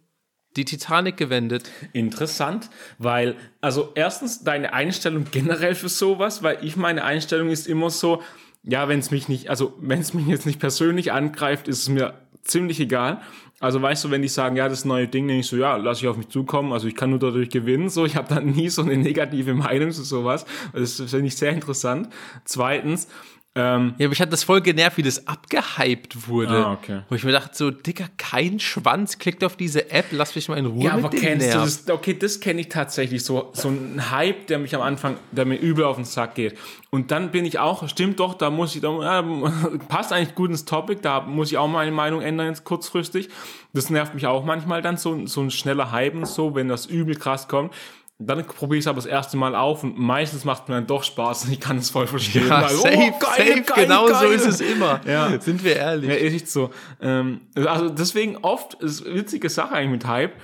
die 0.57 0.65
Titanic 0.65 1.17
gewendet. 1.17 1.71
Interessant, 1.93 2.71
weil, 2.99 3.37
also 3.61 3.93
erstens 3.95 4.43
deine 4.43 4.73
Einstellung 4.73 5.27
generell 5.31 5.75
für 5.75 5.89
sowas, 5.89 6.43
weil 6.43 6.59
ich 6.63 6.77
meine 6.77 7.05
Einstellung 7.05 7.51
ist 7.51 7.69
immer 7.69 7.91
so, 7.91 8.23
ja, 8.63 8.89
wenn 8.89 8.99
es 8.99 9.11
mich 9.11 9.29
nicht, 9.29 9.49
also 9.49 9.75
wenn 9.81 10.01
es 10.01 10.13
mich 10.13 10.27
jetzt 10.27 10.47
nicht 10.47 10.61
persönlich 10.61 11.13
angreift, 11.13 11.69
ist 11.69 11.79
es 11.79 11.89
mir 11.89 12.15
ziemlich 12.43 12.81
egal. 12.81 13.21
Also 13.61 13.81
weißt 13.81 14.05
du, 14.05 14.11
wenn 14.11 14.23
die 14.23 14.29
sagen, 14.29 14.57
ja, 14.57 14.69
das 14.69 14.87
neue 14.87 15.07
Ding, 15.07 15.29
dann 15.29 15.37
ich 15.37 15.47
so, 15.47 15.57
ja, 15.57 15.77
lass 15.77 16.01
ich 16.01 16.09
auf 16.09 16.17
mich 16.17 16.29
zukommen, 16.29 16.73
also 16.73 16.89
ich 16.89 16.97
kann 16.97 17.11
nur 17.11 17.19
dadurch 17.19 17.51
gewinnen, 17.51 17.91
so, 17.91 18.07
ich 18.07 18.17
habe 18.17 18.35
dann 18.35 18.47
nie 18.47 18.71
so 18.71 18.83
eine 18.83 18.97
negative 18.97 19.55
Meinung 19.55 19.93
zu 19.93 20.03
sowas. 20.03 20.47
Das 20.73 20.95
finde 20.97 21.27
ich 21.27 21.37
sehr 21.37 21.53
interessant. 21.53 22.09
Zweitens, 22.45 23.09
ähm, 23.57 23.95
Ja, 23.99 24.09
mich 24.09 24.21
hat 24.21 24.33
das 24.33 24.45
voll 24.45 24.61
genervt, 24.61 24.97
wie 24.97 25.03
das 25.03 25.27
abgehypt 25.27 26.29
wurde. 26.29 26.67
Ah, 26.67 26.73
okay. 26.73 27.01
Wo 27.09 27.17
ich 27.17 27.25
mir 27.25 27.33
dachte, 27.33 27.57
so, 27.57 27.71
Dicker, 27.71 28.07
kein 28.17 28.61
Schwanz, 28.61 29.19
klickt 29.19 29.43
auf 29.43 29.57
diese 29.57 29.91
App, 29.91 30.07
lass 30.13 30.35
mich 30.37 30.49
mal 30.49 30.57
in 30.57 30.67
Ruhe 30.67 30.85
Ja, 30.85 30.93
aber 30.93 31.11
kennst 31.11 31.47
du 31.47 31.59
Nerv. 31.59 31.65
das? 31.65 31.89
Okay, 31.91 32.17
das 32.19 32.41
kenne 32.41 32.61
ich 32.61 32.69
tatsächlich. 32.69 33.25
So, 33.25 33.51
so 33.53 33.69
ein 33.69 34.11
Hype, 34.11 34.47
der 34.47 34.59
mich 34.59 34.75
am 34.75 34.83
Anfang, 34.83 35.17
der 35.33 35.45
mir 35.45 35.57
übel 35.57 35.85
auf 35.85 35.97
den 35.97 36.05
Sack 36.05 36.37
geht. 36.37 36.57
Und 36.91 37.11
dann 37.11 37.31
bin 37.31 37.45
ich 37.45 37.59
auch, 37.59 37.89
stimmt 37.89 38.21
doch, 38.21 38.35
da 38.35 38.51
muss 38.51 38.75
ich, 38.75 38.83
da, 38.83 39.23
passt 39.89 40.13
eigentlich 40.13 40.35
gut 40.35 40.51
ins 40.51 40.65
Topic, 40.65 41.01
da 41.03 41.21
muss 41.21 41.51
ich 41.51 41.59
auch 41.59 41.69
meine 41.69 41.91
Meinung 41.93 42.21
ändern 42.23 42.49
jetzt 42.49 42.65
kurzfristig. 42.65 43.29
Das 43.73 43.91
nervt 43.91 44.15
mich 44.15 44.27
auch 44.27 44.45
manchmal 44.45 44.83
dann, 44.83 44.97
so, 44.97 45.27
so 45.27 45.41
ein 45.41 45.51
schneller 45.51 45.93
Hype 45.93 46.15
und 46.15 46.27
so, 46.27 46.55
wenn 46.55 46.69
das 46.69 46.87
übel 46.87 47.15
krass 47.15 47.47
kommt. 47.49 47.73
Dann 48.23 48.47
probiere 48.47 48.77
ich 48.77 48.85
es 48.85 48.87
aber 48.87 48.97
das 48.97 49.07
erste 49.07 49.39
Mal 49.39 49.55
auf 49.55 49.83
und 49.83 49.99
meistens 49.99 50.45
macht 50.45 50.69
mir 50.69 50.75
dann 50.75 50.87
doch 50.87 51.03
Spaß 51.03 51.47
und 51.47 51.53
ich 51.53 51.61
kann 51.61 51.79
es 51.79 51.89
voll 51.89 52.07
verstehen. 52.07 52.49
Ja, 52.49 52.63
weil, 52.63 52.69
safe, 52.69 52.95
oh, 52.95 53.19
geil, 53.19 53.19
safe, 53.19 53.63
geil, 53.63 53.87
genau 53.87 54.07
so 54.09 54.13
geil. 54.13 54.33
ist 54.33 54.47
es 54.47 54.61
immer. 54.61 55.01
Ja. 55.07 55.41
Sind 55.41 55.65
wir 55.65 55.77
ehrlich. 55.77 56.11
Ja, 56.11 56.17
echt 56.17 56.51
so. 56.51 56.71
Ähm, 57.01 57.41
also 57.55 57.89
deswegen 57.89 58.37
oft 58.37 58.75
ist 58.75 59.07
eine 59.07 59.15
witzige 59.15 59.49
Sache 59.49 59.73
eigentlich 59.73 60.03
mit 60.03 60.07
Hype. 60.07 60.35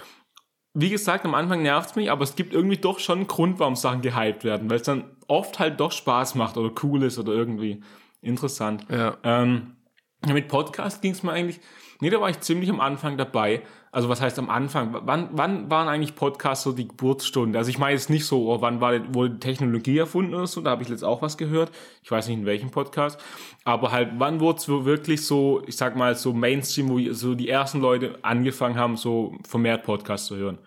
Wie 0.73 0.89
gesagt, 0.89 1.27
am 1.27 1.35
Anfang 1.35 1.63
nervt 1.63 1.91
es 1.91 1.97
mich, 1.97 2.11
aber 2.11 2.25
es 2.25 2.35
gibt 2.35 2.55
irgendwie 2.55 2.79
doch 2.79 2.99
schon 2.99 3.19
einen 3.19 3.27
Grund, 3.27 3.59
warum 3.59 3.77
Sachen 3.77 4.01
gehypt 4.01 4.45
werden, 4.45 4.71
weil 4.71 4.77
es 4.77 4.83
dann 4.83 5.05
oft 5.29 5.59
halt 5.59 5.79
doch 5.79 5.93
Spaß 5.93 6.35
macht 6.35 6.57
oder 6.57 6.73
cool 6.83 7.03
ist 7.03 7.19
oder 7.19 7.33
irgendwie 7.33 7.83
interessant. 8.23 8.87
Ja. 8.91 9.19
Ähm, 9.23 9.77
mit 10.27 10.49
Podcast 10.49 11.03
ging 11.03 11.13
es 11.13 11.23
mir 11.23 11.33
eigentlich, 11.33 11.61
nee, 12.01 12.09
da 12.09 12.21
war 12.23 12.31
ich 12.31 12.41
ziemlich 12.41 12.71
am 12.71 12.81
Anfang 12.81 13.19
dabei. 13.19 13.63
Also 13.97 14.11
was 14.11 14.21
heißt 14.21 14.39
am 14.39 14.51
Anfang? 14.51 14.95
Wann, 15.07 15.31
wann 15.33 15.71
waren 15.71 15.89
eigentlich 15.89 16.15
Podcasts 16.17 16.65
so 16.65 16.73
die 16.73 16.87
Geburtsstunde? 16.87 17.59
Also 17.59 17.71
ich 17.71 17.79
meine 17.79 17.95
jetzt 17.95 18.11
nicht 18.11 18.27
so, 18.27 18.53
oh, 18.53 18.61
wann 18.61 18.83
war 18.83 18.93
wohl 19.15 19.31
die 19.31 19.39
Technologie 19.39 19.97
erfunden 19.97 20.35
oder 20.35 20.47
so, 20.47 20.61
da 20.61 20.73
habe 20.73 20.83
ich 20.83 20.91
jetzt 20.91 21.03
auch 21.03 21.23
was 21.23 21.39
gehört. 21.39 21.73
Ich 22.03 22.11
weiß 22.11 22.29
nicht 22.29 22.37
in 22.41 22.45
welchem 22.45 22.71
Podcast. 22.71 23.19
Aber 23.65 23.93
halt, 23.93 24.11
wann 24.19 24.39
wurde 24.39 24.59
es 24.59 24.69
wirklich 24.69 25.25
so, 25.25 25.63
ich 25.67 25.79
sag 25.79 25.97
mal, 25.97 26.15
so 26.15 26.35
Mainstream, 26.35 26.91
wo 26.91 27.01
so 27.15 27.35
die 27.35 27.49
ersten 27.49 27.81
Leute 27.81 28.19
angefangen 28.21 28.77
haben, 28.77 28.99
so 28.99 29.35
vermehrt 29.49 29.85
Podcasts 29.85 30.27
zu 30.27 30.37
hören? 30.37 30.59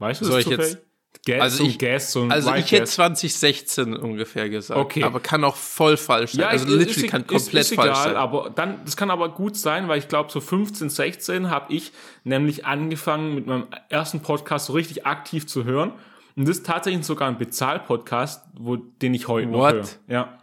Weißt 0.00 0.20
du 0.20 0.24
Soll 0.24 0.42
das 0.42 0.46
ich 0.52 0.58
jetzt- 0.58 0.86
Guess, 1.26 1.40
Also 1.42 1.64
ich- 1.64 1.78
so 2.06 2.22
ein 2.22 2.32
Also 2.32 2.54
ich 2.54 2.72
hätte 2.72 2.82
Guess. 2.84 2.92
2016 2.94 3.94
ungefähr 3.96 4.48
gesagt. 4.48 4.80
Okay. 4.80 5.02
Aber 5.04 5.20
kann 5.20 5.44
auch 5.44 5.56
voll 5.56 5.96
falsch 5.98 6.32
sein. 6.32 6.44
also 6.46 6.64
ist- 6.66 6.70
literally 6.72 7.04
ist, 7.06 7.10
kann 7.10 7.22
ist, 7.22 7.28
komplett 7.28 7.60
ist 7.66 7.74
falsch 7.74 7.90
egal, 7.90 8.04
sein. 8.04 8.16
aber 8.16 8.50
dann, 8.50 8.84
das 8.84 8.96
kann 8.96 9.10
aber 9.10 9.28
gut 9.28 9.56
sein, 9.56 9.88
weil 9.88 9.98
ich 9.98 10.08
glaube, 10.08 10.30
so 10.32 10.40
15, 10.40 10.88
16 10.88 11.50
habe 11.50 11.72
ich 11.74 11.92
nämlich 12.24 12.64
angefangen 12.64 13.34
mit 13.34 13.46
meinem 13.46 13.66
ersten 13.90 14.20
Podcast 14.20 14.66
so 14.66 14.72
richtig 14.72 15.04
aktiv 15.06 15.46
zu 15.46 15.64
hören. 15.64 15.92
Und 16.36 16.48
das 16.48 16.58
ist 16.58 16.66
tatsächlich 16.66 17.04
sogar 17.04 17.28
ein 17.28 17.36
Bezahl-Podcast, 17.36 18.46
wo, 18.54 18.76
den 18.76 19.12
ich 19.12 19.28
heute 19.28 19.48
noch 19.48 19.58
What? 19.58 19.74
höre. 19.74 19.84
Ja. 20.08 20.36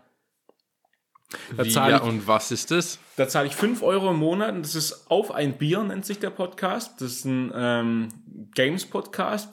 Da 1.57 1.65
Wie, 1.65 1.69
ja, 1.69 1.97
ich, 1.97 2.03
und 2.03 2.27
was 2.27 2.51
ist 2.51 2.71
das? 2.71 2.99
da 3.17 3.27
zahle 3.27 3.47
ich 3.47 3.55
5 3.55 3.81
Euro 3.81 4.11
im 4.11 4.17
Monat 4.17 4.53
und 4.53 4.61
das 4.63 4.75
ist 4.75 5.09
Auf 5.09 5.31
ein 5.31 5.57
Bier, 5.57 5.83
nennt 5.83 6.05
sich 6.05 6.19
der 6.19 6.29
Podcast. 6.29 7.01
Das 7.01 7.11
ist 7.13 7.25
ein 7.25 7.51
ähm, 7.55 8.07
Games-Podcast 8.53 9.49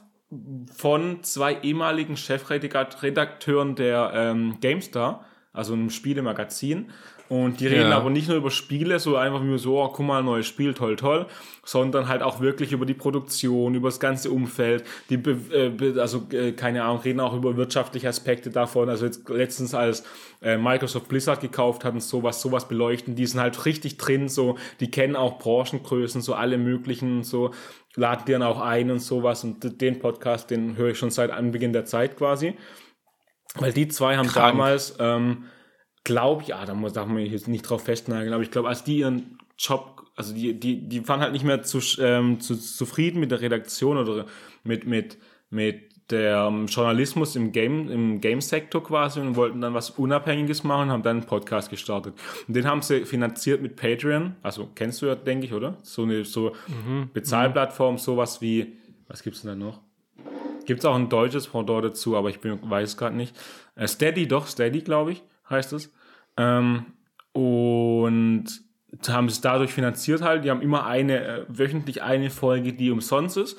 von 0.73 1.23
zwei 1.23 1.61
ehemaligen 1.63 2.17
Chefredakteuren 2.17 3.77
der 3.77 4.13
ähm, 4.15 4.59
GameStar, 4.61 5.25
also 5.55 5.73
einem 5.73 5.89
Spielemagazin. 5.89 6.91
Und 7.31 7.61
die 7.61 7.67
reden 7.67 7.89
Ja. 7.89 7.97
aber 7.97 8.11
nicht 8.11 8.29
nur 8.29 8.37
über 8.37 8.51
Spiele, 8.51 8.99
so 8.99 9.17
einfach 9.17 9.43
nur 9.43 9.59
so, 9.59 9.83
oh, 9.83 9.89
guck 9.89 10.05
mal, 10.05 10.23
neues 10.23 10.47
Spiel, 10.47 10.75
toll, 10.75 10.95
toll, 10.97 11.25
sondern 11.65 12.07
halt 12.07 12.23
auch 12.23 12.41
wirklich 12.41 12.73
über 12.73 12.85
die 12.85 12.93
Produktion, 12.93 13.75
über 13.75 13.89
das 13.89 13.99
ganze 13.99 14.31
Umfeld, 14.31 14.85
die, 15.09 15.15
äh, 15.15 15.99
also 15.99 16.27
äh, 16.33 16.53
keine 16.53 16.85
Ahnung, 16.85 17.01
reden 17.01 17.21
auch 17.21 17.33
über 17.35 17.57
wirtschaftliche 17.57 18.09
Aspekte 18.11 18.51
davon. 18.51 18.91
Also 18.91 19.07
jetzt 19.07 19.27
letztens 19.31 19.73
als 19.73 20.05
äh, 20.43 20.59
Microsoft 20.59 21.09
Blizzard 21.09 21.41
gekauft 21.41 21.83
hat 21.87 21.95
und 21.95 22.03
sowas, 22.03 22.43
sowas 22.43 22.69
beleuchten, 22.69 23.15
die 23.15 23.25
sind 23.25 23.41
halt 23.41 23.65
richtig 23.65 23.97
drin, 23.97 24.29
so, 24.29 24.59
die 24.81 24.91
kennen 24.91 25.17
auch 25.17 25.39
Branchengrößen, 25.39 26.21
so 26.21 26.35
alle 26.35 26.59
möglichen, 26.59 27.23
so, 27.23 27.53
laden 27.97 28.25
die 28.27 28.33
dann 28.33 28.43
auch 28.43 28.61
ein 28.61 28.91
und 28.91 29.01
sowas 29.01 29.45
und 29.45 29.81
den 29.81 29.99
Podcast, 29.99 30.51
den 30.51 30.77
höre 30.77 30.91
ich 30.91 30.99
schon 30.99 31.11
seit 31.11 31.31
Anbeginn 31.31 31.73
der 31.73 31.87
Zeit 31.87 32.19
quasi. 32.19 32.55
Weil 33.55 33.73
die 33.73 33.89
zwei 33.89 34.17
haben 34.17 34.29
Krank. 34.29 34.53
damals, 34.53 34.97
ähm, 34.99 35.45
glaube 36.03 36.43
ich, 36.43 36.49
ja, 36.49 36.65
da 36.65 36.75
muss 36.75 36.93
darf 36.93 37.07
man 37.07 37.17
mich 37.17 37.33
jetzt 37.33 37.49
nicht 37.49 37.63
drauf 37.63 37.85
festnageln, 37.85 38.33
aber 38.33 38.43
ich 38.43 38.51
glaube, 38.51 38.69
als 38.69 38.85
die 38.85 38.99
ihren 38.99 39.39
Job, 39.59 40.03
also 40.17 40.35
die, 40.35 40.59
die, 40.59 40.89
die 40.89 41.09
waren 41.09 41.21
halt 41.21 41.33
nicht 41.33 41.45
mehr 41.45 41.63
zu, 41.63 41.81
ähm, 42.01 42.41
zu, 42.41 42.57
zufrieden 42.57 43.21
mit 43.21 43.31
der 43.31 43.41
Redaktion 43.41 43.97
oder 43.97 44.27
mit, 44.65 44.87
mit, 44.87 45.19
mit 45.51 45.95
der 46.11 46.49
ähm, 46.49 46.67
Journalismus 46.67 47.37
im 47.37 47.53
Game, 47.53 47.89
im 47.89 48.21
Game-Sektor 48.21 48.83
quasi 48.83 49.21
und 49.21 49.37
wollten 49.37 49.61
dann 49.61 49.73
was 49.73 49.91
Unabhängiges 49.91 50.65
machen 50.65 50.83
und 50.83 50.91
haben 50.91 51.03
dann 51.03 51.19
einen 51.19 51.27
Podcast 51.27 51.71
gestartet. 51.71 52.15
Und 52.47 52.55
den 52.55 52.67
haben 52.67 52.83
sie 52.83 53.07
finanziert 53.07 53.63
mit 53.63 53.77
Patreon. 53.77 54.37
Also 54.43 54.69
kennst 54.75 55.01
du 55.01 55.07
ja, 55.07 55.15
denke 55.15 55.47
ich, 55.47 55.55
oder? 55.55 55.79
So 55.83 56.03
eine 56.03 56.25
so 56.25 56.55
Bezahlplattform, 57.15 57.97
sowas 57.97 58.43
wie, 58.43 58.77
was 59.09 59.23
gibt's 59.23 59.43
denn 59.43 59.59
da 59.59 59.65
noch? 59.65 59.81
Gibt's 60.65 60.85
auch 60.85 60.95
ein 60.95 61.09
deutsches 61.09 61.49
Pendant 61.49 61.85
dazu, 61.85 62.17
aber 62.17 62.31
ich 62.31 62.41
bin, 62.41 62.59
weiß 62.63 62.91
es 62.91 62.97
gerade 62.97 63.17
nicht. 63.17 63.37
Äh, 63.77 63.87
Steady, 63.87 64.27
doch, 64.27 64.47
Steady, 64.47 64.81
glaube 64.81 65.13
ich, 65.13 65.23
heißt 65.49 65.73
es. 65.73 65.93
Ähm, 66.37 66.87
und 67.33 68.47
haben 69.09 69.27
es 69.27 69.41
dadurch 69.41 69.73
finanziert 69.73 70.23
halt. 70.23 70.45
Die 70.45 70.51
haben 70.51 70.63
immer 70.63 70.87
eine, 70.87 71.25
äh, 71.25 71.45
wöchentlich 71.49 72.03
eine 72.03 72.31
Folge, 72.31 72.73
die 72.73 72.91
umsonst 72.91 73.37
ist. 73.37 73.59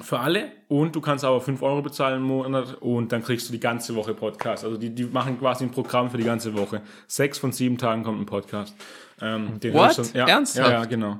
Für 0.00 0.20
alle. 0.20 0.52
Und 0.68 0.96
du 0.96 1.02
kannst 1.02 1.22
aber 1.22 1.40
5 1.42 1.60
Euro 1.62 1.82
bezahlen 1.82 2.22
im 2.22 2.22
Monat 2.22 2.78
und 2.80 3.12
dann 3.12 3.22
kriegst 3.22 3.48
du 3.48 3.52
die 3.52 3.60
ganze 3.60 3.94
Woche 3.94 4.14
Podcast. 4.14 4.64
Also 4.64 4.78
die, 4.78 4.94
die 4.94 5.04
machen 5.04 5.38
quasi 5.38 5.64
ein 5.64 5.70
Programm 5.70 6.10
für 6.10 6.16
die 6.16 6.24
ganze 6.24 6.56
Woche. 6.56 6.80
Sechs 7.06 7.38
von 7.38 7.52
sieben 7.52 7.76
Tagen 7.76 8.02
kommt 8.02 8.18
ein 8.18 8.24
Podcast. 8.24 8.74
Ähm, 9.20 9.60
den 9.60 9.74
What? 9.74 9.98
ich 9.98 10.14
ja, 10.14 10.26
Ernsthaft? 10.26 10.70
Ja, 10.70 10.78
ja, 10.78 10.84
genau. 10.86 11.18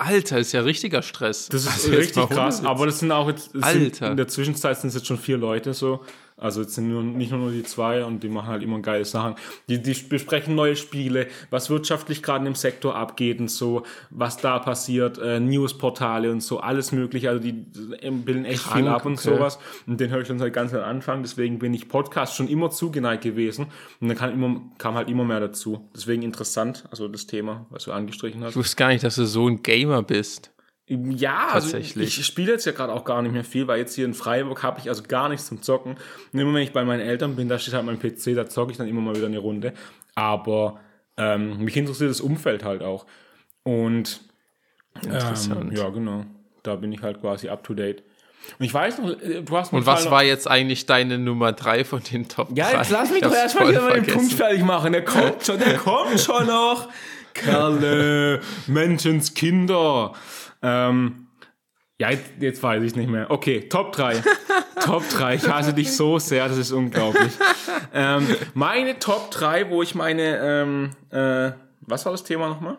Alter, 0.00 0.38
ist 0.38 0.52
ja 0.52 0.60
richtiger 0.62 1.02
Stress. 1.02 1.48
Das 1.48 1.62
ist 1.62 1.70
Also 1.70 1.90
richtig 1.90 2.28
krass, 2.30 2.64
aber 2.64 2.86
das 2.86 2.98
sind 3.00 3.12
auch 3.12 3.28
jetzt, 3.28 3.50
Alter. 3.54 3.70
Sind, 3.78 4.00
in 4.02 4.16
der 4.16 4.28
Zwischenzeit 4.28 4.78
sind 4.78 4.88
es 4.88 4.94
jetzt 4.94 5.06
schon 5.06 5.18
vier 5.18 5.36
Leute 5.36 5.74
so. 5.74 6.04
Also 6.40 6.62
jetzt 6.62 6.74
sind 6.74 6.88
nur, 6.88 7.02
nicht 7.02 7.32
nur 7.32 7.50
die 7.50 7.62
zwei 7.62 8.04
und 8.04 8.22
die 8.22 8.28
machen 8.28 8.48
halt 8.48 8.62
immer 8.62 8.80
geile 8.80 9.04
Sachen. 9.04 9.34
Die, 9.68 9.80
die 9.80 9.92
besprechen 9.92 10.54
neue 10.54 10.74
Spiele, 10.74 11.26
was 11.50 11.70
wirtschaftlich 11.70 12.22
gerade 12.22 12.46
im 12.46 12.54
Sektor 12.54 12.96
abgeht 12.96 13.40
und 13.40 13.50
so, 13.50 13.84
was 14.10 14.38
da 14.38 14.58
passiert, 14.58 15.18
äh, 15.18 15.38
Newsportale 15.38 16.30
und 16.30 16.42
so, 16.42 16.60
alles 16.60 16.92
mögliche. 16.92 17.28
Also 17.28 17.42
die 17.42 17.64
äh, 18.00 18.10
bilden 18.10 18.44
echt 18.44 18.64
Krank, 18.64 18.76
viel 18.76 18.88
ab 18.88 19.04
und 19.04 19.18
okay. 19.18 19.36
sowas. 19.36 19.58
Und 19.86 20.00
den 20.00 20.10
höre 20.10 20.22
ich 20.22 20.26
schon 20.26 20.38
seit 20.38 20.52
ganz 20.52 20.72
am 20.72 20.82
Anfang, 20.82 21.22
deswegen 21.22 21.58
bin 21.58 21.74
ich 21.74 21.88
Podcast 21.88 22.34
schon 22.34 22.48
immer 22.48 22.70
zugeneigt 22.70 23.22
gewesen. 23.22 23.66
Und 24.00 24.08
dann 24.08 24.16
kam, 24.16 24.32
immer, 24.32 24.62
kam 24.78 24.94
halt 24.94 25.08
immer 25.08 25.24
mehr 25.24 25.40
dazu. 25.40 25.88
Deswegen 25.94 26.22
interessant, 26.22 26.84
also 26.90 27.06
das 27.08 27.26
Thema, 27.26 27.66
was 27.70 27.84
du 27.84 27.92
angestrichen 27.92 28.42
hast. 28.42 28.50
Ich 28.50 28.56
wusste 28.56 28.76
gar 28.76 28.88
nicht, 28.88 29.04
dass 29.04 29.16
du 29.16 29.26
so 29.26 29.46
ein 29.46 29.62
Gamer 29.62 30.02
bist. 30.02 30.50
Ja, 30.92 31.50
also 31.52 31.70
Tatsächlich. 31.70 32.18
ich 32.18 32.26
spiele 32.26 32.50
jetzt 32.50 32.64
ja 32.66 32.72
gerade 32.72 32.92
auch 32.92 33.04
gar 33.04 33.22
nicht 33.22 33.30
mehr 33.32 33.44
viel, 33.44 33.68
weil 33.68 33.78
jetzt 33.78 33.94
hier 33.94 34.04
in 34.04 34.12
Freiburg 34.14 34.64
habe 34.64 34.80
ich 34.80 34.88
also 34.88 35.04
gar 35.04 35.28
nichts 35.28 35.46
zum 35.46 35.62
Zocken. 35.62 35.96
Und 36.32 36.38
immer 36.38 36.52
wenn 36.52 36.62
ich 36.62 36.72
bei 36.72 36.84
meinen 36.84 36.98
Eltern 37.00 37.36
bin, 37.36 37.48
da 37.48 37.60
steht 37.60 37.74
halt 37.74 37.86
mein 37.86 38.00
PC, 38.00 38.34
da 38.34 38.48
zocke 38.48 38.72
ich 38.72 38.78
dann 38.78 38.88
immer 38.88 39.00
mal 39.00 39.14
wieder 39.14 39.26
eine 39.26 39.38
Runde. 39.38 39.72
Aber 40.16 40.80
ähm, 41.16 41.58
mich 41.62 41.76
interessiert 41.76 42.10
das 42.10 42.20
Umfeld 42.20 42.64
halt 42.64 42.82
auch. 42.82 43.06
Und 43.62 44.20
ähm, 45.04 45.12
Interessant. 45.12 45.78
ja, 45.78 45.88
genau. 45.90 46.24
Da 46.64 46.74
bin 46.74 46.92
ich 46.92 47.02
halt 47.02 47.20
quasi 47.20 47.48
up 47.48 47.62
to 47.62 47.74
date. 47.74 48.02
Und 48.58 48.64
ich 48.64 48.74
weiß 48.74 48.98
noch, 48.98 49.10
äh, 49.20 49.42
du 49.42 49.56
hast 49.56 49.72
Und 49.72 49.86
was 49.86 50.10
war 50.10 50.24
jetzt 50.24 50.48
eigentlich 50.50 50.86
deine 50.86 51.18
Nummer 51.18 51.52
drei 51.52 51.84
von 51.84 52.02
den 52.02 52.26
Top 52.28 52.48
Ja, 52.56 52.68
3? 52.72 52.78
jetzt 52.78 52.90
lass 52.90 53.10
mich 53.10 53.18
Ich 53.18 53.28
doch 53.28 53.32
erstmal 53.34 53.68
wieder 53.68 53.82
mal 53.82 54.00
den. 54.00 54.12
Punkt 54.12 54.32
fertig 54.32 54.64
machen. 54.64 54.90
Der 54.92 55.04
kommt 55.04 55.46
schon, 55.46 55.60
der 55.60 55.76
kommt 55.76 56.18
schon 56.18 56.46
noch. 56.48 56.88
Kerle, 57.34 58.40
Menschenskinder. 58.66 60.14
Ähm, 60.62 61.28
ja, 61.98 62.10
jetzt, 62.10 62.30
jetzt 62.40 62.62
weiß 62.62 62.82
ich 62.82 62.96
nicht 62.96 63.10
mehr. 63.10 63.30
Okay, 63.30 63.68
Top 63.68 63.92
3. 63.92 64.22
Top 64.84 65.06
3. 65.10 65.34
Ich 65.34 65.48
hasse 65.48 65.74
dich 65.74 65.94
so 65.94 66.18
sehr, 66.18 66.48
das 66.48 66.56
ist 66.56 66.72
unglaublich. 66.72 67.32
ähm, 67.92 68.26
meine 68.54 68.98
Top 68.98 69.30
3, 69.30 69.68
wo 69.68 69.82
ich 69.82 69.94
meine, 69.94 70.38
ähm, 70.38 70.90
äh, 71.10 71.52
was 71.82 72.04
war 72.06 72.12
das 72.12 72.24
Thema 72.24 72.48
nochmal? 72.48 72.78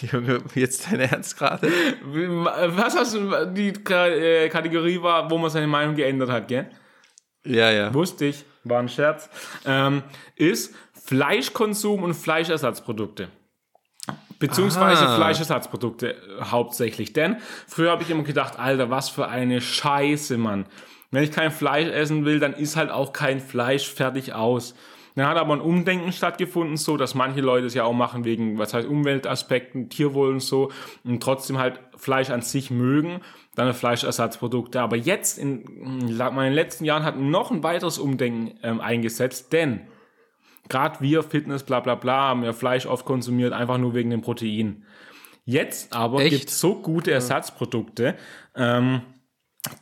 Junge, 0.00 0.40
jetzt 0.54 0.90
dein 0.90 1.00
Ernst 1.00 1.38
gerade? 1.38 1.70
Was 2.02 2.96
hast 2.96 3.14
du, 3.14 3.46
die 3.52 3.68
äh, 3.68 4.48
Kategorie 4.48 5.00
war, 5.00 5.30
wo 5.30 5.38
man 5.38 5.50
seine 5.50 5.66
Meinung 5.66 5.94
geändert 5.94 6.30
hat, 6.30 6.48
gell? 6.48 6.68
Ja, 7.44 7.70
ja. 7.70 7.94
Wusste 7.94 8.26
ich, 8.26 8.44
war 8.64 8.80
ein 8.80 8.88
Scherz, 8.88 9.30
ähm, 9.64 10.02
ist 10.34 10.74
Fleischkonsum 11.04 12.02
und 12.02 12.14
Fleischersatzprodukte. 12.14 13.28
Beziehungsweise 14.38 15.06
Ah. 15.06 15.16
Fleischersatzprodukte 15.16 16.14
äh, 16.14 16.16
hauptsächlich. 16.50 17.12
Denn 17.12 17.36
früher 17.66 17.90
habe 17.90 18.02
ich 18.02 18.10
immer 18.10 18.22
gedacht, 18.22 18.58
Alter, 18.58 18.90
was 18.90 19.08
für 19.08 19.28
eine 19.28 19.60
Scheiße, 19.60 20.36
Mann. 20.38 20.66
Wenn 21.10 21.22
ich 21.22 21.30
kein 21.32 21.50
Fleisch 21.50 21.88
essen 21.88 22.24
will, 22.24 22.40
dann 22.40 22.52
ist 22.52 22.76
halt 22.76 22.90
auch 22.90 23.12
kein 23.12 23.40
Fleisch 23.40 23.88
fertig 23.88 24.34
aus. 24.34 24.74
Dann 25.14 25.26
hat 25.28 25.38
aber 25.38 25.54
ein 25.54 25.62
Umdenken 25.62 26.12
stattgefunden, 26.12 26.76
so 26.76 26.98
dass 26.98 27.14
manche 27.14 27.40
Leute 27.40 27.66
es 27.66 27.72
ja 27.74 27.84
auch 27.84 27.94
machen 27.94 28.26
wegen, 28.26 28.58
was 28.58 28.74
heißt 28.74 28.86
Umweltaspekten, 28.86 29.88
Tierwohl 29.88 30.28
und 30.28 30.40
so, 30.40 30.70
und 31.04 31.22
trotzdem 31.22 31.56
halt 31.56 31.80
Fleisch 31.96 32.28
an 32.28 32.42
sich 32.42 32.70
mögen, 32.70 33.20
dann 33.54 33.72
Fleischersatzprodukte. 33.72 34.78
Aber 34.78 34.96
jetzt, 34.96 35.38
in 35.38 36.08
la- 36.08 36.30
meinen 36.30 36.52
letzten 36.52 36.84
Jahren, 36.84 37.04
hat 37.04 37.18
noch 37.18 37.50
ein 37.50 37.62
weiteres 37.62 37.98
Umdenken 37.98 38.58
ähm, 38.62 38.82
eingesetzt, 38.82 39.54
denn 39.54 39.80
gerade 40.68 41.00
wir, 41.00 41.22
Fitness, 41.22 41.62
bla 41.62 41.80
bla 41.80 41.94
bla, 41.94 42.28
haben 42.28 42.44
ja 42.44 42.52
Fleisch 42.52 42.86
oft 42.86 43.04
konsumiert, 43.04 43.52
einfach 43.52 43.78
nur 43.78 43.94
wegen 43.94 44.10
dem 44.10 44.22
Protein. 44.22 44.84
Jetzt 45.44 45.92
aber 45.92 46.24
gibt 46.24 46.48
es 46.48 46.58
so 46.58 46.82
gute 46.82 47.12
Ersatzprodukte, 47.12 48.16
ähm, 48.56 49.02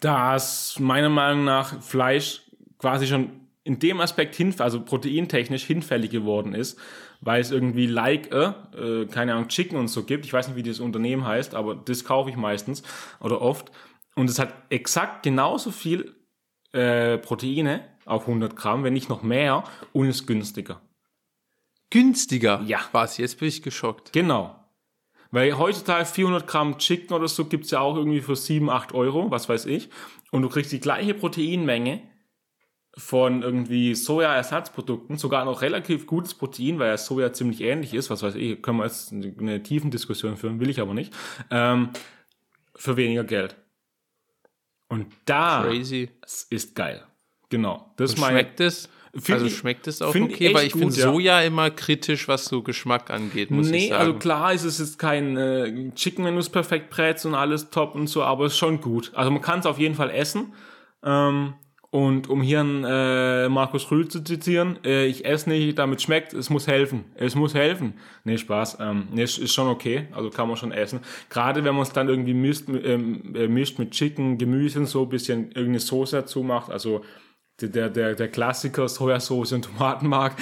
dass 0.01 0.79
meiner 0.79 1.09
Meinung 1.09 1.45
nach 1.45 1.83
Fleisch 1.83 2.43
quasi 2.79 3.07
schon 3.07 3.45
in 3.65 3.79
dem 3.79 4.01
Aspekt 4.01 4.35
hin, 4.35 4.55
also 4.59 4.83
proteintechnisch 4.83 5.65
hinfällig 5.65 6.11
geworden 6.11 6.55
ist, 6.55 6.79
weil 7.23 7.41
es 7.41 7.51
irgendwie 7.51 7.87
like, 7.87 8.31
äh, 8.31 8.53
äh, 8.77 9.07
keine 9.07 9.33
Ahnung, 9.33 9.49
Chicken 9.49 9.79
und 9.79 9.89
so 9.89 10.05
gibt. 10.05 10.27
Ich 10.27 10.33
weiß 10.35 10.49
nicht, 10.49 10.57
wie 10.57 10.63
das 10.63 10.81
Unternehmen 10.81 11.27
heißt, 11.27 11.55
aber 11.55 11.75
das 11.75 12.05
kaufe 12.05 12.29
ich 12.29 12.37
meistens 12.37 12.83
oder 13.21 13.41
oft. 13.41 13.73
Und 14.15 14.29
es 14.29 14.39
hat 14.39 14.53
exakt 14.69 15.23
genauso 15.23 15.71
viel 15.71 16.15
äh, 16.73 17.17
Proteine 17.17 17.81
auf 18.05 18.23
100 18.23 18.57
Gramm, 18.57 18.85
wenn 18.85 18.93
nicht 18.93 19.09
noch 19.09 19.23
mehr, 19.23 19.65
und 19.93 20.09
ist 20.09 20.27
günstiger. 20.27 20.81
Günstiger? 21.91 22.61
Ja. 22.67 22.81
Was? 22.93 23.19
Jetzt 23.19 23.39
bin 23.39 23.49
ich 23.49 23.63
geschockt. 23.63 24.13
Genau. 24.13 24.57
Weil 25.31 25.59
heutzutage 25.59 26.05
400 26.05 26.47
Gramm 26.47 26.79
Chicken 26.79 27.15
oder 27.15 27.29
so 27.29 27.45
gibt's 27.47 27.71
ja 27.71 27.81
auch 27.81 27.97
irgendwie 27.97 28.21
für 28.21 28.37
7, 28.37 28.71
8 28.71 28.95
Euro, 28.95 29.31
was 29.31 29.49
weiß 29.49 29.67
ich. 29.67 29.91
Und 30.31 30.43
du 30.43 30.49
kriegst 30.49 30.73
die 30.73 30.81
gleiche 30.81 31.15
Proteinmenge 31.15 32.03
von 32.97 33.43
irgendwie 33.43 33.95
Soja-Ersatzprodukten, 33.95 35.19
sogar 35.19 35.45
noch 35.45 35.63
relativ 35.63 36.07
gutes 36.07 36.35
Protein, 36.35 36.79
weil 36.79 36.89
ja 36.89 36.97
Soja 36.97 37.33
ziemlich 37.33 37.61
ähnlich 37.61 37.95
ist, 37.95 38.11
was 38.11 38.23
weiß 38.23 38.37
ich, 38.37 38.63
können 38.63 38.79
wir 38.79 38.85
jetzt 38.85 39.13
eine, 39.13 39.35
eine 39.39 39.63
tiefen 39.63 39.91
Diskussion 39.91 40.37
führen, 40.37 40.61
will 40.61 40.71
ich 40.71 40.81
aber 40.81 40.95
nicht, 40.95 41.13
ähm, 41.51 41.91
für 42.77 42.97
weniger 42.97 43.25
Geld. 43.25 43.57
Und 44.89 45.07
da 45.25 45.65
Crazy. 45.65 46.11
ist 46.51 46.75
geil. 46.77 47.05
Genau. 47.55 47.87
Das 47.97 48.17
schmeckt 48.19 48.59
es? 48.59 48.89
Also 49.31 49.49
schmeckt 49.49 49.87
es 49.87 50.03
auch 50.03 50.13
okay, 50.13 50.53
weil 50.53 50.67
ich 50.67 50.73
finde 50.73 50.93
ja. 50.93 51.05
Soja 51.05 51.41
immer 51.43 51.71
kritisch, 51.71 52.27
was 52.27 52.47
so 52.47 52.63
Geschmack 52.63 53.11
angeht, 53.11 53.53
muss 53.53 53.67
ich 53.67 53.73
Nee, 53.73 53.89
sagen. 53.91 54.01
also 54.01 54.15
klar 54.15 54.53
ist 54.53 54.65
es 54.65 54.81
jetzt 54.81 54.99
kein 54.99 55.37
äh, 55.37 55.93
Chicken, 55.95 56.25
wenn 56.25 56.35
du 56.35 56.41
es 56.41 56.51
perfekt 56.51 56.91
brätst 56.91 57.25
und 57.25 57.37
alles 57.37 57.71
top 57.71 57.95
und 57.95 58.09
so, 58.09 58.25
aber 58.25 58.47
es 58.47 58.55
ist 58.55 58.59
schon 58.59 58.81
gut. 58.81 59.13
Also 59.15 59.31
man 59.31 59.41
kann 59.41 59.61
es 59.61 59.67
auf 59.67 59.79
jeden 59.79 59.95
Fall 59.95 60.11
essen. 60.11 60.53
Ähm, 61.05 61.55
und 61.91 62.29
um 62.29 62.43
hier 62.43 62.59
einen 62.59 62.83
äh, 62.83 63.49
Markus 63.49 63.89
Rühl 63.89 64.09
zu 64.09 64.25
zitieren, 64.25 64.81
äh, 64.85 65.07
ich 65.07 65.25
esse 65.25 65.49
nicht, 65.49 65.79
damit 65.79 66.03
schmeckt, 66.03 66.33
es 66.33 66.51
muss 66.51 66.67
helfen. 66.67 67.05
Es 67.15 67.37
muss 67.37 67.55
helfen. 67.55 67.95
Nee, 68.25 68.37
Spaß. 68.37 68.79
Ähm, 68.81 69.07
nee, 69.13 69.23
ist, 69.23 69.55
schon 69.55 69.69
okay, 69.69 70.09
also 70.11 70.29
kann 70.29 70.49
man 70.49 70.57
schon 70.57 70.73
essen. 70.73 70.99
Gerade 71.31 71.63
wenn 71.63 71.73
man 71.73 71.85
es 71.85 71.93
dann 71.93 72.09
irgendwie 72.09 72.35
mischt, 72.35 72.65
ähm, 72.69 73.37
äh, 73.37 73.47
mischt 73.47 73.79
mit 73.79 73.93
Chicken, 73.93 74.39
Gemüse 74.39 74.81
und 74.81 74.87
so, 74.87 75.03
ein 75.03 75.09
bisschen 75.09 75.53
irgendeine 75.53 75.79
Soße 75.79 76.17
dazu 76.17 76.43
macht, 76.43 76.73
also 76.73 77.03
der, 77.61 77.89
der, 77.89 78.15
der 78.15 78.29
Klassiker 78.29 78.89
Sojasauce 78.89 79.53
und 79.53 79.63
Tomatenmark. 79.67 80.35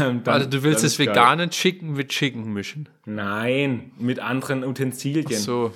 Ähm, 0.00 0.22
dann- 0.24 0.34
also 0.34 0.48
du 0.48 0.62
willst 0.62 0.84
das 0.84 0.96
geil. 0.96 1.08
vegane 1.08 1.50
Chicken 1.50 1.92
mit 1.94 2.10
Chicken 2.10 2.52
mischen. 2.52 2.88
Nein, 3.06 3.92
mit 3.98 4.20
anderen 4.20 4.64
Utensilien. 4.64 5.26
So. 5.40 5.72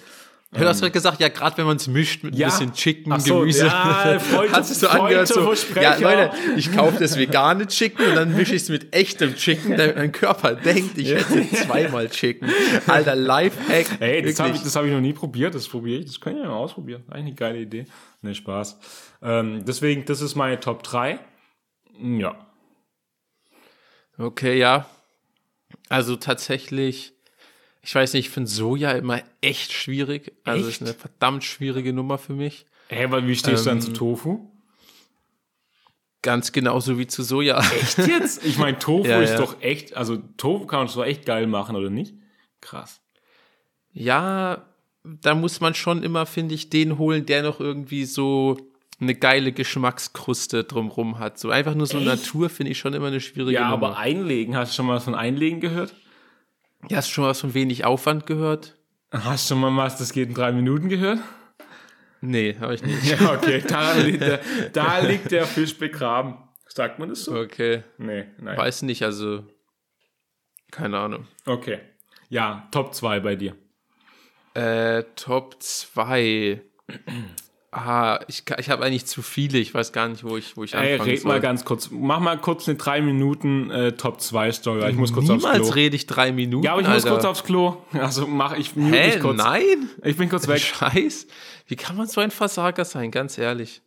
Ja, 0.52 0.60
du 0.60 0.68
hast 0.68 0.78
gerade 0.82 0.92
gesagt, 0.92 1.20
ja, 1.20 1.26
gerade 1.30 1.56
wenn 1.58 1.66
man 1.66 1.78
es 1.78 1.88
mischt 1.88 2.22
mit 2.22 2.34
Ähm. 2.34 2.40
Ja. 2.42 2.46
ein 2.46 2.52
bisschen 2.52 2.72
Chicken, 2.74 3.10
Ach 3.12 3.18
so, 3.18 3.40
Gemüse. 3.40 3.66
ja, 3.66 4.20
Freude- 4.20 4.52
hat 4.52 4.64
sich 4.64 4.78
so 4.78 4.86
angehört, 4.86 5.26
so, 5.26 5.52
ja, 5.80 5.96
Leute, 5.98 6.30
ich 6.56 6.70
kaufe 6.72 6.96
das 7.00 7.18
vegane 7.18 7.66
Chicken 7.66 8.06
und 8.06 8.14
dann 8.14 8.36
mische 8.36 8.54
ich 8.54 8.62
es 8.62 8.68
mit 8.68 8.94
echtem 8.94 9.34
Chicken, 9.34 9.76
damit 9.76 9.96
mein 9.96 10.12
Körper 10.12 10.54
denkt, 10.54 10.96
ich 10.96 11.10
hätte 11.12 11.44
zweimal 11.66 12.08
Chicken. 12.08 12.48
Alter, 12.86 13.16
Lifehack. 13.16 14.00
Ey, 14.00 14.22
das 14.22 14.38
habe 14.38 14.54
ich, 14.54 14.62
das 14.62 14.76
hab 14.76 14.84
ich 14.84 14.92
noch 14.92 15.00
nie 15.00 15.12
probiert, 15.12 15.56
das 15.56 15.66
probiere 15.66 15.98
ich. 16.02 16.06
Das 16.06 16.20
können 16.20 16.36
wir 16.36 16.44
ja 16.44 16.48
mal 16.50 16.54
ausprobieren. 16.56 17.02
Eigentlich 17.08 17.24
eine 17.26 17.34
geile 17.34 17.58
Idee. 17.58 17.86
Ne, 18.22 18.32
Spaß. 18.32 18.78
Ähm, 19.24 19.64
deswegen, 19.64 20.04
das 20.04 20.20
ist 20.20 20.34
meine 20.34 20.60
Top 20.60 20.82
3. 20.82 21.18
Ja. 21.98 22.46
Okay, 24.18 24.58
ja. 24.58 24.86
Also 25.88 26.16
tatsächlich, 26.16 27.14
ich 27.82 27.94
weiß 27.94 28.12
nicht, 28.12 28.26
ich 28.26 28.32
finde 28.32 28.50
Soja 28.50 28.92
immer 28.92 29.22
echt 29.40 29.72
schwierig. 29.72 30.32
Also 30.44 30.68
Echt? 30.68 30.80
ist 30.82 30.86
eine 30.86 30.94
verdammt 30.94 31.42
schwierige 31.42 31.92
Nummer 31.92 32.18
für 32.18 32.34
mich. 32.34 32.66
Hä, 32.88 33.06
weil 33.10 33.26
wie 33.26 33.34
stehst 33.34 33.66
du 33.66 33.70
Ähm, 33.70 33.78
dann 33.78 33.82
zu 33.82 33.92
Tofu? 33.92 34.50
Ganz 36.22 36.52
genauso 36.52 36.98
wie 36.98 37.06
zu 37.06 37.22
Soja. 37.22 37.58
Echt 37.58 37.98
jetzt? 37.98 38.44
Ich 38.44 38.56
meine, 38.58 38.78
Tofu 38.78 39.08
Ja, 39.08 39.20
ist 39.20 39.30
ja. 39.32 39.38
doch 39.38 39.60
echt, 39.62 39.94
also 39.96 40.16
Tofu 40.36 40.66
kann 40.66 40.84
man 40.84 40.94
doch 40.94 41.04
echt 41.04 41.26
geil 41.26 41.46
machen, 41.46 41.76
oder 41.76 41.90
nicht? 41.90 42.14
Krass. 42.60 43.00
Ja, 43.92 44.66
da 45.02 45.34
muss 45.34 45.60
man 45.60 45.74
schon 45.74 46.02
immer, 46.02 46.24
finde 46.26 46.54
ich, 46.54 46.70
den 46.70 46.98
holen, 46.98 47.26
der 47.26 47.42
noch 47.42 47.60
irgendwie 47.60 48.04
so 48.04 48.56
eine 49.00 49.14
geile 49.14 49.52
Geschmackskruste 49.52 50.64
drumrum 50.64 51.18
hat. 51.18 51.38
So 51.38 51.50
einfach 51.50 51.74
nur 51.74 51.86
so 51.86 51.98
Echt? 51.98 52.06
Natur 52.06 52.48
finde 52.48 52.72
ich 52.72 52.78
schon 52.78 52.94
immer 52.94 53.08
eine 53.08 53.20
schwierige 53.20 53.52
Ja, 53.54 53.70
Nummer. 53.70 53.88
aber 53.88 53.98
einlegen, 53.98 54.56
hast 54.56 54.72
du 54.72 54.76
schon 54.76 54.86
mal 54.86 54.96
was 54.96 55.04
von 55.04 55.14
einlegen 55.14 55.60
gehört? 55.60 55.94
Ja, 56.88 56.98
hast 56.98 57.08
du 57.08 57.12
schon 57.14 57.24
was 57.24 57.40
von 57.40 57.54
wenig 57.54 57.84
Aufwand 57.84 58.26
gehört? 58.26 58.76
Hast 59.10 59.50
du 59.50 59.54
schon 59.54 59.60
mal 59.60 59.76
was, 59.76 59.96
das 59.98 60.12
geht 60.12 60.28
in 60.28 60.34
drei 60.34 60.52
Minuten 60.52 60.88
gehört? 60.88 61.18
Nee, 62.20 62.56
habe 62.60 62.74
ich 62.74 62.82
nicht. 62.82 63.04
Ja, 63.20 63.32
okay, 63.34 63.62
da 63.66 63.92
liegt, 63.94 64.22
der, 64.22 64.40
da 64.72 64.98
liegt 65.00 65.30
der 65.30 65.44
Fisch 65.46 65.76
begraben. 65.76 66.36
Sagt 66.66 66.98
man 66.98 67.08
das 67.10 67.24
so? 67.24 67.36
Okay. 67.38 67.82
Nee, 67.98 68.24
nein. 68.38 68.56
Weiß 68.56 68.82
nicht, 68.82 69.02
also 69.02 69.44
keine 70.70 70.98
Ahnung. 70.98 71.26
Okay. 71.46 71.78
Ja, 72.30 72.66
Top 72.72 72.94
2 72.94 73.20
bei 73.20 73.36
dir. 73.36 73.54
Äh, 74.54 75.04
Top 75.14 75.62
2. 75.62 76.62
Ah, 77.76 78.20
ich, 78.28 78.44
ich 78.58 78.70
habe 78.70 78.84
eigentlich 78.84 79.04
zu 79.06 79.20
viele. 79.20 79.58
Ich 79.58 79.74
weiß 79.74 79.92
gar 79.92 80.06
nicht, 80.08 80.22
wo 80.22 80.36
ich, 80.36 80.56
wo 80.56 80.62
ich 80.62 80.74
Ey, 80.74 80.92
anfangen 80.92 81.10
red 81.10 81.20
soll. 81.22 81.32
mal 81.32 81.40
ganz 81.40 81.64
kurz. 81.64 81.90
Mach 81.90 82.20
mal 82.20 82.38
kurz 82.38 82.68
eine 82.68 82.78
3 82.78 83.00
Minuten 83.02 83.68
äh, 83.72 83.92
Top 83.92 84.20
2 84.20 84.52
Story. 84.52 84.88
Ich 84.90 84.96
muss 84.96 85.12
kurz 85.12 85.28
aufs 85.28 85.42
Niemals 85.42 85.62
Klo. 85.66 85.74
rede 85.74 85.96
ich 85.96 86.06
drei 86.06 86.30
Minuten. 86.30 86.64
Ja, 86.64 86.72
aber 86.72 86.82
ich 86.82 86.86
muss 86.86 86.98
Alter. 87.04 87.10
kurz 87.10 87.24
aufs 87.24 87.42
Klo. 87.42 87.76
Also 87.92 88.28
mach 88.28 88.56
ich 88.56 88.76
mute 88.76 88.96
Hä? 88.96 89.06
mich 89.14 89.20
kurz. 89.20 89.38
Nein? 89.38 89.90
Ich 90.04 90.16
bin 90.16 90.28
kurz 90.28 90.46
weg. 90.46 90.60
Scheiß. 90.60 91.26
Wie 91.66 91.74
kann 91.74 91.96
man 91.96 92.06
so 92.06 92.20
ein 92.20 92.30
Versager 92.30 92.84
sein, 92.84 93.10
ganz 93.10 93.38
ehrlich? 93.38 93.82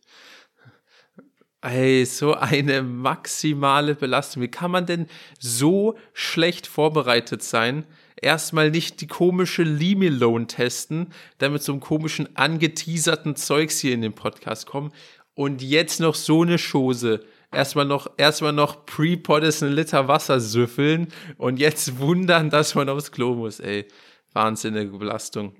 Ey, 1.60 2.04
so 2.04 2.34
eine 2.34 2.82
maximale 2.82 3.94
Belastung. 3.94 4.42
Wie 4.42 4.48
kann 4.48 4.70
man 4.70 4.86
denn 4.86 5.06
so 5.40 5.96
schlecht 6.12 6.66
vorbereitet 6.66 7.42
sein? 7.42 7.84
Erstmal 8.20 8.70
nicht 8.70 9.00
die 9.00 9.06
komische 9.06 9.62
Limilone 9.62 10.46
testen, 10.46 11.12
dann 11.38 11.52
mit 11.52 11.62
so 11.62 11.72
einem 11.72 11.80
komischen 11.80 12.34
angeteaserten 12.36 13.36
Zeugs 13.36 13.78
hier 13.78 13.94
in 13.94 14.02
den 14.02 14.14
Podcast 14.14 14.66
kommen 14.66 14.92
und 15.34 15.62
jetzt 15.62 16.00
noch 16.00 16.14
so 16.14 16.42
eine 16.42 16.56
Chose. 16.58 17.24
Erstmal 17.52 17.84
noch, 17.84 18.10
erstmal 18.16 18.52
noch 18.52 18.84
pre-Poddes 18.86 19.62
einen 19.62 19.72
Liter 19.72 20.08
Wasser 20.08 20.40
süffeln 20.40 21.08
und 21.36 21.58
jetzt 21.58 21.98
wundern, 21.98 22.50
dass 22.50 22.74
man 22.74 22.88
aufs 22.88 23.12
Klo 23.12 23.34
muss, 23.34 23.60
ey. 23.60 23.86
Wahnsinnige 24.32 24.98
Belastung. 24.98 25.54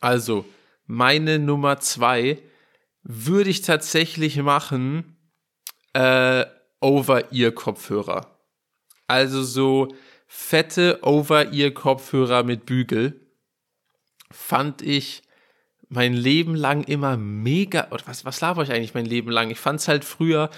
Also, 0.00 0.44
meine 0.86 1.38
Nummer 1.38 1.80
zwei 1.80 2.38
würde 3.02 3.50
ich 3.50 3.62
tatsächlich 3.62 4.36
machen, 4.36 5.16
äh, 5.94 6.44
Over-Ear-Kopfhörer. 6.80 8.38
Also 9.08 9.42
so 9.42 9.88
fette 10.28 11.00
Over-Ear-Kopfhörer 11.02 12.44
mit 12.44 12.66
Bügel. 12.66 13.18
Fand 14.30 14.82
ich 14.82 15.22
mein 15.88 16.12
Leben 16.12 16.54
lang 16.54 16.84
immer 16.84 17.16
mega, 17.16 17.88
was, 18.04 18.26
was 18.26 18.40
laber 18.42 18.62
ich 18.62 18.70
eigentlich 18.70 18.94
mein 18.94 19.06
Leben 19.06 19.30
lang? 19.30 19.50
Ich 19.50 19.58
fand 19.58 19.80
es 19.80 19.88
halt 19.88 20.04
früher, 20.04 20.50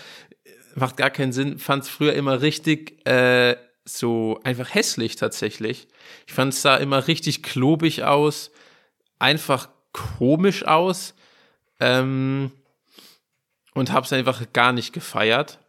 macht 0.75 0.97
gar 0.97 1.11
keinen 1.11 1.33
Sinn, 1.33 1.59
fand 1.59 1.85
es 1.85 1.89
früher 1.89 2.14
immer 2.14 2.43
richtig, 2.43 3.07
äh, 3.07 3.57
so 3.85 4.41
einfach 4.43 4.75
hässlich 4.75 5.16
tatsächlich. 5.16 5.87
Ich 6.27 6.33
fand 6.33 6.53
es 6.53 6.62
da 6.62 6.77
immer 6.77 7.07
richtig 7.07 7.45
klobig 7.45 8.03
aus, 8.03 8.51
einfach 9.21 9.68
komisch 9.93 10.64
aus 10.64 11.14
ähm, 11.79 12.51
und 13.75 13.93
habe 13.93 14.05
es 14.05 14.12
einfach 14.12 14.53
gar 14.53 14.73
nicht 14.73 14.93
gefeiert. 14.93 15.61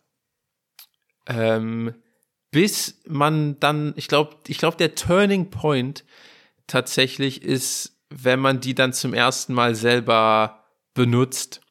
Ähm, 1.28 1.94
bis 2.52 3.02
man 3.08 3.60
dann, 3.60 3.94
ich 3.96 4.08
glaube, 4.08 4.36
ich 4.48 4.58
glaube, 4.58 4.78
der 4.78 4.96
Turning 4.96 5.50
Point 5.50 6.04
tatsächlich 6.68 7.42
ist, 7.44 7.98
wenn 8.10 8.40
man 8.40 8.60
die 8.60 8.76
dann 8.76 8.94
zum 8.94 9.14
ersten 9.14 9.54
Mal 9.54 9.74
selber 9.74 10.66
benutzt 10.94 11.62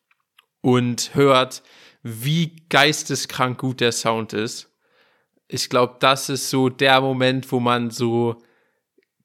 und 0.62 1.14
hört, 1.14 1.62
wie 2.02 2.56
geisteskrank 2.70 3.58
gut 3.58 3.80
der 3.80 3.92
Sound 3.92 4.32
ist. 4.32 4.70
Ich 5.48 5.68
glaube, 5.68 5.96
das 6.00 6.28
ist 6.28 6.48
so 6.48 6.68
der 6.68 7.00
Moment, 7.00 7.52
wo 7.52 7.60
man 7.60 7.90
so 7.90 8.42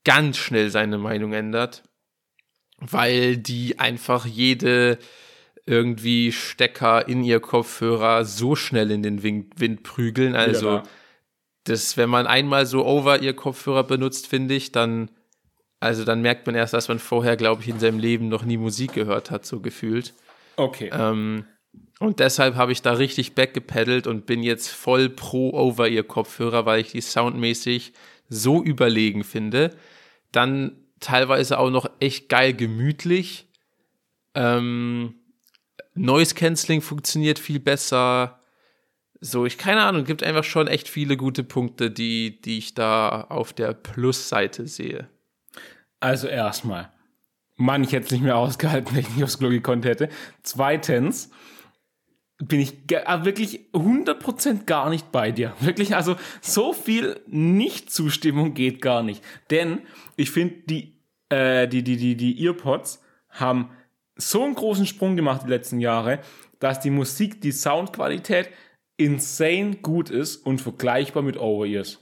ganz 0.03 0.37
schnell 0.37 0.69
seine 0.69 0.97
Meinung 0.97 1.33
ändert, 1.33 1.83
weil 2.77 3.37
die 3.37 3.79
einfach 3.79 4.25
jede 4.25 4.97
irgendwie 5.65 6.31
Stecker 6.31 7.07
in 7.07 7.23
ihr 7.23 7.39
Kopfhörer 7.39 8.25
so 8.25 8.55
schnell 8.55 8.91
in 8.91 9.03
den 9.03 9.23
Wind, 9.23 9.59
Wind 9.59 9.83
prügeln. 9.83 10.35
Also, 10.35 10.77
da. 10.79 10.83
Das, 11.65 11.97
wenn 11.97 12.09
man 12.09 12.27
einmal 12.27 12.65
so 12.65 12.85
over 12.85 13.21
ihr 13.21 13.35
Kopfhörer 13.35 13.83
benutzt, 13.83 14.27
finde 14.27 14.55
ich, 14.55 14.71
dann, 14.71 15.11
also 15.79 16.05
dann 16.05 16.21
merkt 16.21 16.45
man 16.45 16.55
erst, 16.55 16.73
dass 16.73 16.87
man 16.87 16.99
vorher, 16.99 17.35
glaube 17.35 17.61
ich, 17.61 17.67
in 17.67 17.79
seinem 17.79 17.99
Leben 17.99 18.29
noch 18.29 18.45
nie 18.45 18.57
Musik 18.57 18.93
gehört 18.93 19.31
hat, 19.31 19.45
so 19.45 19.59
gefühlt. 19.59 20.13
Okay. 20.55 20.89
Ähm, 20.93 21.45
und 21.99 22.19
deshalb 22.19 22.55
habe 22.55 22.71
ich 22.71 22.81
da 22.81 22.93
richtig 22.93 23.33
backgepaddelt 23.35 24.05
und 24.05 24.25
bin 24.25 24.43
jetzt 24.43 24.69
voll 24.69 25.09
pro 25.09 25.51
over 25.53 25.87
ihr 25.87 26.03
Kopfhörer, 26.03 26.65
weil 26.65 26.81
ich 26.81 26.91
die 26.91 27.01
soundmäßig 27.01 27.93
so 28.29 28.63
überlegen 28.63 29.23
finde. 29.23 29.75
Dann 30.31 30.77
teilweise 30.99 31.57
auch 31.57 31.69
noch 31.69 31.89
echt 31.99 32.29
geil 32.29 32.53
gemütlich. 32.53 33.47
Ähm, 34.33 35.15
Noise 35.93 36.35
Cancelling 36.35 36.81
funktioniert 36.81 37.39
viel 37.39 37.59
besser. 37.59 38.39
So, 39.21 39.45
ich 39.45 39.57
keine 39.57 39.81
Ahnung, 39.83 40.03
gibt 40.03 40.23
einfach 40.23 40.43
schon 40.43 40.67
echt 40.67 40.87
viele 40.87 41.17
gute 41.17 41.43
Punkte, 41.43 41.89
die, 41.89 42.41
die 42.41 42.57
ich 42.57 42.73
da 42.73 43.21
auf 43.29 43.53
der 43.53 43.73
Plusseite 43.73 44.67
sehe. 44.67 45.07
Also 45.99 46.27
erstmal. 46.27 46.91
Mann, 47.55 47.83
ich 47.83 47.93
hätte 47.93 48.05
es 48.05 48.11
nicht 48.11 48.23
mehr 48.23 48.37
ausgehalten, 48.37 48.91
wenn 48.93 49.01
ich 49.01 49.09
nicht 49.09 49.23
aufs 49.23 49.39
Klo 49.39 49.49
gekonnt 49.49 49.85
hätte. 49.85 50.09
Zweitens 50.43 51.31
bin 52.37 52.59
ich 52.59 52.73
ah, 53.05 53.23
wirklich 53.23 53.61
100% 53.73 54.65
gar 54.65 54.89
nicht 54.89 55.11
bei 55.11 55.31
dir. 55.31 55.53
Wirklich, 55.61 55.95
also 55.95 56.17
so 56.41 56.73
viel 56.73 57.21
Nicht-Zustimmung 57.27 58.53
geht 58.53 58.81
gar 58.81 59.03
nicht. 59.03 59.23
Denn 59.51 59.81
ich 60.17 60.31
finde, 60.31 60.55
die, 60.65 60.99
äh, 61.29 61.67
die, 61.67 61.83
die, 61.83 61.95
die, 61.95 62.17
die 62.17 62.45
Earpods 62.45 63.01
haben 63.29 63.69
so 64.17 64.43
einen 64.43 64.55
großen 64.55 64.85
Sprung 64.85 65.15
gemacht 65.15 65.43
die 65.45 65.49
letzten 65.49 65.79
Jahre, 65.79 66.19
dass 66.59 66.79
die 66.79 66.89
Musik, 66.89 67.41
die 67.41 67.51
Soundqualität 67.51 68.49
insane 68.97 69.75
gut 69.81 70.09
ist 70.09 70.37
und 70.37 70.61
vergleichbar 70.61 71.23
mit 71.23 71.37
Over-Ears. 71.37 71.99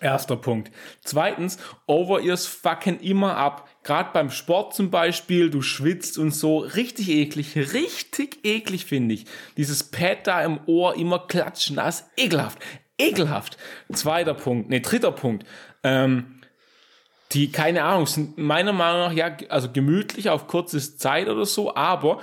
Erster 0.00 0.36
Punkt. 0.36 0.70
Zweitens, 1.02 1.58
Over-Ears 1.86 2.46
fucken 2.46 3.00
immer 3.00 3.36
ab. 3.36 3.68
Gerade 3.82 4.10
beim 4.12 4.30
Sport 4.30 4.74
zum 4.74 4.90
Beispiel, 4.90 5.50
du 5.50 5.60
schwitzt 5.60 6.18
und 6.18 6.30
so. 6.30 6.58
Richtig 6.58 7.08
eklig, 7.08 7.56
richtig 7.56 8.44
eklig 8.44 8.84
finde 8.84 9.14
ich. 9.14 9.24
Dieses 9.56 9.84
Pad 9.84 10.26
da 10.26 10.42
im 10.44 10.60
Ohr 10.66 10.94
immer 10.94 11.26
klatschen, 11.26 11.76
das 11.76 12.00
ist 12.00 12.06
ekelhaft. 12.16 12.58
Ekelhaft. 12.96 13.56
Zweiter 13.92 14.34
Punkt, 14.34 14.70
ne, 14.70 14.80
dritter 14.80 15.12
Punkt. 15.12 15.46
Ähm, 15.82 16.40
die, 17.32 17.52
keine 17.52 17.84
Ahnung, 17.84 18.06
sind 18.06 18.38
meiner 18.38 18.72
Meinung 18.72 19.00
nach 19.00 19.12
ja, 19.12 19.36
also 19.48 19.70
gemütlich 19.70 20.30
auf 20.30 20.46
kurze 20.46 20.96
Zeit 20.96 21.28
oder 21.28 21.44
so, 21.44 21.74
aber 21.74 22.20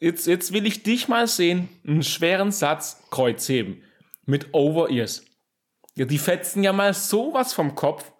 jetzt, 0.00 0.26
jetzt 0.26 0.52
will 0.52 0.66
ich 0.66 0.82
dich 0.82 1.08
mal 1.08 1.26
sehen, 1.26 1.68
einen 1.86 2.02
schweren 2.02 2.50
Satz 2.50 3.02
Kreuzheben 3.10 3.82
mit 4.26 4.52
Over-Ears. 4.52 5.24
Ja, 5.94 6.04
die 6.06 6.18
fetzen 6.18 6.64
ja 6.64 6.72
mal 6.72 6.94
sowas 6.94 7.52
vom 7.52 7.74
Kopf. 7.74 8.12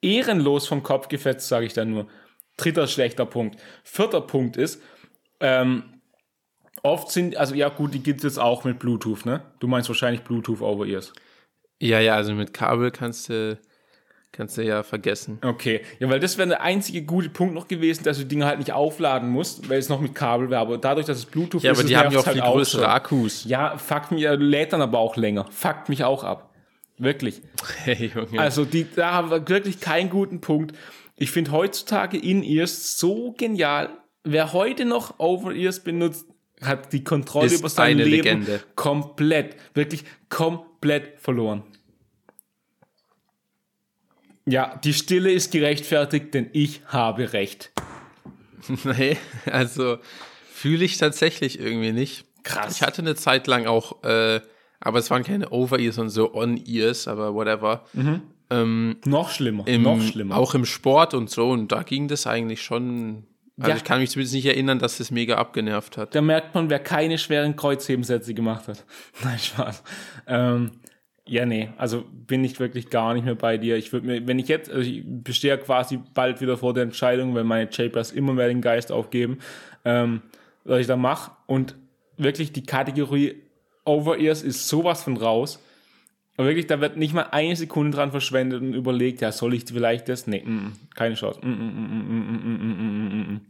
Ehrenlos 0.00 0.66
vom 0.66 0.82
Kopf 0.82 1.08
gefetzt, 1.08 1.48
sage 1.48 1.66
ich 1.66 1.74
dann 1.74 1.90
nur. 1.90 2.08
Dritter 2.56 2.86
schlechter 2.86 3.26
Punkt. 3.26 3.60
Vierter 3.84 4.20
Punkt 4.20 4.56
ist, 4.56 4.82
ähm, 5.40 6.00
oft 6.82 7.10
sind, 7.10 7.36
also 7.36 7.54
ja 7.54 7.68
gut, 7.68 7.94
die 7.94 8.02
gibt 8.02 8.18
es 8.18 8.24
jetzt 8.24 8.38
auch 8.38 8.64
mit 8.64 8.78
Bluetooth, 8.78 9.26
ne? 9.26 9.42
Du 9.60 9.68
meinst 9.68 9.88
wahrscheinlich 9.88 10.22
Bluetooth 10.22 10.60
over 10.60 10.86
Ears. 10.86 11.12
Ja, 11.80 12.00
ja, 12.00 12.14
also 12.14 12.34
mit 12.34 12.52
Kabel 12.52 12.90
kannst 12.90 13.28
du, 13.28 13.58
kannst 14.32 14.56
du 14.58 14.62
ja 14.62 14.82
vergessen. 14.82 15.38
Okay, 15.42 15.80
ja, 15.98 16.08
weil 16.08 16.20
das 16.20 16.38
wäre 16.38 16.48
der 16.48 16.60
einzige 16.62 17.02
gute 17.02 17.28
Punkt 17.30 17.54
noch 17.54 17.66
gewesen, 17.68 18.04
dass 18.04 18.18
du 18.18 18.24
die 18.24 18.28
Dinger 18.28 18.46
halt 18.46 18.58
nicht 18.58 18.72
aufladen 18.72 19.28
musst, 19.30 19.68
weil 19.68 19.78
es 19.78 19.88
noch 19.88 20.00
mit 20.00 20.14
Kabel 20.14 20.50
wäre. 20.50 20.60
Aber 20.60 20.78
dadurch, 20.78 21.06
dass 21.06 21.18
es 21.18 21.24
Bluetooth 21.26 21.62
Ja, 21.62 21.72
ist, 21.72 21.78
aber 21.78 21.88
die 21.88 21.96
haben 21.96 22.12
ja 22.12 22.20
auch 22.20 22.24
nervt's 22.24 22.32
viel 22.32 22.42
halt 22.42 22.52
größere 22.52 22.82
schon. 22.82 22.90
Akkus. 22.90 23.44
Ja, 23.44 23.76
fuckt 23.78 24.12
mich, 24.12 24.22
lädt 24.28 24.72
dann 24.72 24.82
aber 24.82 24.98
auch 24.98 25.16
länger. 25.16 25.46
Fuckt 25.50 25.88
mich 25.88 26.04
auch 26.04 26.24
ab. 26.24 26.54
Wirklich. 26.98 27.42
Hey, 27.84 28.10
Junge. 28.14 28.40
Also 28.40 28.64
die, 28.64 28.86
da 28.94 29.12
haben 29.12 29.30
wir 29.30 29.48
wirklich 29.48 29.80
keinen 29.80 30.10
guten 30.10 30.40
Punkt. 30.40 30.76
Ich 31.16 31.30
finde 31.30 31.52
heutzutage 31.52 32.16
In-Ears 32.18 32.98
so 32.98 33.32
genial. 33.32 33.90
Wer 34.24 34.52
heute 34.52 34.84
noch 34.84 35.18
Over-Ears 35.18 35.80
benutzt, 35.80 36.26
hat 36.60 36.92
die 36.92 37.04
Kontrolle 37.04 37.46
Ist 37.46 37.60
über 37.60 37.68
sein 37.68 37.98
Leben 37.98 38.10
Legende. 38.10 38.60
komplett, 38.74 39.56
wirklich 39.74 40.04
komplett 40.28 41.18
verloren. 41.20 41.62
Ja, 44.48 44.78
die 44.82 44.94
Stille 44.94 45.30
ist 45.30 45.52
gerechtfertigt, 45.52 46.32
denn 46.34 46.48
ich 46.52 46.80
habe 46.86 47.32
recht. 47.32 47.70
nee, 48.84 49.16
also 49.46 49.98
fühle 50.52 50.84
ich 50.84 50.96
tatsächlich 50.98 51.58
irgendwie 51.60 51.92
nicht. 51.92 52.24
Krass. 52.44 52.76
Ich 52.76 52.82
hatte 52.82 53.02
eine 53.02 53.14
Zeit 53.14 53.46
lang 53.46 53.66
auch, 53.66 54.02
äh, 54.04 54.40
aber 54.80 54.98
es 55.00 55.10
waren 55.10 55.22
keine 55.24 55.50
Over-Ears 55.50 55.98
und 55.98 56.08
so 56.10 56.34
On-Ears, 56.34 57.08
aber 57.08 57.34
whatever. 57.34 57.84
ähm, 58.50 58.96
Noch 59.04 59.30
schlimmer. 59.30 59.66
im, 59.66 59.82
noch 59.82 60.00
schlimmer. 60.00 60.36
auch 60.36 60.54
im 60.54 60.64
Sport 60.64 61.14
und 61.14 61.28
so. 61.30 61.50
Und 61.50 61.70
da 61.72 61.82
ging 61.82 62.08
das 62.08 62.26
eigentlich 62.26 62.62
schon. 62.62 63.24
Also 63.58 63.70
Ja. 63.72 63.76
ich 63.76 63.84
kann 63.84 63.98
mich 64.00 64.10
zumindest 64.10 64.34
nicht 64.34 64.46
erinnern, 64.46 64.78
dass 64.78 64.98
das 64.98 65.10
mega 65.10 65.36
abgenervt 65.36 65.96
hat. 65.98 66.14
da 66.14 66.22
merkt 66.22 66.54
man, 66.54 66.70
wer 66.70 66.78
keine 66.78 67.18
schweren 67.18 67.56
Kreuzhebensätze 67.56 68.32
gemacht 68.32 68.68
hat. 68.68 68.84
Nein, 69.24 69.38
Spaß. 69.38 69.82
Ähm, 70.28 70.70
ja, 71.28 71.44
nee, 71.44 71.68
also 71.76 72.04
bin 72.26 72.42
ich 72.42 72.58
wirklich 72.58 72.90
gar 72.90 73.14
nicht 73.14 73.24
mehr 73.24 73.34
bei 73.34 73.58
dir. 73.58 73.76
Ich 73.76 73.92
würde 73.92 74.06
mir, 74.06 74.26
wenn 74.26 74.38
ich 74.38 74.48
jetzt, 74.48 74.70
also 74.70 74.88
ich 74.88 75.02
bestehe 75.04 75.50
ja 75.50 75.56
quasi 75.58 76.00
bald 76.14 76.40
wieder 76.40 76.56
vor 76.56 76.74
der 76.74 76.84
Entscheidung, 76.84 77.34
wenn 77.34 77.46
meine 77.46 77.68
Chapers 77.70 78.12
immer 78.12 78.32
mehr 78.32 78.48
den 78.48 78.62
Geist 78.62 78.90
aufgeben, 78.90 79.38
ähm, 79.84 80.22
was 80.64 80.80
ich 80.80 80.86
da 80.86 80.96
mache. 80.96 81.32
Und 81.46 81.74
wirklich 82.16 82.52
die 82.52 82.64
Kategorie 82.64 83.36
Over-Ears 83.84 84.42
ist 84.42 84.68
sowas 84.68 85.02
von 85.02 85.16
raus. 85.16 85.62
Und 86.38 86.46
wirklich, 86.46 86.66
da 86.66 86.80
wird 86.80 86.96
nicht 86.96 87.14
mal 87.14 87.28
eine 87.30 87.56
Sekunde 87.56 87.96
dran 87.96 88.10
verschwendet 88.10 88.62
und 88.62 88.72
überlegt, 88.72 89.20
ja, 89.20 89.32
soll 89.32 89.54
ich 89.54 89.64
vielleicht 89.64 90.08
das? 90.08 90.26
Nee, 90.26 90.42
mm, 90.44 90.50
mm 90.50 90.72
keine 90.94 91.14
Chance. 91.14 91.40
Mm, 91.42 91.48
mm, 91.48 91.52
mm, 91.52 91.88
mm, 91.88 92.18
mm, 92.18 92.58
mm, 92.58 92.68
mm. 92.68 93.08
mm, 93.08 93.32
mm 93.32 93.40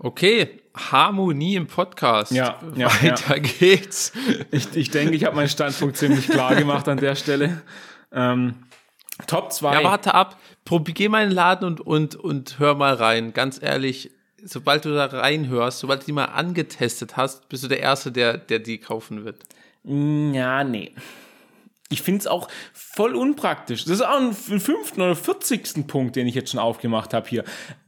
okay, 0.00 0.48
Harmonie 0.78 1.56
im 1.56 1.66
Podcast. 1.66 2.32
Ja, 2.32 2.58
ja, 2.76 2.88
Weiter 3.02 3.40
geht's. 3.40 4.12
Ich, 4.50 4.74
ich 4.74 4.90
denke, 4.90 5.14
ich 5.14 5.24
habe 5.24 5.36
meinen 5.36 5.48
Standpunkt 5.48 5.96
ziemlich 5.96 6.28
klar 6.28 6.54
gemacht 6.54 6.88
an 6.88 6.98
der 6.98 7.14
Stelle. 7.14 7.62
Ähm, 8.12 8.54
Top 9.26 9.52
2. 9.52 9.74
Ja, 9.74 9.84
warte 9.84 10.14
ab. 10.14 10.38
Probier, 10.64 10.94
geh 10.94 11.08
mal 11.08 11.22
in 11.22 11.30
den 11.30 11.34
Laden 11.34 11.66
und, 11.66 11.80
und, 11.80 12.14
und 12.14 12.58
hör 12.58 12.74
mal 12.74 12.94
rein. 12.94 13.32
Ganz 13.32 13.60
ehrlich, 13.62 14.10
sobald 14.44 14.84
du 14.84 14.94
da 14.94 15.06
reinhörst, 15.06 15.80
sobald 15.80 16.02
du 16.02 16.06
die 16.06 16.12
mal 16.12 16.26
angetestet 16.26 17.16
hast, 17.16 17.48
bist 17.48 17.64
du 17.64 17.68
der 17.68 17.80
Erste, 17.80 18.12
der, 18.12 18.38
der 18.38 18.58
die 18.58 18.78
kaufen 18.78 19.24
wird. 19.24 19.42
Ja, 19.84 20.64
nee. 20.64 20.92
Ich 21.90 22.02
finde 22.02 22.20
es 22.20 22.26
auch 22.26 22.48
voll 22.72 23.14
unpraktisch. 23.14 23.84
Das 23.84 23.94
ist 23.94 24.02
auch 24.02 24.20
ein 24.20 24.32
fünften 24.32 25.00
oder 25.00 25.16
vierzigsten 25.16 25.86
Punkt, 25.86 26.16
den 26.16 26.26
ich 26.26 26.34
jetzt 26.34 26.50
schon 26.50 26.60
aufgemacht 26.60 27.14
habe 27.14 27.28
hier. 27.28 27.44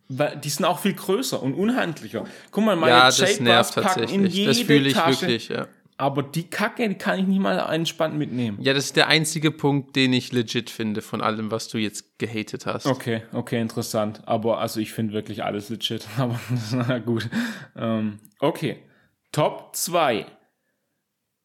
Weil 0.08 0.36
die 0.38 0.48
sind 0.48 0.64
auch 0.64 0.80
viel 0.80 0.94
größer 0.94 1.40
und 1.42 1.54
unhandlicher. 1.54 2.24
Guck 2.50 2.64
mal, 2.64 2.76
meine 2.76 2.92
ja, 2.96 3.04
das 3.06 3.40
nervt 3.40 3.74
packen 3.74 4.00
in 4.00 4.06
tatsächlich. 4.06 4.34
jede 4.34 4.48
Das 4.48 4.60
fühle 4.60 4.88
ich 4.88 4.94
Tasche. 4.94 5.20
wirklich, 5.22 5.48
ja. 5.48 5.68
Aber 5.98 6.22
die 6.22 6.44
Kacke, 6.48 6.88
die 6.88 6.94
kann 6.94 7.18
ich 7.18 7.26
nicht 7.26 7.40
mal 7.40 7.58
entspannt 7.72 8.16
mitnehmen. 8.16 8.56
Ja, 8.62 8.72
das 8.72 8.86
ist 8.86 8.96
der 8.96 9.08
einzige 9.08 9.50
Punkt, 9.50 9.94
den 9.96 10.14
ich 10.14 10.32
legit 10.32 10.70
finde 10.70 11.02
von 11.02 11.20
allem, 11.20 11.50
was 11.50 11.68
du 11.68 11.76
jetzt 11.76 12.18
gehatet 12.18 12.64
hast. 12.64 12.86
Okay, 12.86 13.22
okay, 13.34 13.60
interessant. 13.60 14.22
Aber 14.24 14.60
also 14.60 14.80
ich 14.80 14.92
finde 14.94 15.12
wirklich 15.12 15.44
alles 15.44 15.68
legit. 15.68 16.08
Aber 16.16 16.40
na 16.72 16.98
gut. 16.98 17.28
Ähm, 17.76 18.18
okay. 18.38 18.78
Top 19.30 19.76
2 19.76 20.24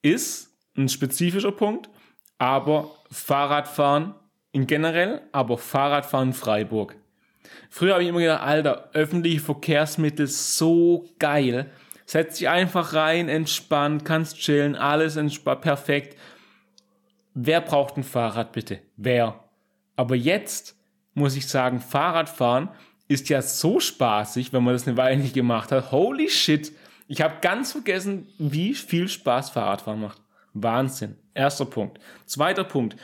ist 0.01 0.49
ein 0.77 0.87
spezifischer 0.87 1.51
Punkt, 1.51 1.89
aber 2.37 2.91
Fahrradfahren 3.11 4.15
in 4.51 4.67
generell, 4.67 5.21
aber 5.31 5.57
Fahrradfahren 5.57 6.29
in 6.29 6.33
Freiburg. 6.33 6.95
Früher 7.69 7.93
habe 7.93 8.03
ich 8.03 8.09
immer 8.09 8.19
gedacht, 8.19 8.43
Alter, 8.43 8.89
öffentliche 8.93 9.41
Verkehrsmittel 9.41 10.27
so 10.27 11.09
geil. 11.19 11.71
Setz 12.05 12.37
dich 12.37 12.49
einfach 12.49 12.93
rein, 12.93 13.29
entspannt, 13.29 14.05
kannst 14.05 14.37
chillen, 14.37 14.75
alles 14.75 15.15
entspannt, 15.15 15.61
perfekt. 15.61 16.17
Wer 17.33 17.61
braucht 17.61 17.97
ein 17.97 18.03
Fahrrad 18.03 18.51
bitte? 18.51 18.79
Wer? 18.95 19.39
Aber 19.95 20.15
jetzt 20.15 20.75
muss 21.13 21.35
ich 21.35 21.47
sagen, 21.47 21.79
Fahrradfahren 21.79 22.69
ist 23.07 23.29
ja 23.29 23.41
so 23.41 23.79
spaßig, 23.79 24.53
wenn 24.53 24.63
man 24.63 24.73
das 24.73 24.87
eine 24.87 24.97
Weile 24.97 25.17
nicht 25.17 25.33
gemacht 25.33 25.71
hat. 25.71 25.91
Holy 25.91 26.29
shit. 26.29 26.71
Ich 27.07 27.21
habe 27.21 27.35
ganz 27.41 27.71
vergessen, 27.71 28.27
wie 28.37 28.73
viel 28.73 29.07
Spaß 29.07 29.51
Fahrradfahren 29.51 30.01
macht. 30.01 30.21
Wahnsinn. 30.53 31.17
Erster 31.35 31.65
Punkt. 31.65 31.99
Zweiter 32.25 32.63
Punkt. 32.63 32.95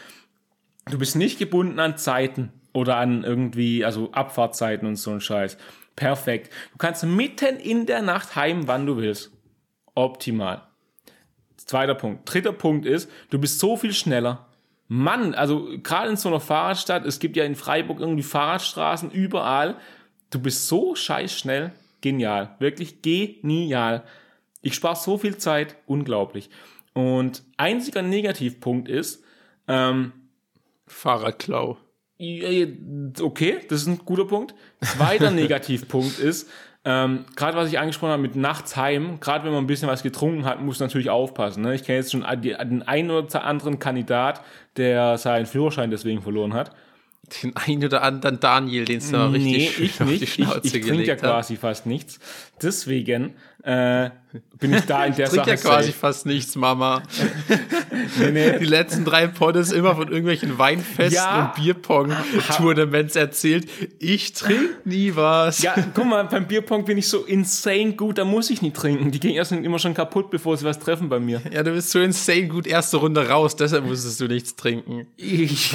Du 0.89 0.97
bist 0.97 1.15
nicht 1.15 1.37
gebunden 1.37 1.79
an 1.79 1.97
Zeiten 1.97 2.51
oder 2.73 2.97
an 2.97 3.23
irgendwie, 3.23 3.85
also 3.85 4.11
Abfahrtzeiten 4.13 4.87
und 4.87 4.95
so 4.95 5.11
ein 5.11 5.21
Scheiß. 5.21 5.57
Perfekt. 5.95 6.51
Du 6.71 6.77
kannst 6.77 7.03
mitten 7.03 7.57
in 7.57 7.85
der 7.85 8.01
Nacht 8.01 8.35
heim, 8.35 8.67
wann 8.67 8.87
du 8.87 8.97
willst. 8.97 9.31
Optimal. 9.93 10.63
Zweiter 11.57 11.93
Punkt. 11.93 12.33
Dritter 12.33 12.53
Punkt 12.53 12.85
ist, 12.85 13.11
du 13.29 13.37
bist 13.37 13.59
so 13.59 13.77
viel 13.77 13.93
schneller. 13.93 14.47
Mann, 14.87 15.35
also 15.35 15.69
gerade 15.83 16.09
in 16.09 16.17
so 16.17 16.29
einer 16.29 16.39
Fahrradstadt, 16.39 17.05
es 17.05 17.19
gibt 17.19 17.37
ja 17.37 17.43
in 17.43 17.55
Freiburg 17.55 17.99
irgendwie 17.99 18.23
Fahrradstraßen 18.23 19.11
überall. 19.11 19.77
Du 20.31 20.39
bist 20.39 20.67
so 20.67 20.95
scheiß 20.95 21.37
schnell. 21.37 21.71
Genial. 22.01 22.55
Wirklich 22.59 23.01
genial. 23.01 24.03
Ich 24.61 24.75
spare 24.75 24.95
so 24.95 25.17
viel 25.17 25.37
Zeit. 25.37 25.75
Unglaublich. 25.85 26.49
Und 26.93 27.43
einziger 27.57 28.01
Negativpunkt 28.01 28.89
ist, 28.89 29.23
ähm, 29.67 30.11
Fahrradklau. 30.87 31.77
okay, 32.19 33.59
das 33.69 33.81
ist 33.81 33.87
ein 33.87 33.99
guter 34.05 34.25
Punkt. 34.25 34.53
Zweiter 34.81 35.31
Negativpunkt 35.31 36.19
ist, 36.19 36.49
ähm, 36.83 37.25
gerade 37.35 37.55
was 37.55 37.69
ich 37.69 37.77
angesprochen 37.77 38.11
habe 38.11 38.21
mit 38.21 38.35
nachts 38.35 38.75
heim, 38.75 39.19
gerade 39.19 39.45
wenn 39.45 39.53
man 39.53 39.63
ein 39.63 39.67
bisschen 39.67 39.87
was 39.87 40.01
getrunken 40.01 40.45
hat, 40.45 40.61
muss 40.61 40.79
man 40.79 40.87
natürlich 40.87 41.11
aufpassen. 41.11 41.61
Ne? 41.61 41.75
Ich 41.75 41.83
kenne 41.83 41.99
jetzt 41.99 42.11
schon 42.11 42.25
den 42.41 42.81
einen 42.83 43.11
oder 43.11 43.45
anderen 43.45 43.77
Kandidat, 43.77 44.41
der 44.77 45.17
seinen 45.19 45.45
Führerschein 45.45 45.91
deswegen 45.91 46.21
verloren 46.21 46.53
hat. 46.53 46.75
Den 47.43 47.55
einen 47.55 47.85
oder 47.85 48.01
anderen 48.01 48.39
Daniel, 48.39 48.85
den 48.85 48.97
es 48.97 49.11
da 49.11 49.27
richtig 49.27 49.53
nee, 49.53 49.67
schön 49.69 49.85
ich 49.85 50.01
auf 50.01 50.07
nicht. 50.07 50.21
die 50.21 50.27
Schnauze 50.27 50.59
ich 50.63 50.65
ich 50.65 50.71
trinke 50.71 50.87
ja 50.87 50.93
gelegt 50.93 51.23
hat. 51.23 51.29
quasi 51.29 51.55
fast 51.55 51.85
nichts. 51.85 52.19
Deswegen 52.61 53.35
äh, 53.63 54.09
bin 54.59 54.73
ich 54.73 54.85
da 54.85 55.05
in 55.05 55.15
der 55.15 55.27
Trinkt 55.27 55.45
Sache 55.45 55.49
ja 55.51 55.55
quasi 55.57 55.87
safe. 55.87 55.97
fast 55.99 56.25
nichts, 56.25 56.55
Mama. 56.55 57.03
Nee, 58.19 58.31
nee. 58.31 58.59
Die 58.59 58.65
letzten 58.65 59.03
drei 59.05 59.27
Poddes 59.27 59.71
immer 59.71 59.95
von 59.95 60.07
irgendwelchen 60.07 60.57
Weinfesten 60.57 61.13
Ja. 61.15 61.45
und 61.55 61.61
Bierpong-Tournaments 61.63 63.15
erzählt. 63.15 63.67
Ich 63.99 64.33
trinke 64.33 64.69
nie 64.85 65.15
was. 65.15 65.61
Ja, 65.61 65.75
guck 65.93 66.05
mal, 66.05 66.23
beim 66.25 66.47
Bierpong 66.47 66.85
bin 66.85 66.97
ich 66.97 67.07
so 67.07 67.23
insane 67.25 67.93
gut, 67.93 68.17
da 68.17 68.25
muss 68.25 68.49
ich 68.49 68.61
nicht 68.61 68.75
trinken. 68.75 69.11
Die 69.11 69.19
Gegner 69.19 69.43
sind 69.45 69.65
immer 69.65 69.79
schon 69.79 69.93
kaputt, 69.93 70.29
bevor 70.31 70.55
sie 70.57 70.65
was 70.65 70.79
treffen 70.79 71.09
bei 71.09 71.19
mir. 71.19 71.41
Ja, 71.51 71.63
du 71.63 71.71
bist 71.73 71.91
so 71.91 71.99
insane 71.99 72.47
gut 72.47 72.67
erste 72.67 72.97
Runde 72.97 73.27
raus, 73.27 73.55
deshalb 73.55 73.85
musstest 73.85 74.19
du 74.21 74.27
nichts 74.27 74.55
trinken. 74.55 75.07
Ich, 75.17 75.73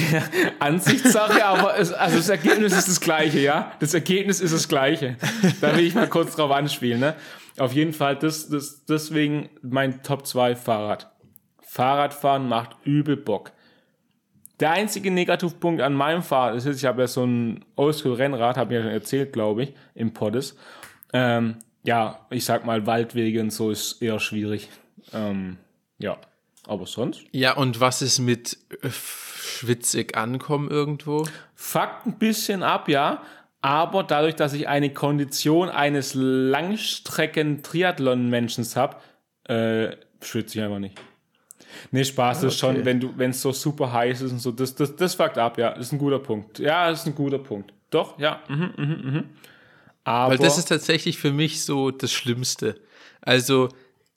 Ansichtssache, 0.59 1.45
aber 1.45 1.77
es, 1.77 1.91
also 1.93 2.17
das 2.17 2.29
Ergebnis 2.29 2.73
ist 2.73 2.87
das 2.87 2.99
gleiche, 2.99 3.39
ja? 3.39 3.71
Das 3.79 3.93
Ergebnis 3.93 4.39
ist 4.39 4.53
das 4.53 4.67
gleiche. 4.67 5.15
Da 5.61 5.75
will 5.77 5.85
ich 5.85 5.93
mal 5.95 6.07
kurz 6.07 6.35
drauf 6.35 6.51
anspielen, 6.51 6.99
ne? 6.99 7.15
Auf 7.57 7.73
jeden 7.73 7.93
Fall, 7.93 8.15
das, 8.15 8.49
das, 8.49 8.85
deswegen 8.85 9.49
mein 9.61 10.03
Top 10.03 10.25
2 10.25 10.55
Fahrrad. 10.55 11.11
Fahrradfahren 11.61 12.47
macht 12.47 12.77
übel 12.83 13.17
Bock. 13.17 13.51
Der 14.59 14.71
einzige 14.71 15.11
Negativpunkt 15.11 15.81
an 15.81 15.93
meinem 15.93 16.23
Fahrrad 16.23 16.55
ist 16.55 16.65
jetzt, 16.65 16.77
ich 16.77 16.85
habe 16.85 17.01
ja 17.01 17.07
so 17.07 17.23
ein 17.25 17.65
Oldschool-Rennrad, 17.75 18.57
habe 18.57 18.73
ich 18.73 18.77
ja 18.77 18.83
schon 18.83 18.91
erzählt, 18.91 19.33
glaube 19.33 19.63
ich, 19.63 19.73
im 19.93 20.13
Poddes. 20.13 20.55
Ähm, 21.13 21.57
ja, 21.83 22.25
ich 22.29 22.45
sag 22.45 22.65
mal, 22.65 22.85
Waldwege 22.85 23.39
und 23.41 23.51
so 23.51 23.69
ist 23.69 24.01
eher 24.01 24.19
schwierig. 24.19 24.69
Ähm, 25.13 25.57
ja, 25.99 26.17
aber 26.65 26.85
sonst? 26.85 27.23
Ja, 27.31 27.53
und 27.53 27.79
was 27.79 28.01
ist 28.01 28.19
mit 28.19 28.57
äh, 28.81 28.89
schwitzig 28.89 30.17
ankommen 30.17 30.69
irgendwo? 30.69 31.25
fuckt 31.57 32.05
ein 32.05 32.17
bisschen 32.19 32.61
ab, 32.61 32.87
ja. 32.87 33.23
Aber 33.61 34.03
dadurch, 34.03 34.35
dass 34.35 34.53
ich 34.53 34.67
eine 34.67 34.93
Kondition 34.93 35.69
eines 35.69 36.13
Langstrecken-Triathlon-Menschen 36.13 38.63
habe, 38.75 38.97
äh, 39.45 39.95
schwitze 40.21 40.59
ich 40.59 40.63
einfach 40.63 40.77
nicht. 40.79 40.99
Nee, 41.91 42.03
Spaß, 42.03 42.41
das 42.41 42.53
ist 42.53 42.59
schon, 42.59 42.77
okay. 42.77 42.85
wenn 42.85 42.99
du, 42.99 43.13
wenn 43.17 43.31
es 43.31 43.41
so 43.41 43.51
super 43.51 43.91
heiß 43.91 44.21
ist 44.21 44.31
und 44.31 44.39
so, 44.39 44.51
das, 44.51 44.75
das, 44.75 44.95
das 44.95 45.15
fuckt 45.15 45.37
ab, 45.37 45.57
ja. 45.57 45.71
Das 45.71 45.87
ist 45.87 45.93
ein 45.93 45.99
guter 45.99 46.19
Punkt. 46.19 46.59
Ja, 46.59 46.89
das 46.89 47.01
ist 47.01 47.07
ein 47.07 47.15
guter 47.15 47.39
Punkt. 47.39 47.73
Doch, 47.89 48.19
ja. 48.19 48.41
Mhm, 48.47 48.73
mhm, 48.77 48.85
mhm. 48.85 49.23
Aber 50.03 50.31
Weil 50.31 50.37
das 50.37 50.57
ist 50.57 50.69
tatsächlich 50.69 51.17
für 51.17 51.31
mich 51.31 51.63
so 51.63 51.91
das 51.91 52.13
Schlimmste. 52.13 52.79
Also, 53.21 53.69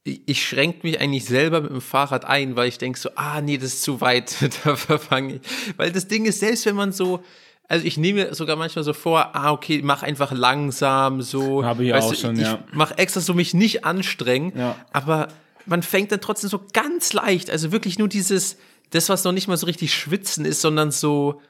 ich, 0.04 0.22
ich 0.26 0.46
schränke 0.46 0.86
mich 0.86 1.00
eigentlich 1.00 1.24
selber 1.24 1.60
mit 1.60 1.70
dem 1.70 1.80
Fahrrad 1.80 2.24
ein, 2.24 2.56
weil 2.56 2.68
ich 2.68 2.78
denke 2.78 2.98
so, 2.98 3.10
ah, 3.16 3.40
nee, 3.40 3.58
das 3.58 3.74
ist 3.74 3.82
zu 3.82 4.00
weit, 4.00 4.34
da 4.64 4.76
verfange 4.76 5.36
ich. 5.36 5.40
Weil 5.76 5.92
das 5.92 6.08
Ding 6.08 6.26
ist, 6.26 6.40
selbst 6.40 6.66
wenn 6.66 6.76
man 6.76 6.92
so, 6.92 7.22
also 7.70 7.86
ich 7.86 7.96
nehme 7.96 8.24
mir 8.24 8.34
sogar 8.34 8.56
manchmal 8.56 8.84
so 8.84 8.92
vor, 8.92 9.34
ah, 9.34 9.52
okay, 9.52 9.80
mach 9.82 10.02
einfach 10.02 10.32
langsam, 10.32 11.22
so. 11.22 11.64
Habe 11.64 11.84
ich 11.84 11.92
Weißt 11.92 12.06
auch 12.08 12.10
du, 12.10 12.16
schon, 12.16 12.34
ich, 12.36 12.42
ja. 12.42 12.58
Mach 12.72 12.90
extra 12.98 13.20
so 13.20 13.32
mich 13.32 13.54
nicht 13.54 13.84
anstrengen, 13.84 14.52
Ja. 14.58 14.76
aber 14.92 15.28
man 15.66 15.82
fängt 15.82 16.10
dann 16.10 16.20
trotzdem 16.20 16.50
so 16.50 16.60
ganz 16.72 17.12
leicht, 17.12 17.48
also 17.50 17.70
wirklich 17.70 17.98
nur 17.98 18.08
dieses, 18.08 18.56
das, 18.90 19.08
was 19.08 19.22
noch 19.24 19.32
nicht 19.32 19.46
mal 19.46 19.56
so 19.56 19.66
richtig 19.66 19.94
schwitzen 19.94 20.44
ist, 20.44 20.60
sondern 20.62 20.90
so, 20.90 21.40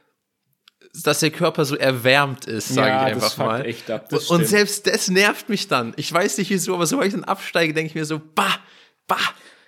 dass 1.04 1.20
der 1.20 1.30
Körper 1.30 1.64
so 1.64 1.76
erwärmt 1.76 2.44
ist, 2.46 2.68
sage 2.68 2.88
Ja, 2.90 3.08
ich 3.08 3.14
das 3.14 3.24
einfach 3.32 3.46
mal. 3.46 3.64
echt 3.66 3.90
ab, 3.90 4.08
das 4.10 4.28
und 4.30 4.38
stimmt. 4.38 4.48
selbst 4.48 4.86
das 4.88 5.08
nervt 5.08 5.48
mich 5.48 5.68
dann. 5.68 5.94
Ich 5.96 6.12
weiß 6.12 6.36
nicht 6.38 6.50
wieso, 6.50 6.74
aber 6.74 6.86
sobald 6.86 7.08
ich 7.08 7.14
dann 7.14 7.24
absteige, 7.24 7.72
denke 7.72 7.88
ich 7.88 7.94
mir 7.94 8.04
so, 8.04 8.20
bah, 8.34 8.56
bah. 9.06 9.16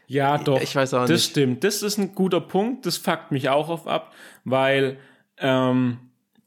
Ja, 0.08 0.36
doch. 0.36 0.60
Ich 0.60 0.76
weiß 0.76 0.92
auch 0.94 1.00
das 1.02 1.10
nicht. 1.10 1.30
stimmt. 1.30 1.64
Das 1.64 1.82
ist 1.82 1.96
ein 1.96 2.14
guter 2.14 2.40
Punkt. 2.42 2.84
Das 2.84 2.98
fuckt 2.98 3.30
mich 3.32 3.48
auch 3.48 3.70
auf 3.70 3.86
ab, 3.86 4.12
weil 4.44 4.98
ähm, 5.38 5.98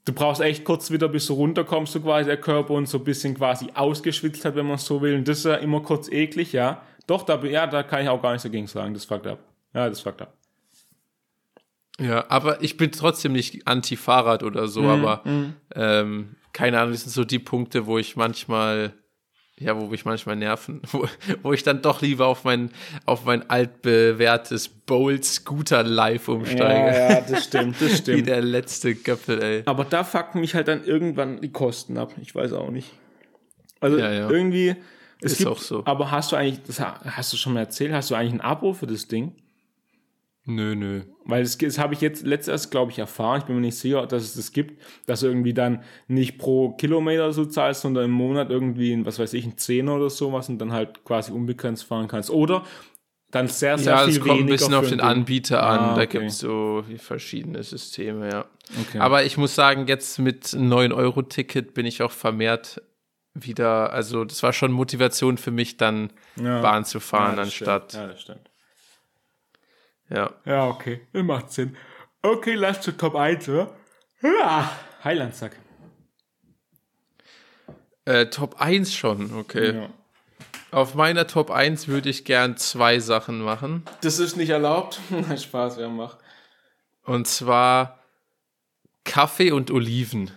du 0.05 0.13
brauchst 0.13 0.41
echt 0.41 0.63
kurz 0.63 0.91
wieder, 0.91 1.09
bis 1.09 1.25
du 1.27 1.33
runterkommst, 1.33 1.93
so 1.93 1.99
quasi 1.99 2.25
der 2.25 2.37
Körper 2.37 2.73
und 2.73 2.87
so 2.87 2.99
ein 2.99 3.03
bisschen 3.03 3.35
quasi 3.35 3.69
ausgeschwitzt 3.73 4.45
hat, 4.45 4.55
wenn 4.55 4.67
man 4.67 4.77
so 4.77 5.01
will. 5.01 5.15
Und 5.15 5.27
das 5.27 5.39
ist 5.39 5.45
ja 5.45 5.55
immer 5.55 5.81
kurz 5.81 6.09
eklig, 6.09 6.53
ja. 6.53 6.81
Doch, 7.07 7.23
da, 7.23 7.43
ja, 7.43 7.67
da 7.67 7.83
kann 7.83 8.03
ich 8.03 8.09
auch 8.09 8.21
gar 8.21 8.31
nichts 8.31 8.43
dagegen 8.43 8.67
sagen. 8.67 8.93
Das 8.93 9.05
fuckt 9.05 9.27
ab. 9.27 9.39
Ja, 9.73 9.89
das 9.89 9.99
fuckt 9.99 10.21
ab. 10.21 10.33
Ja, 11.99 12.25
aber 12.29 12.61
ich 12.61 12.77
bin 12.77 12.91
trotzdem 12.91 13.31
nicht 13.31 13.67
anti-Fahrrad 13.67 14.43
oder 14.43 14.67
so, 14.67 14.83
aber 14.83 15.21
ähm, 15.73 16.35
keine 16.51 16.79
Ahnung, 16.79 16.91
das 16.91 17.03
sind 17.03 17.13
so 17.13 17.23
die 17.23 17.39
Punkte, 17.39 17.85
wo 17.85 17.97
ich 17.97 18.15
manchmal, 18.15 18.93
ja, 19.59 19.79
wo 19.79 19.87
mich 19.87 20.03
manchmal 20.05 20.35
nerven, 20.35 20.81
wo, 20.91 21.07
wo 21.43 21.53
ich 21.53 21.63
dann 21.63 21.81
doch 21.81 22.01
lieber 22.01 22.27
auf 22.27 22.43
mein, 22.43 22.71
auf 23.05 23.23
mein 23.25 23.49
altbewährtes 23.49 24.67
Bolt 24.67 25.23
Scooter 25.25 25.83
Live 25.83 26.27
umsteige. 26.27 26.97
ja, 26.97 27.21
das 27.21 27.45
stimmt, 27.45 27.75
das 27.79 27.89
Wie 27.91 27.95
stimmt. 27.95 28.27
der 28.27 28.41
letzte 28.41 28.95
Göppel, 28.95 29.41
ey. 29.41 29.63
Aber 29.65 29.85
da 29.85 30.03
fucken 30.03 30.41
mich 30.41 30.55
halt 30.55 30.67
dann 30.67 30.83
irgendwann 30.83 31.39
die 31.41 31.51
Kosten 31.51 31.97
ab. 31.97 32.13
Ich 32.21 32.35
weiß 32.35 32.53
auch 32.53 32.69
nicht. 32.69 32.91
Also 33.79 33.97
Ja, 33.97 34.11
ja. 34.11 34.29
irgendwie. 34.29 34.75
Es 35.21 35.31
Ist 35.33 35.37
gibt, 35.39 35.49
auch 35.51 35.59
so. 35.59 35.81
Aber 35.85 36.11
hast 36.11 36.33
du 36.33 36.35
eigentlich, 36.35 36.61
das 36.67 36.79
ha- 36.81 36.99
hast 37.05 37.31
du 37.31 37.37
schon 37.37 37.53
mal 37.53 37.61
erzählt, 37.61 37.93
hast 37.93 38.11
du 38.11 38.15
eigentlich 38.15 38.33
ein 38.33 38.41
Abo 38.41 38.73
für 38.73 38.85
das 38.87 39.07
Ding? 39.07 39.33
Nö, 40.47 40.75
nö. 40.75 41.01
Weil 41.25 41.41
das, 41.43 41.57
das 41.57 41.79
habe 41.79 41.95
ich 41.95 42.01
jetzt 42.01 42.23
letztes, 42.25 42.69
glaube 42.69 42.91
ich, 42.91 42.99
erfahren. 42.99 43.39
Ich 43.39 43.45
bin 43.45 43.55
mir 43.55 43.61
nicht 43.61 43.77
sicher, 43.79 44.05
dass 44.05 44.23
es 44.23 44.35
das 44.35 44.51
gibt, 44.51 44.79
dass 45.07 45.21
du 45.21 45.27
irgendwie 45.27 45.55
dann 45.55 45.83
nicht 46.07 46.37
pro 46.37 46.73
Kilometer 46.73 47.33
so 47.33 47.45
zahlst, 47.45 47.81
sondern 47.81 48.05
im 48.05 48.11
Monat 48.11 48.51
irgendwie, 48.51 48.93
ein, 48.93 49.05
was 49.07 49.17
weiß 49.17 49.33
ich, 49.33 49.45
ein 49.45 49.57
Zehner 49.57 49.95
oder 49.95 50.09
sowas 50.11 50.47
und 50.49 50.59
dann 50.59 50.71
halt 50.71 51.03
quasi 51.03 51.31
unbegrenzt 51.31 51.83
fahren 51.85 52.07
kannst. 52.07 52.29
Oder 52.29 52.63
dann 53.31 53.47
sehr, 53.47 53.77
sehr 53.79 53.93
Ja, 53.93 53.99
viel 54.05 54.13
es 54.13 54.19
kommt 54.21 54.39
ein 54.41 54.45
bisschen 54.45 54.73
auf 54.75 54.87
den. 54.87 55.01
Anbieter 55.01 55.63
an. 55.63 55.79
Ah, 55.79 55.95
Da 55.95 56.03
okay. 56.03 56.19
gibt 56.19 56.25
es 56.31 56.37
so 56.39 56.83
verschiedene 56.97 57.63
Systeme, 57.63 58.29
ja. 58.29 58.45
Okay. 58.81 58.99
Aber 58.99 59.23
ich 59.25 59.37
muss 59.37 59.55
sagen, 59.55 59.87
jetzt 59.87 60.19
mit 60.19 60.45
9-Euro-Ticket 60.45 61.73
bin 61.73 61.85
ich 61.87 62.01
auch 62.03 62.11
vermehrt 62.11 62.81
wieder, 63.33 63.91
also 63.91 64.23
das 64.23 64.43
war 64.43 64.53
schon 64.53 64.71
Motivation 64.71 65.37
für 65.37 65.51
mich, 65.51 65.77
dann 65.77 66.11
Ja. 66.41 66.61
Bahn 66.61 66.85
zu 66.85 66.99
fahren, 66.99 67.35
das 67.35 67.47
anstatt. 67.47 67.91
Stimmt. 67.91 68.03
Ja, 68.03 68.07
das 68.11 68.21
stimmt. 68.21 68.51
Ja. 70.09 70.33
Ja, 70.45 70.67
okay. 70.67 71.01
Das 71.13 71.23
macht 71.23 71.51
Sinn. 71.51 71.75
Okay, 72.21 72.53
lass 72.53 72.81
zu 72.81 72.91
Top 72.91 73.15
1, 73.15 73.49
oder? 73.49 73.75
Ja. 74.21 74.71
Heilandsack. 75.03 75.57
Äh, 78.05 78.27
Top 78.27 78.61
1 78.61 78.95
schon, 78.95 79.35
okay. 79.37 79.75
Ja. 79.75 79.89
Auf 80.71 80.93
meiner 80.93 81.27
Top 81.27 81.51
1 81.51 81.87
würde 81.87 82.09
ich 82.09 82.25
gern 82.25 82.57
zwei 82.57 82.99
Sachen 82.99 83.41
machen. 83.41 83.83
Das 84.01 84.19
ist 84.19 84.35
nicht 84.35 84.49
erlaubt. 84.49 84.99
Nein, 85.09 85.37
Spaß, 85.37 85.77
wer 85.77 85.89
macht. 85.89 86.17
Und 87.03 87.27
zwar 87.27 87.99
Kaffee 89.03 89.51
und 89.51 89.71
Oliven. 89.71 90.31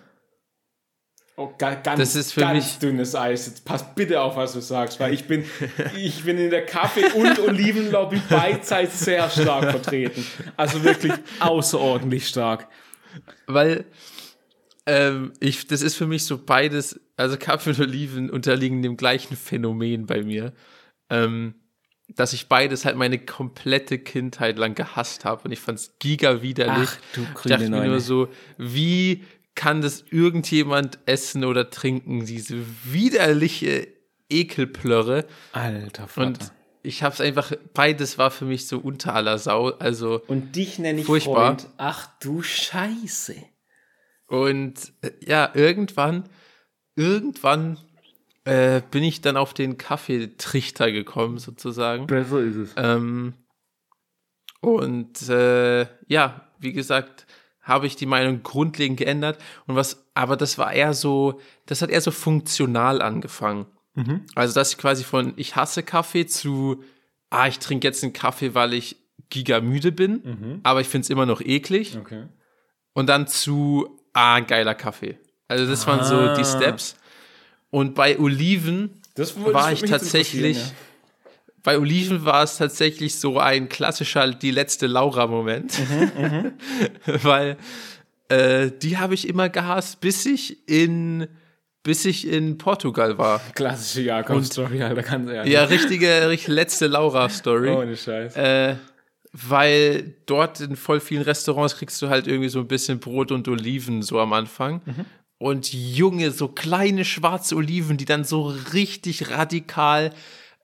Oh, 1.41 1.55
ga, 1.57 1.75
ganz, 1.77 2.01
Das 2.01 2.17
ist 2.17 2.33
für 2.33 2.41
ganz 2.41 2.65
mich- 2.65 2.79
dünnes 2.81 3.15
Eis. 3.15 3.47
Jetzt 3.47 3.65
pass 3.65 3.95
bitte 3.95 4.21
auf, 4.21 4.35
was 4.35 4.55
du 4.55 4.61
sagst, 4.61 4.99
weil 4.99 5.15
ich 5.15 5.27
bin, 5.27 5.45
ich 5.97 6.25
bin 6.25 6.37
in 6.37 6.51
der 6.51 6.67
Kaffee- 6.67 7.13
und 7.13 7.39
Olivenlobby 7.39 8.21
beidseitig 8.29 8.93
sehr 8.95 9.31
stark 9.31 9.71
vertreten. 9.71 10.27
Also 10.57 10.83
wirklich 10.83 11.13
außerordentlich 11.39 12.27
stark. 12.27 12.67
Weil 13.47 13.85
ähm, 14.87 15.33
ich, 15.39 15.67
das 15.69 15.83
ist 15.83 15.95
für 15.95 16.07
mich 16.07 16.25
so 16.25 16.39
beides, 16.39 16.99
also 17.17 17.37
Kaffee 17.37 17.71
und 17.71 17.81
Oliven 17.81 18.31
unterliegen 18.31 18.83
dem 18.83 18.97
gleichen 18.97 19.37
Phänomen 19.37 20.07
bei 20.07 20.23
mir, 20.23 20.53
ähm, 21.11 21.55
dass 22.09 22.33
ich 22.33 22.49
beides 22.49 22.85
halt 22.85 22.97
meine 22.97 23.19
komplette 23.19 23.99
Kindheit 23.99 24.57
lang 24.59 24.75
gehasst 24.75 25.25
habe 25.25 25.43
und 25.45 25.53
ich 25.53 25.61
fand 25.61 25.79
es 25.79 25.99
giga 25.99 26.43
widerlich. 26.43 26.89
Ach, 26.91 27.15
du 27.15 27.23
ich 27.23 27.35
grüne 27.35 27.55
dachte 27.55 27.71
mir 27.71 27.77
Neune. 27.77 27.91
nur 27.91 28.01
so, 28.01 28.29
wie 28.57 29.25
kann 29.59 29.81
das 29.81 30.05
irgendjemand 30.09 31.01
essen 31.05 31.45
oder 31.45 31.69
trinken, 31.69 32.25
diese 32.25 32.65
widerliche 32.85 33.89
Ekelplörre 34.31 35.27
Alter 35.51 36.07
Vater. 36.07 36.27
und 36.29 36.53
ich 36.85 37.03
habe 37.03 37.13
es 37.13 37.21
einfach, 37.21 37.53
beides 37.75 38.19
war 38.19 38.31
für 38.31 38.45
mich 38.45 38.69
so 38.69 38.79
unter 38.79 39.15
aller 39.15 39.37
Sau, 39.37 39.71
also 39.71 40.23
Und 40.29 40.55
dich 40.55 40.79
nenne 40.79 41.01
ich 41.01 41.07
Furchtbar. 41.07 41.59
Freund. 41.59 41.69
Ach 41.77 42.09
du 42.21 42.41
Scheiße. 42.41 43.35
Und 44.29 44.93
äh, 45.03 45.11
ja, 45.27 45.51
irgendwann, 45.55 46.29
irgendwann 46.95 47.79
äh, 48.45 48.81
bin 48.93 49.03
ich 49.03 49.23
dann 49.23 49.37
auf 49.37 49.55
den 49.55 49.77
Kaffeetrichter 49.77 50.93
gekommen, 50.93 51.39
sozusagen. 51.39 52.07
Besser 52.07 52.39
ist 52.39 52.57
es. 52.57 52.75
Ähm, 52.77 53.35
und 54.61 55.29
äh, 55.29 55.89
ja, 56.07 56.49
wie 56.61 56.73
gesagt, 56.73 57.27
habe 57.69 57.87
ich 57.87 57.95
die 57.97 58.07
Meinung 58.07 58.43
grundlegend 58.43 58.99
geändert. 58.99 59.39
Und 59.67 59.77
was, 59.77 60.05
aber 60.15 60.37
das 60.37 60.59
war 60.59 60.73
eher 60.73 60.95
so, 60.95 61.41
das 61.67 61.83
hat 61.83 61.91
eher 61.91 62.01
so 62.01 62.11
funktional 62.11 63.01
angefangen. 63.03 63.67
Also, 64.37 64.55
dass 64.55 64.71
ich 64.73 64.79
quasi 64.79 65.03
von 65.03 65.33
ich 65.37 65.57
hasse 65.57 65.83
Kaffee 65.83 66.25
zu, 66.27 66.83
ah, 67.31 67.49
ich 67.49 67.59
trinke 67.59 67.87
jetzt 67.87 68.05
einen 68.05 68.13
Kaffee, 68.13 68.55
weil 68.55 68.73
ich 68.73 68.97
gigamüde 69.29 69.91
bin, 69.93 70.61
aber 70.63 70.81
ich 70.81 70.87
finde 70.89 71.03
es 71.05 71.11
immer 71.11 71.27
noch 71.27 71.41
eklig 71.41 71.99
Okay. 72.01 72.27
und 72.93 73.09
dann 73.09 73.27
zu, 73.27 73.99
ah, 74.13 74.39
geiler 74.41 74.75
Kaffee. 74.77 75.19
Also 75.49 75.67
das 75.67 75.87
waren 75.89 76.05
so 76.05 76.15
Ah. 76.15 76.35
die 76.37 76.45
Steps. 76.45 76.97
Und 77.71 77.95
bei 77.97 78.19
Oliven 78.21 79.03
Das 79.17 79.35
war 79.43 79.73
ich 79.73 79.83
tatsächlich, 79.83 80.59
bei 81.69 81.79
Oliven 81.79 82.25
war 82.25 82.45
es 82.45 82.57
tatsächlich 82.57 83.17
so 83.17 83.39
ein 83.39 83.69
klassischer 83.69 84.33
die 84.33 84.51
letzte 84.51 84.87
Laura-Moment. 84.87 85.79
Mhm, 86.19 86.53
Weil 87.23 87.59
äh, 88.31 88.71
die 88.71 88.97
habe 88.97 89.13
ich 89.13 89.29
immer 89.29 89.51
gehasst, 89.51 90.01
bis 90.01 90.25
ich 90.25 90.67
in 90.67 91.29
bis 91.83 92.07
ich 92.07 92.27
in 92.27 92.57
Portugal 92.57 93.19
war. 93.19 93.43
Klassische 93.55 94.01
Jakob-Story, 94.01 94.83
Alter, 94.83 95.03
ganz 95.03 95.31
ehrlich. 95.31 95.53
Ja, 95.53 95.65
richtige, 95.65 96.31
richtige 96.31 96.53
letzte 96.53 96.87
Laura-Story. 96.87 97.69
Ohne 97.69 97.99
Scheiß. 97.99 98.35
Äh, 98.37 98.77
weil 99.33 100.15
dort 100.25 100.61
in 100.61 100.75
voll 100.75 101.01
vielen 101.01 101.23
Restaurants 101.23 101.77
kriegst 101.77 102.01
du 102.01 102.09
halt 102.09 102.27
irgendwie 102.27 102.49
so 102.49 102.61
ein 102.61 102.69
bisschen 102.69 102.99
Brot 102.99 103.31
und 103.31 103.47
Oliven 103.47 104.01
so 104.01 104.21
am 104.21 104.33
Anfang. 104.33 104.81
Und 105.37 105.71
junge, 105.75 106.31
so 106.31 106.49
kleine 106.49 107.05
schwarze 107.05 107.57
Oliven, 107.57 107.99
die 107.99 108.07
dann 108.07 108.25
so 108.25 108.55
richtig 108.73 109.31
radikal 109.31 110.15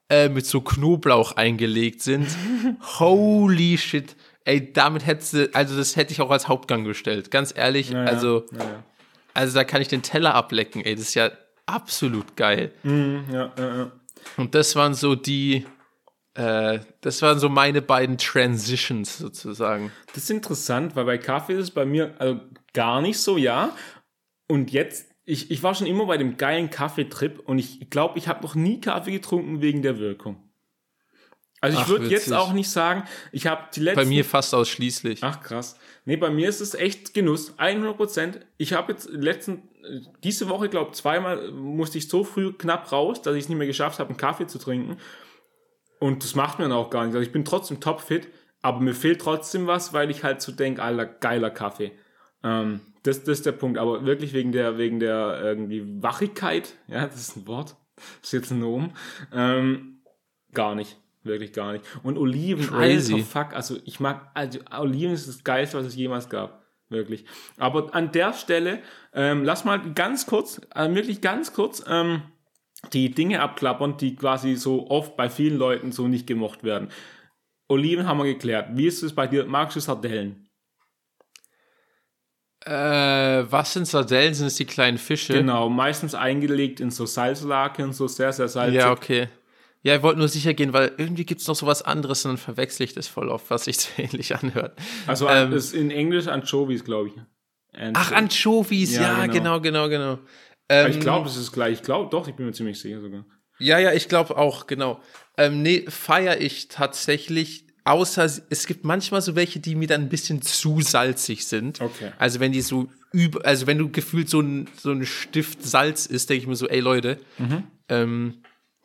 äh, 0.09 0.29
mit 0.29 0.47
so 0.47 0.61
Knoblauch 0.61 1.33
eingelegt 1.33 2.03
sind. 2.03 2.29
Holy 2.99 3.79
shit. 3.79 4.17
Ey, 4.45 4.73
damit 4.73 5.07
hättest 5.07 5.33
du, 5.35 5.51
also 5.55 5.77
das 5.77 5.97
hätte 5.97 6.13
ich 6.13 6.21
auch 6.21 6.31
als 6.31 6.49
Hauptgang 6.49 6.85
gestellt. 6.85 7.31
Ganz 7.31 7.53
ehrlich, 7.57 7.91
Ja, 7.91 8.05
ja. 8.05 8.11
also, 8.11 8.45
Ja, 8.53 8.59
ja. 8.59 8.85
also 9.33 9.55
da 9.55 9.65
kann 9.65 9.81
ich 9.81 9.89
den 9.89 10.03
Teller 10.03 10.35
ablecken, 10.35 10.83
ey. 10.85 10.95
Das 10.95 11.05
ist 11.05 11.15
ja 11.15 11.31
absolut 11.67 12.37
geil. 12.37 12.73
Ja, 12.83 13.53
ja, 13.57 13.77
ja. 13.77 13.93
Und 14.37 14.55
das 14.55 14.77
waren 14.77 14.93
so 14.95 15.15
die, 15.15 15.67
äh, 16.35 16.81
das 17.01 17.23
waren 17.23 17.39
so 17.39 17.49
meine 17.49 17.81
beiden 17.81 18.19
Transitions 18.19 19.17
sozusagen. 19.19 19.93
Das 20.09 20.25
ist 20.25 20.31
interessant, 20.31 20.95
weil 20.95 21.05
bei 21.07 21.19
Kaffee 21.19 21.55
ist 21.55 21.61
es 21.61 21.71
bei 21.71 21.87
mir 21.87 22.15
also 22.19 22.41
gar 22.75 23.01
nicht 23.01 23.19
so, 23.19 23.39
ja. 23.39 23.75
Und 24.49 24.71
jetzt, 24.73 25.14
ich, 25.25 25.51
ich 25.51 25.63
war 25.63 25.75
schon 25.75 25.87
immer 25.87 26.07
bei 26.07 26.17
dem 26.17 26.37
geilen 26.37 26.71
Kaffeetrip 26.71 27.41
und 27.41 27.59
ich 27.59 27.91
glaube, 27.91 28.19
ich 28.19 28.29
habe 28.29 28.43
noch 28.43 28.55
nie 28.55 28.81
Kaffee 28.81 29.13
getrunken 29.13 29.63
wegen 29.63 29.83
der 29.83 29.99
Wirkung. 29.99 30.37
Also 31.61 31.81
ich 31.81 31.89
würde 31.89 32.07
jetzt 32.09 32.31
auch 32.31 32.53
nicht 32.53 32.69
sagen, 32.69 33.05
ich 33.33 33.47
habe 33.47 33.69
die 33.75 33.81
letzten... 33.81 34.01
Bei 34.01 34.05
mir 34.05 34.23
fast 34.23 34.55
ausschließlich. 34.55 35.21
Ach 35.23 35.41
krass. 35.41 35.79
Nee, 36.05 36.17
bei 36.17 36.29
mir 36.29 36.47
ist 36.47 36.61
es 36.61 36.75
echt 36.75 37.15
Genuss. 37.15 37.55
100 37.57 37.97
Prozent. 37.97 38.41
Ich 38.59 38.75
habe 38.75 38.93
jetzt 38.93 39.09
letzten, 39.09 39.63
diese 40.23 40.51
Woche, 40.51 40.69
glaube 40.69 40.93
zweimal 40.93 41.51
musste 41.53 41.97
ich 41.97 42.11
so 42.11 42.23
früh 42.23 42.53
knapp 42.53 42.93
raus, 42.93 43.23
dass 43.23 43.35
ich 43.35 43.45
es 43.45 43.49
nicht 43.49 43.57
mehr 43.57 43.67
geschafft 43.67 43.99
habe, 43.99 44.11
einen 44.11 44.19
Kaffee 44.19 44.47
zu 44.47 44.59
trinken. 44.59 44.99
Und 46.01 46.23
das 46.23 46.35
macht 46.35 46.59
mir 46.59 46.67
dann 46.67 46.73
auch 46.73 46.91
gar 46.91 47.07
nicht. 47.07 47.15
Also 47.15 47.27
ich 47.27 47.33
bin 47.33 47.47
trotzdem 47.47 47.81
topfit, 47.81 48.29
aber 48.61 48.81
mir 48.81 48.95
fehlt 48.95 49.23
trotzdem 49.23 49.67
was, 49.67 49.95
weil 49.95 50.11
ich 50.11 50.23
halt 50.23 50.43
so 50.43 50.53
denke, 50.53 50.83
alter, 50.83 51.07
geiler 51.07 51.51
Kaffee. 51.51 51.93
Ähm, 52.43 52.83
das, 53.05 53.23
das 53.23 53.39
ist 53.39 53.47
der 53.47 53.53
Punkt. 53.53 53.79
Aber 53.79 54.05
wirklich 54.05 54.33
wegen 54.33 54.53
der, 54.53 54.77
wegen 54.77 54.99
der 54.99 55.41
irgendwie 55.43 56.03
Wachigkeit, 56.03 56.75
ja, 56.89 57.07
das 57.07 57.17
ist 57.17 57.37
ein 57.37 57.47
Wort, 57.47 57.77
das 57.97 58.25
ist 58.25 58.33
jetzt 58.33 58.51
ein 58.51 58.59
Nomen, 58.59 58.93
ähm, 59.33 60.01
gar 60.53 60.75
nicht. 60.75 60.99
Wirklich 61.23 61.55
gar 61.55 61.73
nicht. 61.73 61.85
Und 62.03 62.19
Oliven, 62.19 62.67
Crazy. 62.67 63.15
alter 63.15 63.25
Fuck, 63.25 63.55
also 63.55 63.79
ich 63.87 63.99
mag, 63.99 64.31
also 64.35 64.59
Oliven 64.79 65.15
ist 65.15 65.27
das 65.27 65.43
Geilste, 65.43 65.79
was 65.79 65.87
es 65.87 65.97
jemals 65.97 66.29
gab. 66.29 66.63
Wirklich. 66.91 67.25
Aber 67.57 67.95
an 67.95 68.13
der 68.13 68.35
Stelle, 68.35 68.81
ähm, 69.15 69.43
lass 69.43 69.65
mal 69.65 69.95
ganz 69.95 70.27
kurz, 70.27 70.61
äh, 70.75 70.95
wirklich 70.95 71.23
ganz 71.23 71.55
kurz, 71.55 71.83
ähm, 71.89 72.23
die 72.93 73.11
Dinge 73.11 73.41
abklappern, 73.41 73.97
die 73.97 74.17
quasi 74.17 74.57
so 74.57 74.91
oft 74.91 75.17
bei 75.17 75.31
vielen 75.31 75.57
Leuten 75.57 75.93
so 75.93 76.09
nicht 76.09 76.27
gemocht 76.27 76.63
werden. 76.63 76.91
Oliven 77.69 78.07
haben 78.07 78.19
wir 78.19 78.27
geklärt. 78.27 78.69
Wie 78.75 78.87
ist 78.87 79.03
es 79.03 79.15
bei 79.15 79.27
dir? 79.27 79.47
Magst 79.47 79.77
du 79.77 79.81
Sardellen? 79.81 80.44
Äh, 82.67 83.51
was 83.51 83.73
sind 83.75 83.87
Sardellen? 83.87 84.35
Sind 84.35 84.47
es 84.47 84.57
die 84.57 84.65
kleinen 84.65 84.99
Fische? 84.99 85.35
Genau, 85.35 85.69
meistens 85.69 86.15
eingelegt 86.15 86.81
in 86.81 86.91
so 86.91 87.05
Salzlake 87.07 87.85
und 87.85 87.93
so 87.93 88.09
sehr, 88.09 88.33
sehr 88.33 88.49
salzig. 88.49 88.77
Ja, 88.77 88.93
okay. 88.93 89.29
Ja, 89.83 89.97
ich 89.97 90.03
wollte 90.03 90.19
nur 90.19 90.29
sicher 90.29 90.55
gehen, 90.55 90.73
weil 90.73 90.93
irgendwie 90.97 91.27
gibt 91.27 91.43
es 91.43 91.47
noch 91.47 91.57
so 91.57 91.67
was 91.67 91.83
anderes 91.83 92.25
und 92.25 92.31
dann 92.31 92.39
verwechsel 92.39 92.85
ich 92.85 92.95
das 92.95 93.07
voll 93.07 93.29
oft, 93.29 93.51
was 93.51 93.65
sich 93.65 93.77
so 93.77 93.91
ähnlich 93.99 94.35
anhört. 94.35 94.79
Also 95.07 95.29
Ähm, 95.29 95.51
das 95.51 95.67
ist 95.67 95.75
in 95.75 95.91
Englisch 95.91 96.27
Anchovies, 96.27 96.85
glaube 96.85 97.09
ich. 97.09 97.15
Ach, 97.93 98.13
Anchovies, 98.13 98.95
Ja, 98.95 99.03
ja, 99.03 99.27
genau. 99.27 99.61
genau, 99.61 99.89
genau, 99.89 99.89
genau. 99.89 100.19
Ähm, 100.69 100.91
Ich 100.91 101.01
glaube, 101.01 101.29
es 101.29 101.37
ist 101.37 101.53
gleich. 101.53 101.75
Ich 101.75 101.83
glaube, 101.83 102.09
doch, 102.09 102.29
ich 102.29 102.35
bin 102.35 102.47
mir 102.47 102.53
ziemlich 102.53 102.81
sicher 102.81 103.01
sogar. 103.01 103.27
Ja, 103.59 103.79
ja, 103.79 103.93
ich 103.93 104.09
glaube 104.09 104.37
auch, 104.37 104.67
genau. 104.67 105.01
Ähm, 105.37 105.63
nee, 105.63 105.85
feiere 105.89 106.41
ich 106.41 106.69
tatsächlich 106.69 107.64
außer 107.85 108.25
es 108.51 108.67
gibt 108.67 108.85
manchmal 108.85 109.23
so 109.23 109.37
welche, 109.37 109.61
die 109.61 109.75
mir 109.75 109.87
dann 109.89 110.03
ein 110.03 110.09
bisschen 110.09 110.43
zu 110.43 110.81
salzig 110.81 111.47
sind. 111.47 111.81
Okay. 111.81 112.13
Also 112.19 112.41
wenn 112.41 112.53
die 112.53 112.61
so 112.63 112.89
über, 113.13 113.45
also 113.45 113.67
wenn 113.67 113.79
du 113.79 113.91
gefühlt 113.91 114.29
so 114.29 114.41
ein, 114.41 114.69
so 114.77 114.91
ein 114.91 115.05
Stift 115.07 115.63
Salz 115.63 116.07
ist, 116.07 116.29
denke 116.31 116.43
ich 116.43 116.49
mir 116.49 116.57
so, 116.57 116.67
ey 116.69 116.81
Leute, 116.81 117.19
ähm, 117.89 118.43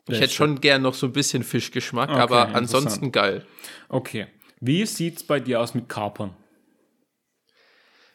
ich 0.08 0.20
hätte 0.20 0.32
schon 0.34 0.60
gern 0.60 0.82
noch 0.82 0.94
so 0.94 1.06
ein 1.06 1.12
bisschen 1.12 1.42
Fischgeschmack, 1.44 2.10
Okay, 2.10 2.18
aber 2.20 2.54
ansonsten 2.54 3.10
geil. 3.12 3.44
Okay. 3.88 4.26
Wie 4.60 4.84
sieht's 4.86 5.22
bei 5.24 5.40
dir 5.40 5.60
aus 5.60 5.74
mit 5.74 5.88
Kapern? 5.88 6.34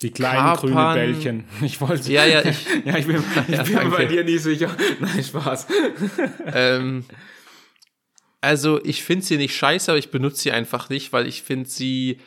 Die 0.02 0.12
kleinen 0.12 0.56
grünen 0.58 0.76
Kapern- 0.76 0.94
Bällchen. 0.96 1.44
Ich 1.62 1.80
wollte. 1.82 2.12
Ja, 2.12 2.26
ja, 2.26 2.44
ich, 2.46 2.66
ja, 2.86 2.98
ich 2.98 3.08
bin, 3.08 3.16
ich 3.48 3.64
bin 3.64 3.74
mir 3.74 3.90
bei 3.90 4.06
dir 4.06 4.24
nicht 4.24 4.42
sicher. 4.44 4.70
Nein, 5.00 5.24
Spaß. 5.24 5.68
ähm, 6.54 7.06
also 8.46 8.80
ich 8.84 9.04
finde 9.04 9.26
sie 9.26 9.38
nicht 9.38 9.56
scheiße, 9.56 9.92
aber 9.92 10.00
ich 10.00 10.12
benutze 10.12 10.44
sie 10.44 10.52
einfach 10.52 10.90
nicht, 10.90 11.12
weil 11.14 11.28
ich 11.28 11.42
finde 11.42 11.70
sie 11.70 12.20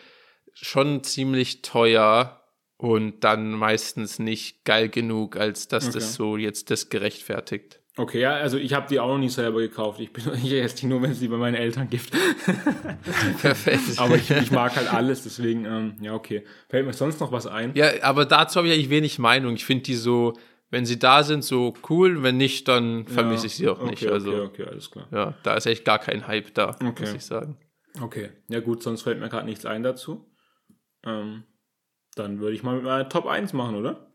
schon 0.53 1.05
ziemlich 1.05 1.63
teuer 1.63 2.43
und 2.77 3.25
dann 3.25 3.53
meistens 3.53 4.19
nicht 4.19 4.65
geil 4.65 4.89
genug, 4.89 5.37
als 5.37 5.69
dass 5.69 5.85
Okay. 5.87 5.95
das 5.95 6.15
so 6.15 6.37
jetzt 6.37 6.71
das 6.71 6.91
gerechtfertigt. 6.91 7.81
Okay, 7.97 8.21
ja, 8.21 8.35
also 8.37 8.59
ich 8.59 8.75
habe 8.75 8.87
die 8.89 9.01
auch 9.01 9.09
noch 9.09 9.19
nie 9.19 9.29
selber 9.29 9.59
gekauft. 9.59 9.99
Ich, 9.99 10.13
bin, 10.13 10.23
ich 10.45 10.53
esse 10.53 10.77
die 10.77 10.87
nur, 10.87 11.03
wenn 11.03 11.11
es 11.11 11.19
die 11.19 11.27
bei 11.27 11.37
meinen 11.37 11.57
Eltern 11.57 11.91
gibt. 11.91 12.11
Perfekt. 13.41 13.81
Aber 13.99 14.15
ich, 14.15 14.31
ich 14.31 14.51
mag 14.53 14.77
halt 14.77 14.93
alles, 14.93 15.25
deswegen, 15.25 15.65
ähm, 15.65 15.97
ja, 16.01 16.15
okay. 16.15 16.45
Fällt 16.69 16.87
mir 16.87 16.93
sonst 16.93 17.21
noch 17.21 17.33
was 17.33 17.47
ein? 17.49 17.73
Ja, 17.75 17.91
aber 18.03 18.25
dazu 18.25 18.57
habe 18.59 18.69
ich 18.69 18.75
eigentlich 18.75 18.91
wenig 18.91 19.19
Meinung. 19.19 19.55
Ich 19.55 19.65
finde 19.65 19.83
die 19.85 19.97
so, 19.97 20.35
wenn 20.71 20.85
sie 20.87 20.99
da 20.99 21.23
sind, 21.23 21.43
so 21.45 21.75
cool. 21.89 22.23
Wenn 22.23 22.37
nicht, 22.37 22.69
dann 22.69 23.07
vermisse 23.07 23.47
ich 23.47 23.55
sie 23.57 23.69
auch 23.69 23.81
okay, 23.81 23.91
nicht. 23.91 24.03
Okay, 24.05 24.13
Also 24.13 24.43
okay, 24.43 24.65
alles 24.65 24.91
klar. 24.91 25.09
ja, 25.11 25.35
da 25.43 25.55
ist 25.55 25.67
echt 25.67 25.85
gar 25.85 25.99
kein 25.99 26.27
Hype 26.27 26.53
da, 26.55 26.77
Okay. 26.85 27.01
muss 27.03 27.15
ich 27.15 27.25
sagen. 27.25 27.57
Okay, 28.01 28.31
ja 28.49 28.61
gut, 28.61 28.83
sonst 28.83 29.03
fällt 29.03 29.19
mir 29.19 29.29
gerade 29.29 29.47
nichts 29.47 29.65
ein 29.67 29.83
dazu. 29.83 30.31
Ähm, 31.05 31.45
dann 32.15 32.41
würde 32.41 32.55
ich 32.55 32.63
mal 32.63 32.75
mit 32.77 32.85
meiner 32.85 33.09
Top 33.09 33.27
1 33.27 33.53
machen, 33.53 33.77
oder? 33.77 34.13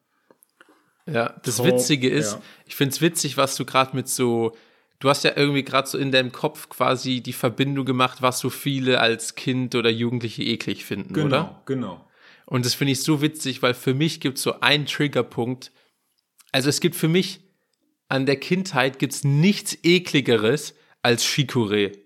Ja, 1.05 1.35
das 1.43 1.57
Top, 1.57 1.65
Witzige 1.65 2.09
ist, 2.09 2.33
ja. 2.33 2.41
ich 2.65 2.75
finde 2.75 2.93
es 2.93 3.01
witzig, 3.01 3.35
was 3.35 3.55
du 3.55 3.65
gerade 3.65 3.95
mit 3.95 4.07
so, 4.07 4.55
du 4.99 5.09
hast 5.09 5.23
ja 5.23 5.31
irgendwie 5.35 5.63
gerade 5.63 5.87
so 5.87 5.97
in 5.97 6.11
deinem 6.11 6.31
Kopf 6.31 6.69
quasi 6.69 7.21
die 7.21 7.33
Verbindung 7.33 7.85
gemacht, 7.85 8.21
was 8.21 8.39
so 8.39 8.49
viele 8.49 8.99
als 8.99 9.35
Kind 9.35 9.75
oder 9.75 9.89
Jugendliche 9.89 10.43
eklig 10.43 10.85
finden, 10.85 11.19
oder? 11.19 11.61
genau. 11.65 12.07
Und 12.45 12.65
das 12.65 12.73
finde 12.73 12.91
ich 12.91 13.03
so 13.03 13.21
witzig, 13.21 13.61
weil 13.61 13.73
für 13.73 13.93
mich 13.93 14.19
gibt 14.19 14.37
es 14.37 14.43
so 14.43 14.59
einen 14.59 14.85
Triggerpunkt. 14.85 15.71
Also 16.53 16.69
es 16.69 16.79
gibt 16.79 16.95
für 16.95 17.09
mich 17.09 17.41
an 18.07 18.25
der 18.25 18.37
Kindheit 18.37 18.99
gibt's 18.99 19.23
nichts 19.25 19.77
ekligeres 19.83 20.75
als 21.01 21.25
Chicorée. 21.25 21.97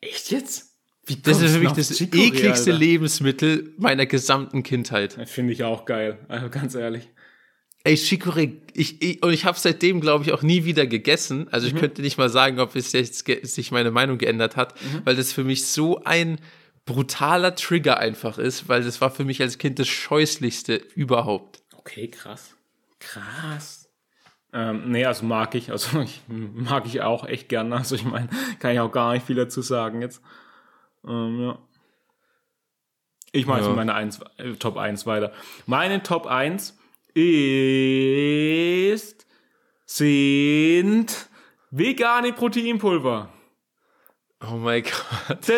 Echt 0.00 0.30
jetzt? 0.32 0.70
Wie 1.06 1.16
Das 1.16 1.40
ist 1.42 1.52
für 1.52 1.58
mich 1.60 1.72
das 1.72 1.92
Chicorée, 1.92 2.28
ekligste 2.28 2.70
Alter? 2.72 2.78
Lebensmittel 2.78 3.74
meiner 3.78 4.06
gesamten 4.06 4.62
Kindheit. 4.62 5.16
Finde 5.28 5.52
ich 5.52 5.62
auch 5.64 5.84
geil, 5.84 6.18
also 6.28 6.48
ganz 6.50 6.74
ehrlich. 6.74 7.08
Ey, 7.84 7.94
Chicorée, 7.94 8.56
ich, 8.74 9.00
ich, 9.02 9.22
und 9.22 9.32
ich 9.32 9.44
habe 9.46 9.58
seitdem, 9.58 10.00
glaube 10.00 10.24
ich, 10.24 10.32
auch 10.32 10.42
nie 10.42 10.64
wieder 10.64 10.86
gegessen. 10.86 11.48
Also 11.50 11.66
Mhm. 11.68 11.74
ich 11.74 11.80
könnte 11.80 12.02
nicht 12.02 12.18
mal 12.18 12.28
sagen, 12.28 12.58
ob 12.60 12.76
es 12.76 12.92
jetzt 12.92 13.26
sich 13.42 13.70
meine 13.70 13.90
Meinung 13.90 14.18
geändert 14.18 14.56
hat, 14.56 14.74
Mhm. 14.82 15.02
weil 15.04 15.16
das 15.16 15.32
für 15.32 15.44
mich 15.44 15.66
so 15.66 16.02
ein 16.04 16.38
brutaler 16.86 17.54
Trigger 17.54 17.98
einfach 17.98 18.38
ist, 18.38 18.68
weil 18.68 18.82
das 18.82 19.00
war 19.00 19.10
für 19.10 19.24
mich 19.24 19.40
als 19.42 19.58
Kind 19.58 19.78
das 19.78 19.88
Scheußlichste 19.88 20.76
überhaupt. 20.94 21.62
Okay, 21.76 22.08
krass. 22.08 22.54
Krass. 22.98 23.79
Ähm, 24.52 24.90
nee, 24.90 25.04
also 25.04 25.24
mag 25.26 25.54
ich, 25.54 25.70
also 25.70 26.00
ich 26.00 26.22
mag 26.28 26.86
ich 26.86 27.02
auch 27.02 27.24
echt 27.24 27.48
gerne. 27.48 27.76
Also 27.76 27.94
ich 27.94 28.04
meine, 28.04 28.28
kann 28.58 28.72
ich 28.72 28.80
auch 28.80 28.90
gar 28.92 29.12
nicht 29.12 29.26
viel 29.26 29.36
dazu 29.36 29.62
sagen 29.62 30.02
jetzt. 30.02 30.22
Ähm, 31.06 31.40
ja. 31.40 31.58
Ich 33.32 33.46
mache 33.46 33.58
jetzt 33.58 33.66
Ja. 33.66 33.70
mit 33.70 33.76
meiner 33.76 33.94
1, 33.94 34.20
äh, 34.38 34.52
Top 34.54 34.76
1 34.76 35.06
weiter. 35.06 35.32
Meine 35.66 36.02
Top 36.02 36.26
1 36.26 36.76
ist, 37.14 39.26
sind 39.86 41.28
vegane 41.70 42.32
Proteinpulver. 42.32 43.28
Oh 44.42 44.54
mein 44.54 44.82
Gott. 44.82 45.48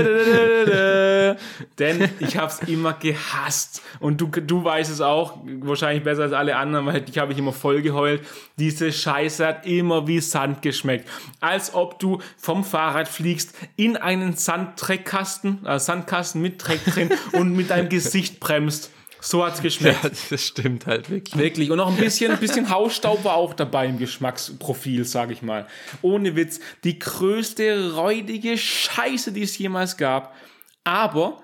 Denn 1.78 2.10
ich 2.18 2.36
habe 2.36 2.48
es 2.48 2.68
immer 2.68 2.94
gehasst. 2.94 3.80
Und 4.00 4.20
du, 4.20 4.26
du 4.26 4.64
weißt 4.64 4.90
es 4.90 5.00
auch, 5.00 5.38
wahrscheinlich 5.60 6.02
besser 6.02 6.22
als 6.22 6.32
alle 6.32 6.56
anderen, 6.56 6.86
weil 6.86 7.04
ich 7.08 7.16
habe 7.18 7.32
ich 7.32 7.38
immer 7.38 7.52
voll 7.52 7.80
geheult. 7.82 8.26
Diese 8.58 8.90
Scheiße 8.90 9.46
hat 9.46 9.66
immer 9.66 10.08
wie 10.08 10.18
Sand 10.18 10.62
geschmeckt. 10.62 11.08
Als 11.40 11.74
ob 11.74 12.00
du 12.00 12.18
vom 12.36 12.64
Fahrrad 12.64 13.06
fliegst 13.06 13.54
in 13.76 13.96
einen 13.96 14.34
Sanddreckkasten, 14.34 15.64
äh, 15.64 15.78
Sandkasten 15.78 16.42
mit 16.42 16.66
Dreck 16.66 16.84
drin 16.84 17.10
und 17.32 17.54
mit 17.54 17.70
deinem 17.70 17.88
Gesicht 17.88 18.40
bremst. 18.40 18.90
So 19.24 19.44
hat's 19.44 19.62
geschmeckt. 19.62 20.02
Ja, 20.02 20.10
das 20.30 20.46
stimmt 20.48 20.86
halt 20.86 21.08
wirklich. 21.08 21.40
Wirklich. 21.40 21.70
Und 21.70 21.76
noch 21.76 21.88
ein 21.88 21.96
bisschen, 21.96 22.32
ein 22.32 22.40
bisschen 22.40 22.68
Hausstaub 22.70 23.22
war 23.22 23.36
auch 23.36 23.54
dabei 23.54 23.86
im 23.86 23.98
Geschmacksprofil, 23.98 25.04
sag 25.04 25.30
ich 25.30 25.42
mal. 25.42 25.68
Ohne 26.02 26.34
Witz. 26.34 26.58
Die 26.82 26.98
größte 26.98 27.94
räudige 27.94 28.58
Scheiße, 28.58 29.30
die 29.30 29.42
es 29.42 29.56
jemals 29.56 29.96
gab. 29.96 30.34
Aber, 30.82 31.40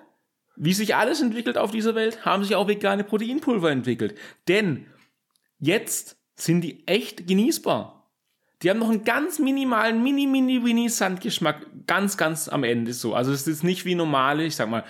wie 0.56 0.74
sich 0.74 0.96
alles 0.96 1.20
entwickelt 1.20 1.56
auf 1.56 1.70
dieser 1.70 1.94
Welt, 1.94 2.24
haben 2.24 2.42
sich 2.42 2.56
auch 2.56 2.66
vegane 2.66 3.04
Proteinpulver 3.04 3.70
entwickelt. 3.70 4.18
Denn 4.48 4.86
jetzt 5.60 6.16
sind 6.34 6.62
die 6.62 6.84
echt 6.88 7.28
genießbar. 7.28 8.10
Die 8.62 8.70
haben 8.70 8.80
noch 8.80 8.90
einen 8.90 9.04
ganz 9.04 9.38
minimalen, 9.38 10.02
mini, 10.02 10.26
mini, 10.26 10.58
mini 10.58 10.88
Sandgeschmack. 10.88 11.64
Ganz, 11.86 12.16
ganz 12.16 12.48
am 12.48 12.64
Ende 12.64 12.92
so. 12.92 13.14
Also 13.14 13.30
es 13.30 13.46
ist 13.46 13.62
nicht 13.62 13.84
wie 13.84 13.94
normale, 13.94 14.44
ich 14.44 14.56
sag 14.56 14.68
mal, 14.68 14.84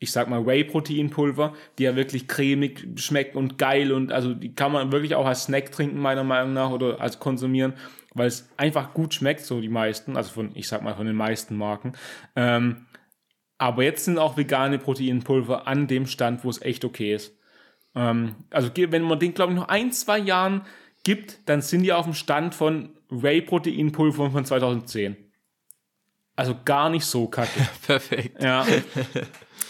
ich 0.00 0.12
sag 0.12 0.28
mal 0.28 0.46
Whey-Proteinpulver, 0.46 1.52
die 1.78 1.84
ja 1.84 1.94
wirklich 1.94 2.26
cremig 2.26 2.88
schmecken 2.96 3.36
und 3.36 3.58
geil 3.58 3.92
und 3.92 4.12
also 4.12 4.32
die 4.32 4.54
kann 4.54 4.72
man 4.72 4.92
wirklich 4.92 5.14
auch 5.14 5.26
als 5.26 5.44
Snack 5.44 5.70
trinken, 5.72 6.00
meiner 6.00 6.24
Meinung 6.24 6.54
nach, 6.54 6.70
oder 6.70 7.00
als 7.02 7.20
konsumieren, 7.20 7.74
weil 8.14 8.26
es 8.26 8.48
einfach 8.56 8.94
gut 8.94 9.12
schmeckt, 9.12 9.40
so 9.42 9.60
die 9.60 9.68
meisten, 9.68 10.16
also 10.16 10.32
von, 10.32 10.52
ich 10.54 10.68
sag 10.68 10.82
mal, 10.82 10.94
von 10.94 11.06
den 11.06 11.16
meisten 11.16 11.54
Marken. 11.54 11.92
Ähm, 12.34 12.86
aber 13.58 13.82
jetzt 13.82 14.06
sind 14.06 14.18
auch 14.18 14.38
vegane 14.38 14.78
Proteinpulver 14.78 15.68
an 15.68 15.86
dem 15.86 16.06
Stand, 16.06 16.44
wo 16.44 16.50
es 16.50 16.62
echt 16.62 16.86
okay 16.86 17.14
ist. 17.14 17.36
Ähm, 17.94 18.36
also 18.48 18.70
wenn 18.74 19.02
man 19.02 19.18
den, 19.18 19.34
glaube 19.34 19.52
ich, 19.52 19.58
noch 19.58 19.68
ein, 19.68 19.92
zwei 19.92 20.18
Jahren 20.18 20.62
gibt, 21.04 21.46
dann 21.46 21.60
sind 21.60 21.82
die 21.82 21.92
auf 21.92 22.06
dem 22.06 22.14
Stand 22.14 22.54
von 22.54 22.96
Whey-Proteinpulver 23.10 24.30
von 24.30 24.44
2010. 24.46 25.14
Also 26.36 26.56
gar 26.64 26.88
nicht 26.88 27.04
so 27.04 27.26
kacke. 27.26 27.68
Perfekt. 27.86 28.42
Ja. 28.42 28.66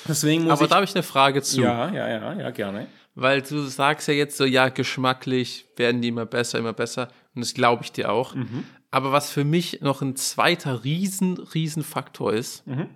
Deswegen 0.09 0.44
muss 0.44 0.53
Aber 0.53 0.62
ich. 0.62 0.68
da 0.68 0.74
habe 0.76 0.84
ich 0.84 0.94
eine 0.94 1.03
Frage 1.03 1.42
zu. 1.42 1.61
ja, 1.61 1.90
ja, 1.92 2.09
ja, 2.09 2.32
ja, 2.34 2.51
gerne. 2.51 2.86
Weil 3.14 3.42
du 3.42 3.61
sagst 3.62 4.09
ja 4.09 4.14
jetzt 4.14 4.36
so, 4.36 4.44
ja, 4.44 4.68
geschmacklich 4.68 5.66
werden 5.76 6.01
die 6.01 6.09
immer 6.09 6.26
besser, 6.26 6.59
immer 6.59 6.72
besser. 6.72 7.09
Und 7.34 7.42
das 7.44 7.55
glaube 7.55 7.82
ich 7.84 7.92
dir 7.92 8.11
auch. 8.11 8.34
Mhm. 8.34 8.64
Aber 8.90 9.12
was 9.12 9.30
für 9.30 9.44
mich 9.44 9.80
noch 9.82 10.01
ein 10.03 10.16
zweiter 10.16 10.84
riesen, 10.84 11.36
riesen 11.38 11.82
Faktor 11.84 12.32
ist, 12.32 12.66
Mhm. 12.66 12.88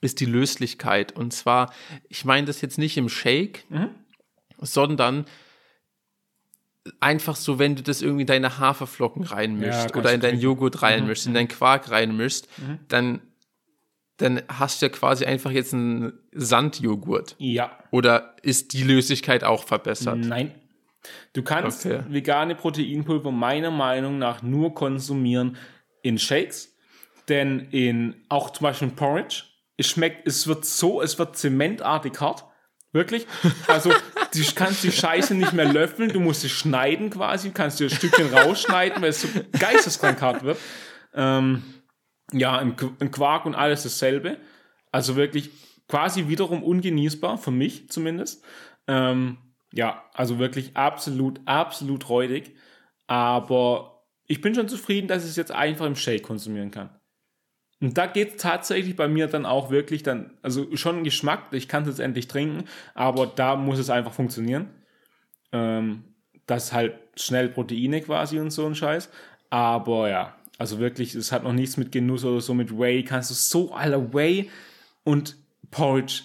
ist 0.00 0.20
die 0.20 0.26
Löslichkeit. 0.26 1.12
Und 1.12 1.32
zwar, 1.32 1.72
ich 2.08 2.24
meine 2.24 2.46
das 2.46 2.60
jetzt 2.62 2.78
nicht 2.78 2.96
im 2.96 3.08
Shake, 3.08 3.64
Mhm. 3.70 3.90
sondern 4.60 5.24
einfach 7.00 7.36
so, 7.36 7.58
wenn 7.58 7.76
du 7.76 7.82
das 7.82 8.02
irgendwie 8.02 8.22
in 8.22 8.26
deine 8.26 8.58
Haferflocken 8.58 9.24
reinmischst 9.24 9.90
Ja, 9.90 9.96
oder 9.96 10.12
in 10.12 10.20
deinen 10.20 10.32
trinken. 10.32 10.44
Joghurt 10.44 10.82
reinmischst, 10.82 11.26
in 11.26 11.34
deinen 11.34 11.48
Quark 11.48 11.90
reinmischst, 11.90 12.48
dann, 12.88 13.20
dann 14.18 14.42
hast 14.48 14.80
du 14.80 14.86
ja 14.86 14.92
quasi 14.92 15.24
einfach 15.24 15.50
jetzt 15.50 15.74
einen 15.74 16.12
Sandjoghurt. 16.32 17.34
Ja. 17.38 17.78
Oder 17.90 18.36
ist 18.42 18.72
die 18.72 18.82
Löslichkeit 18.82 19.44
auch 19.44 19.64
verbessert? 19.64 20.18
Nein. 20.18 20.54
Du 21.32 21.42
kannst 21.42 21.84
Okay. 21.84 22.02
vegane 22.08 22.54
Proteinpulver 22.54 23.30
meiner 23.30 23.70
Meinung 23.70 24.18
nach 24.18 24.42
nur 24.42 24.74
konsumieren 24.74 25.56
in 26.02 26.18
Shakes, 26.18 26.74
denn 27.28 27.68
in 27.70 28.14
auch 28.28 28.50
zum 28.50 28.64
Beispiel 28.64 28.88
in 28.88 28.96
Porridge, 28.96 29.44
es 29.76 29.88
schmeckt, 29.88 30.26
es 30.26 30.46
wird 30.46 30.64
so, 30.64 31.02
es 31.02 31.18
wird 31.18 31.36
zementartig 31.36 32.20
hart. 32.20 32.44
Wirklich. 32.92 33.26
Also, 33.66 33.90
du 34.34 34.40
kannst 34.54 34.84
die 34.84 34.92
Scheiße 34.92 35.34
nicht 35.34 35.52
mehr 35.52 35.64
löffeln, 35.70 36.10
du 36.10 36.20
musst 36.20 36.42
sie 36.42 36.48
schneiden 36.48 37.10
quasi, 37.10 37.50
kannst 37.50 37.80
dir 37.80 37.88
ein 37.88 37.90
Stückchen 37.90 38.32
rausschneiden, 38.32 39.02
weil 39.02 39.10
es 39.10 39.22
so 39.22 39.28
geisteskrank 39.58 40.22
hart 40.22 40.44
wird. 40.44 40.58
Ähm, 41.12 41.64
ja, 42.38 42.58
im 42.60 42.76
Quark 43.10 43.46
und 43.46 43.54
alles 43.54 43.82
dasselbe. 43.82 44.38
Also 44.90 45.16
wirklich 45.16 45.50
quasi 45.88 46.28
wiederum 46.28 46.62
ungenießbar, 46.62 47.38
für 47.38 47.50
mich 47.50 47.88
zumindest. 47.90 48.44
Ähm, 48.86 49.38
ja, 49.72 50.04
also 50.14 50.38
wirklich 50.38 50.76
absolut, 50.76 51.40
absolut 51.46 52.08
räudig. 52.08 52.54
Aber 53.06 54.04
ich 54.26 54.40
bin 54.40 54.54
schon 54.54 54.68
zufrieden, 54.68 55.08
dass 55.08 55.24
ich 55.24 55.30
es 55.30 55.36
jetzt 55.36 55.52
einfach 55.52 55.86
im 55.86 55.96
Shake 55.96 56.22
konsumieren 56.22 56.70
kann. 56.70 56.90
Und 57.80 57.98
da 57.98 58.06
geht 58.06 58.30
es 58.30 58.36
tatsächlich 58.36 58.96
bei 58.96 59.08
mir 59.08 59.26
dann 59.26 59.44
auch 59.44 59.70
wirklich 59.70 60.02
dann, 60.02 60.38
also 60.42 60.74
schon 60.76 60.98
ein 60.98 61.04
Geschmack, 61.04 61.48
ich 61.52 61.68
kann 61.68 61.82
es 61.82 61.88
jetzt 61.88 61.98
endlich 61.98 62.28
trinken, 62.28 62.64
aber 62.94 63.26
da 63.26 63.56
muss 63.56 63.78
es 63.78 63.90
einfach 63.90 64.12
funktionieren. 64.12 64.70
Ähm, 65.52 66.04
das 66.46 66.72
halt 66.72 66.94
schnell 67.16 67.48
Proteine 67.48 68.00
quasi 68.00 68.38
und 68.38 68.50
so 68.50 68.66
ein 68.66 68.74
Scheiß. 68.74 69.10
Aber 69.50 70.08
ja, 70.08 70.36
also 70.58 70.78
wirklich, 70.78 71.14
es 71.14 71.32
hat 71.32 71.42
noch 71.44 71.52
nichts 71.52 71.76
mit 71.76 71.92
Genuss 71.92 72.24
oder 72.24 72.40
so 72.40 72.54
mit 72.54 72.76
Whey. 72.78 73.02
Kannst 73.04 73.30
du 73.30 73.34
so 73.34 73.74
aller 73.74 74.12
Whey 74.14 74.50
und 75.02 75.36
Porridge. 75.70 76.22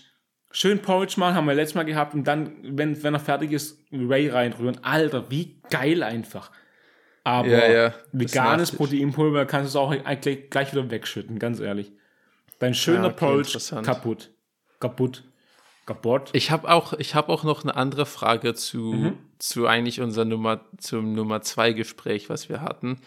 Schön 0.51 0.81
Porridge 0.81 1.19
machen, 1.19 1.35
haben 1.35 1.45
wir 1.47 1.53
letztes 1.53 1.75
Mal 1.75 1.83
gehabt 1.85 2.13
und 2.13 2.23
dann, 2.25 2.53
wenn, 2.63 3.01
wenn 3.03 3.13
er 3.13 3.19
fertig 3.19 3.51
ist, 3.51 3.79
Ray 3.91 4.29
reinrühren. 4.29 4.83
Alter, 4.83 5.29
wie 5.29 5.59
geil 5.69 6.01
einfach. 6.03 6.51
Aber 7.23 7.47
Ja, 7.47 7.69
ja, 7.71 7.93
veganes. 8.11 8.71
Proteinpulver 8.71 9.45
kannst 9.45 9.75
du 9.75 9.79
es 9.79 9.83
auch 9.83 9.93
gleich, 10.49 10.71
wieder 10.71 10.89
wegschütten, 10.89 11.37
ganz 11.37 11.59
ehrlich. 11.59 11.91
Dein 12.57 12.73
schöner 12.73 12.99
Ja, 12.99 13.05
okay, 13.07 13.15
Porridge 13.17 13.59
kaputt. 13.83 14.31
Kaputt. 14.79 15.23
Kaputt. 15.85 16.29
Ich 16.33 16.51
habe 16.51 16.69
auch, 16.69 16.93
ich 16.93 17.15
habe 17.15 17.29
auch 17.31 17.43
noch 17.43 17.63
eine 17.63 17.75
andere 17.75 18.05
Frage 18.05 18.53
zu, 18.53 18.93
Mhm. 18.93 19.17
zu 19.39 19.67
eigentlich 19.67 20.01
unser 20.01 20.25
Nummer, 20.25 20.65
zum 20.77 21.13
Nummer 21.13 21.41
zwei 21.41 21.73
Gespräch, 21.73 22.29
was 22.29 22.49
wir 22.49 22.61
hatten. 22.61 22.99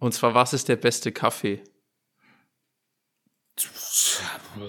Und 0.00 0.12
zwar, 0.12 0.34
was 0.34 0.52
ist 0.54 0.68
der 0.68 0.76
beste 0.76 1.12
Kaffee? 1.12 1.62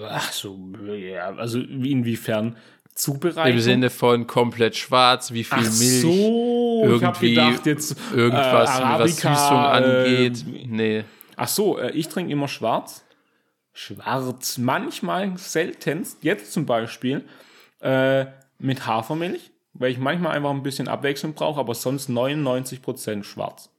Ach 0.04 0.30
so, 0.30 0.58
ja, 0.94 1.34
also 1.34 1.58
inwiefern 1.58 2.56
zubereitet? 2.94 3.54
Im 3.54 3.60
Sinne 3.60 3.90
von 3.90 4.26
komplett 4.26 4.76
schwarz, 4.76 5.32
wie 5.32 5.42
viel 5.42 5.58
Ach 5.58 5.78
Milch, 5.78 6.02
so, 6.02 6.82
irgendwie 6.84 7.30
gedacht 7.30 7.64
jetzt 7.64 7.96
irgendwas, 8.14 8.46
äh, 8.46 8.52
was 8.52 8.70
Arabica, 8.70 9.34
Süßung 9.34 9.58
angeht. 9.58 10.44
Äh, 10.46 10.66
nee. 10.66 11.04
ach 11.36 11.48
so, 11.48 11.78
äh, 11.78 11.92
ich 11.92 12.08
trinke 12.08 12.30
immer 12.30 12.48
schwarz. 12.48 13.02
Schwarz, 13.72 14.58
manchmal 14.58 15.38
seltenst, 15.38 16.22
jetzt 16.22 16.52
zum 16.52 16.66
Beispiel 16.66 17.24
äh, 17.80 18.26
mit 18.58 18.86
Hafermilch, 18.86 19.50
weil 19.72 19.92
ich 19.92 19.98
manchmal 19.98 20.36
einfach 20.36 20.50
ein 20.50 20.62
bisschen 20.62 20.88
Abwechslung 20.88 21.32
brauche, 21.32 21.58
aber 21.58 21.74
sonst 21.74 22.10
99% 22.10 23.24
schwarz. 23.24 23.71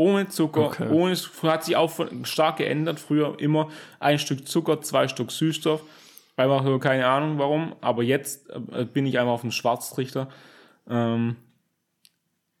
Ohne 0.00 0.28
Zucker, 0.28 0.62
Okay. 0.66 0.88
ohne, 0.88 1.14
hat 1.42 1.64
sich 1.64 1.76
auch 1.76 1.90
von- 1.90 2.24
stark 2.24 2.56
geändert. 2.56 2.98
Früher 2.98 3.38
immer 3.38 3.68
ein 3.98 4.18
Stück 4.18 4.48
Zucker, 4.48 4.80
zwei 4.80 5.08
Stück 5.08 5.30
Süßstoff. 5.30 5.82
Einfach 6.36 6.64
so, 6.64 6.78
keine 6.78 7.06
Ahnung 7.06 7.38
warum, 7.38 7.74
aber 7.82 8.02
jetzt 8.02 8.48
äh, 8.72 8.84
bin 8.86 9.04
ich 9.04 9.18
einfach 9.18 9.32
auf 9.32 9.42
dem 9.42 9.50
Schwarztrichter. 9.50 10.28
Ähm, 10.88 11.36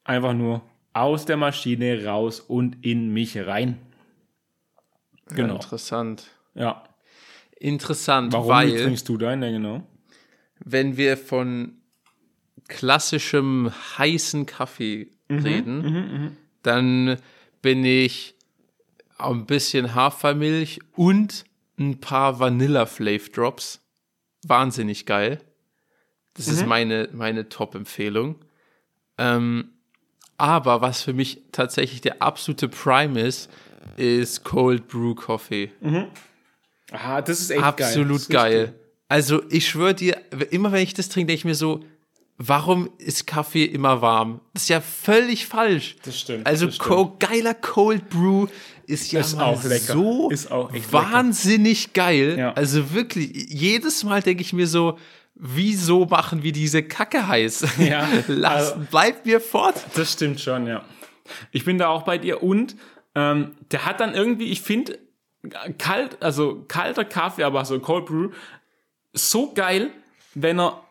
einfach 0.04 0.34
nur 0.34 0.60
aus 0.92 1.24
der 1.24 1.36
Maschine 1.38 2.04
raus 2.04 2.40
und 2.40 2.84
in 2.84 3.12
mich 3.12 3.38
rein. 3.38 3.78
Genau. 5.28 5.54
Interessant. 5.54 6.26
Ja. 6.54 6.84
Interessant, 7.58 8.32
Warum 8.32 8.48
weil 8.48 8.82
trinkst 8.82 9.08
du 9.08 9.16
deine, 9.16 9.50
genau? 9.52 9.82
wenn 10.62 10.96
wir 10.98 11.16
von 11.16 11.78
klassischem 12.68 13.70
heißen 13.98 14.44
Kaffee 14.46 15.08
Mhm, 15.28 15.38
reden, 15.38 16.36
dann 16.62 17.16
bin 17.62 17.84
ich 17.84 18.34
ein 19.18 19.46
bisschen 19.46 19.94
Hafermilch 19.94 20.80
und 20.96 21.44
ein 21.78 22.00
paar 22.00 22.38
Vanilla 22.40 22.86
Flav 22.86 23.28
Drops. 23.30 23.80
Wahnsinnig 24.46 25.06
geil. 25.06 25.40
Das 26.34 26.46
Mhm. 26.46 26.52
ist 26.54 26.66
meine, 26.66 27.08
meine 27.12 27.48
Top-Empfehlung. 27.48 28.36
Ähm, 29.18 29.70
aber 30.38 30.80
was 30.80 31.02
für 31.02 31.12
mich 31.12 31.42
tatsächlich 31.52 32.00
der 32.00 32.22
absolute 32.22 32.68
Prime 32.68 33.20
ist, 33.20 33.50
ist 33.96 34.44
Cold 34.44 34.88
Brew 34.88 35.14
Coffee. 35.14 35.70
Ah, 36.92 37.20
das 37.20 37.40
ist 37.40 37.50
echt 37.50 37.62
Absolut 37.62 38.28
geil. 38.28 38.74
Also 39.08 39.42
ich 39.50 39.68
schwöre 39.68 39.94
dir, 39.94 40.20
immer 40.50 40.72
wenn 40.72 40.82
ich 40.82 40.94
das 40.94 41.08
trinke, 41.08 41.26
denke 41.28 41.40
ich 41.40 41.44
mir 41.44 41.54
so, 41.54 41.84
warum 42.42 42.88
ist 42.96 43.26
Kaffee 43.26 43.64
immer 43.66 44.00
warm? 44.00 44.40
Das 44.54 44.62
ist 44.62 44.68
ja 44.70 44.80
völlig 44.80 45.46
falsch. 45.46 45.96
Das 46.04 46.18
stimmt, 46.18 46.46
Also 46.46 46.66
das 46.66 46.76
stimmt. 46.76 47.20
Geiler 47.20 47.52
Cold 47.54 48.08
Brew 48.08 48.46
ist 48.86 49.12
ja 49.12 49.20
Ist 49.20 49.38
auch 49.38 49.62
lecker. 49.62 49.92
so 49.92 50.30
Ist 50.30 50.50
auch 50.50 50.72
echt 50.72 50.90
wahnsinnig 50.90 51.92
geil. 51.92 52.36
Ja. 52.38 52.52
Also 52.54 52.92
wirklich, 52.94 53.30
jedes 53.50 54.02
Mal 54.04 54.22
denke 54.22 54.42
ich 54.42 54.54
mir 54.54 54.66
so, 54.66 54.98
wieso 55.34 56.06
machen 56.06 56.42
wir 56.42 56.52
diese 56.52 56.82
Kacke 56.82 57.28
heiß? 57.28 57.66
Ja, 57.78 58.08
Lass, 58.26 58.72
also- 58.72 58.86
bleib 58.90 59.26
mir 59.26 59.40
fort. 59.40 59.74
Das 59.94 60.12
stimmt 60.14 60.40
schon, 60.40 60.66
ja. 60.66 60.82
Ich 61.52 61.64
bin 61.66 61.76
da 61.78 61.88
auch 61.88 62.02
bei 62.02 62.16
dir 62.18 62.42
und 62.42 62.74
ähm, 63.14 63.52
der 63.70 63.84
hat 63.84 64.00
dann 64.00 64.14
irgendwie, 64.14 64.46
ich 64.46 64.62
finde, 64.62 64.98
kalt, 65.78 66.22
also 66.22 66.64
kalter 66.68 67.04
Kaffee, 67.04 67.44
aber 67.44 67.64
so 67.66 67.78
Cold 67.80 68.06
Brew, 68.06 68.30
so 69.12 69.52
geil, 69.52 69.90
wenn 70.34 70.58
er, 70.58 70.82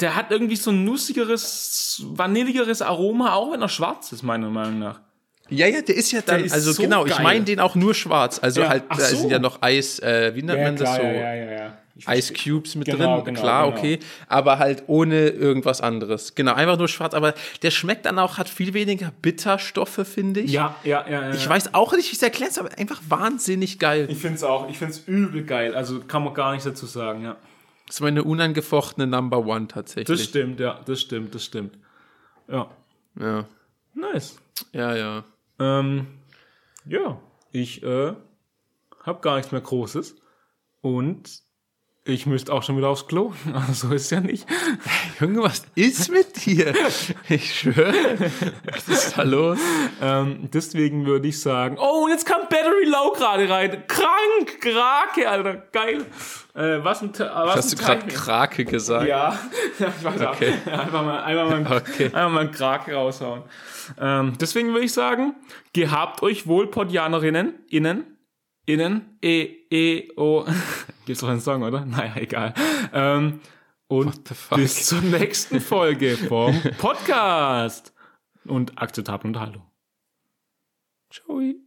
der 0.00 0.14
hat 0.14 0.30
irgendwie 0.30 0.56
so 0.56 0.70
ein 0.70 0.84
nussigeres, 0.84 2.02
vanilligeres 2.06 2.82
Aroma, 2.82 3.34
auch 3.34 3.52
wenn 3.52 3.62
er 3.62 3.68
schwarz 3.68 4.12
ist, 4.12 4.22
meiner 4.22 4.48
Meinung 4.48 4.78
nach. 4.78 5.00
Ja, 5.48 5.66
ja, 5.66 5.80
der 5.80 5.94
ist 5.94 6.10
ja 6.10 6.22
dann, 6.22 6.44
ist 6.44 6.52
also 6.52 6.72
so 6.72 6.82
genau, 6.82 7.06
ich 7.06 7.12
geil. 7.12 7.22
meine 7.22 7.44
den 7.44 7.60
auch 7.60 7.74
nur 7.76 7.94
schwarz. 7.94 8.40
Also 8.42 8.62
Ja, 8.62 8.68
halt, 8.68 8.84
da 8.88 8.96
so. 8.96 9.16
sind 9.16 9.30
ja 9.30 9.38
noch 9.38 9.62
Eis, 9.62 10.00
äh, 10.00 10.34
wie 10.34 10.42
nennt 10.42 10.60
man 10.60 10.76
das 10.76 10.96
so? 10.96 11.02
ja, 11.02 11.34
ja. 11.34 11.78
Ich 11.98 12.06
Ice. 12.06 12.34
Cubes 12.34 12.74
mit 12.74 12.86
Genau, 12.88 13.16
drin, 13.22 13.24
genau, 13.34 13.40
klar, 13.40 13.64
genau. 13.66 13.78
okay, 13.78 13.98
aber 14.28 14.58
halt 14.58 14.82
ohne 14.86 15.28
irgendwas 15.28 15.80
anderes. 15.80 16.34
Genau, 16.34 16.52
einfach 16.52 16.76
nur 16.76 16.88
schwarz, 16.88 17.14
aber 17.14 17.32
der 17.62 17.70
schmeckt 17.70 18.04
dann 18.04 18.18
auch, 18.18 18.36
hat 18.36 18.50
viel 18.50 18.74
weniger 18.74 19.12
Bitterstoffe, 19.22 20.06
finde 20.06 20.40
ich. 20.40 20.52
Ja, 20.52 20.74
ja, 20.84 21.06
ja. 21.08 21.28
ja. 21.28 21.30
Ich 21.34 21.48
weiß 21.48 21.72
auch 21.72 21.92
nicht, 21.94 22.10
wie 22.12 22.16
es 22.16 22.22
erklärt 22.22 22.50
ist, 22.50 22.58
aber 22.58 22.68
einfach 22.76 23.00
wahnsinnig 23.08 23.78
geil. 23.78 24.08
Ich 24.10 24.18
finde 24.18 24.36
es 24.36 24.44
auch, 24.44 24.68
ich 24.68 24.76
finde 24.76 24.92
es 24.92 25.04
übel 25.06 25.44
geil, 25.44 25.74
also 25.74 26.00
kann 26.00 26.22
man 26.22 26.34
gar 26.34 26.50
nichts 26.50 26.66
dazu 26.66 26.84
sagen, 26.84 27.22
ja. 27.22 27.36
Das 27.86 27.96
ist 27.96 28.00
meine 28.00 28.24
unangefochtene 28.24 29.06
Number 29.06 29.46
One 29.46 29.68
tatsächlich. 29.68 30.18
Das 30.18 30.26
stimmt, 30.26 30.58
ja, 30.60 30.80
das 30.84 31.00
stimmt, 31.00 31.34
das 31.34 31.44
stimmt. 31.44 31.78
Ja, 32.48 32.70
Ja, 33.18 33.46
nice. 33.94 34.38
ja, 34.72 34.94
ja. 34.94 35.24
Ähm, 35.58 36.06
ja, 36.84 37.20
ich 37.52 37.82
äh, 37.82 38.14
habe 39.02 39.20
gar 39.20 39.36
nichts 39.36 39.52
mehr 39.52 39.60
Großes 39.60 40.16
und 40.80 41.42
ich 42.06 42.26
müsste 42.26 42.52
auch 42.52 42.62
schon 42.62 42.76
wieder 42.76 42.88
aufs 42.88 43.06
Klo. 43.06 43.32
Also 43.54 43.88
so 43.88 43.94
ist 43.94 44.10
ja 44.10 44.20
nicht. 44.20 44.46
Junge, 45.20 45.42
was 45.42 45.64
ist 45.74 46.10
mit 46.10 46.44
dir? 46.46 46.72
Ich 47.28 47.58
schwöre. 47.60 47.92
Was 48.72 48.88
ist 48.88 49.18
da 49.18 49.22
los? 49.22 49.58
Ähm, 50.00 50.48
deswegen 50.52 51.06
würde 51.06 51.28
ich 51.28 51.40
sagen, 51.40 51.76
oh, 51.78 52.04
und 52.04 52.10
jetzt 52.10 52.26
kam 52.26 52.42
Battery 52.48 52.84
Low 52.86 53.12
gerade 53.12 53.48
rein. 53.48 53.82
Krank, 53.88 54.60
Krake, 54.60 55.28
Alter, 55.28 55.54
geil. 55.72 56.04
Äh, 56.54 56.82
was 56.84 57.02
ein, 57.02 57.12
Ta- 57.12 57.46
was 57.46 57.56
Hast 57.56 57.72
du 57.72 57.76
ein 57.78 57.84
gerade 57.84 58.00
Timing. 58.00 58.14
Krake 58.16 58.64
gesagt? 58.64 59.06
Ja, 59.08 59.38
ich 59.78 60.04
weiß. 60.04 60.20
Okay. 60.20 60.54
Einfach 60.66 61.02
mal, 61.04 61.22
einfach 61.22 61.50
mal, 61.50 61.76
Okay. 61.76 62.06
einfach 62.06 62.30
mal 62.30 62.40
einen 62.40 62.50
Krake 62.52 62.94
raushauen. 62.94 63.42
Ähm, 64.00 64.32
deswegen 64.40 64.68
würde 64.72 64.84
ich 64.84 64.92
sagen, 64.92 65.34
gehabt 65.72 66.22
euch 66.22 66.46
wohl, 66.46 66.66
Podianerinnen, 66.68 67.54
innen, 67.70 68.04
innen, 68.66 69.18
e, 69.22 69.66
e, 69.70 70.08
o. 70.16 70.44
Gibt's 71.06 71.20
doch 71.20 71.28
einen 71.28 71.40
Song, 71.40 71.62
oder? 71.62 71.84
Naja, 71.84 72.16
egal. 72.16 72.54
Ähm, 72.92 73.40
und 73.88 74.22
bis 74.56 74.86
zur 74.86 75.00
nächsten 75.00 75.60
Folge 75.60 76.16
vom 76.16 76.60
Podcast. 76.78 77.94
Und 78.44 78.80
akzeptabel 78.80 79.28
und 79.28 79.40
Hallo. 79.40 79.62
Joey. 81.10 81.65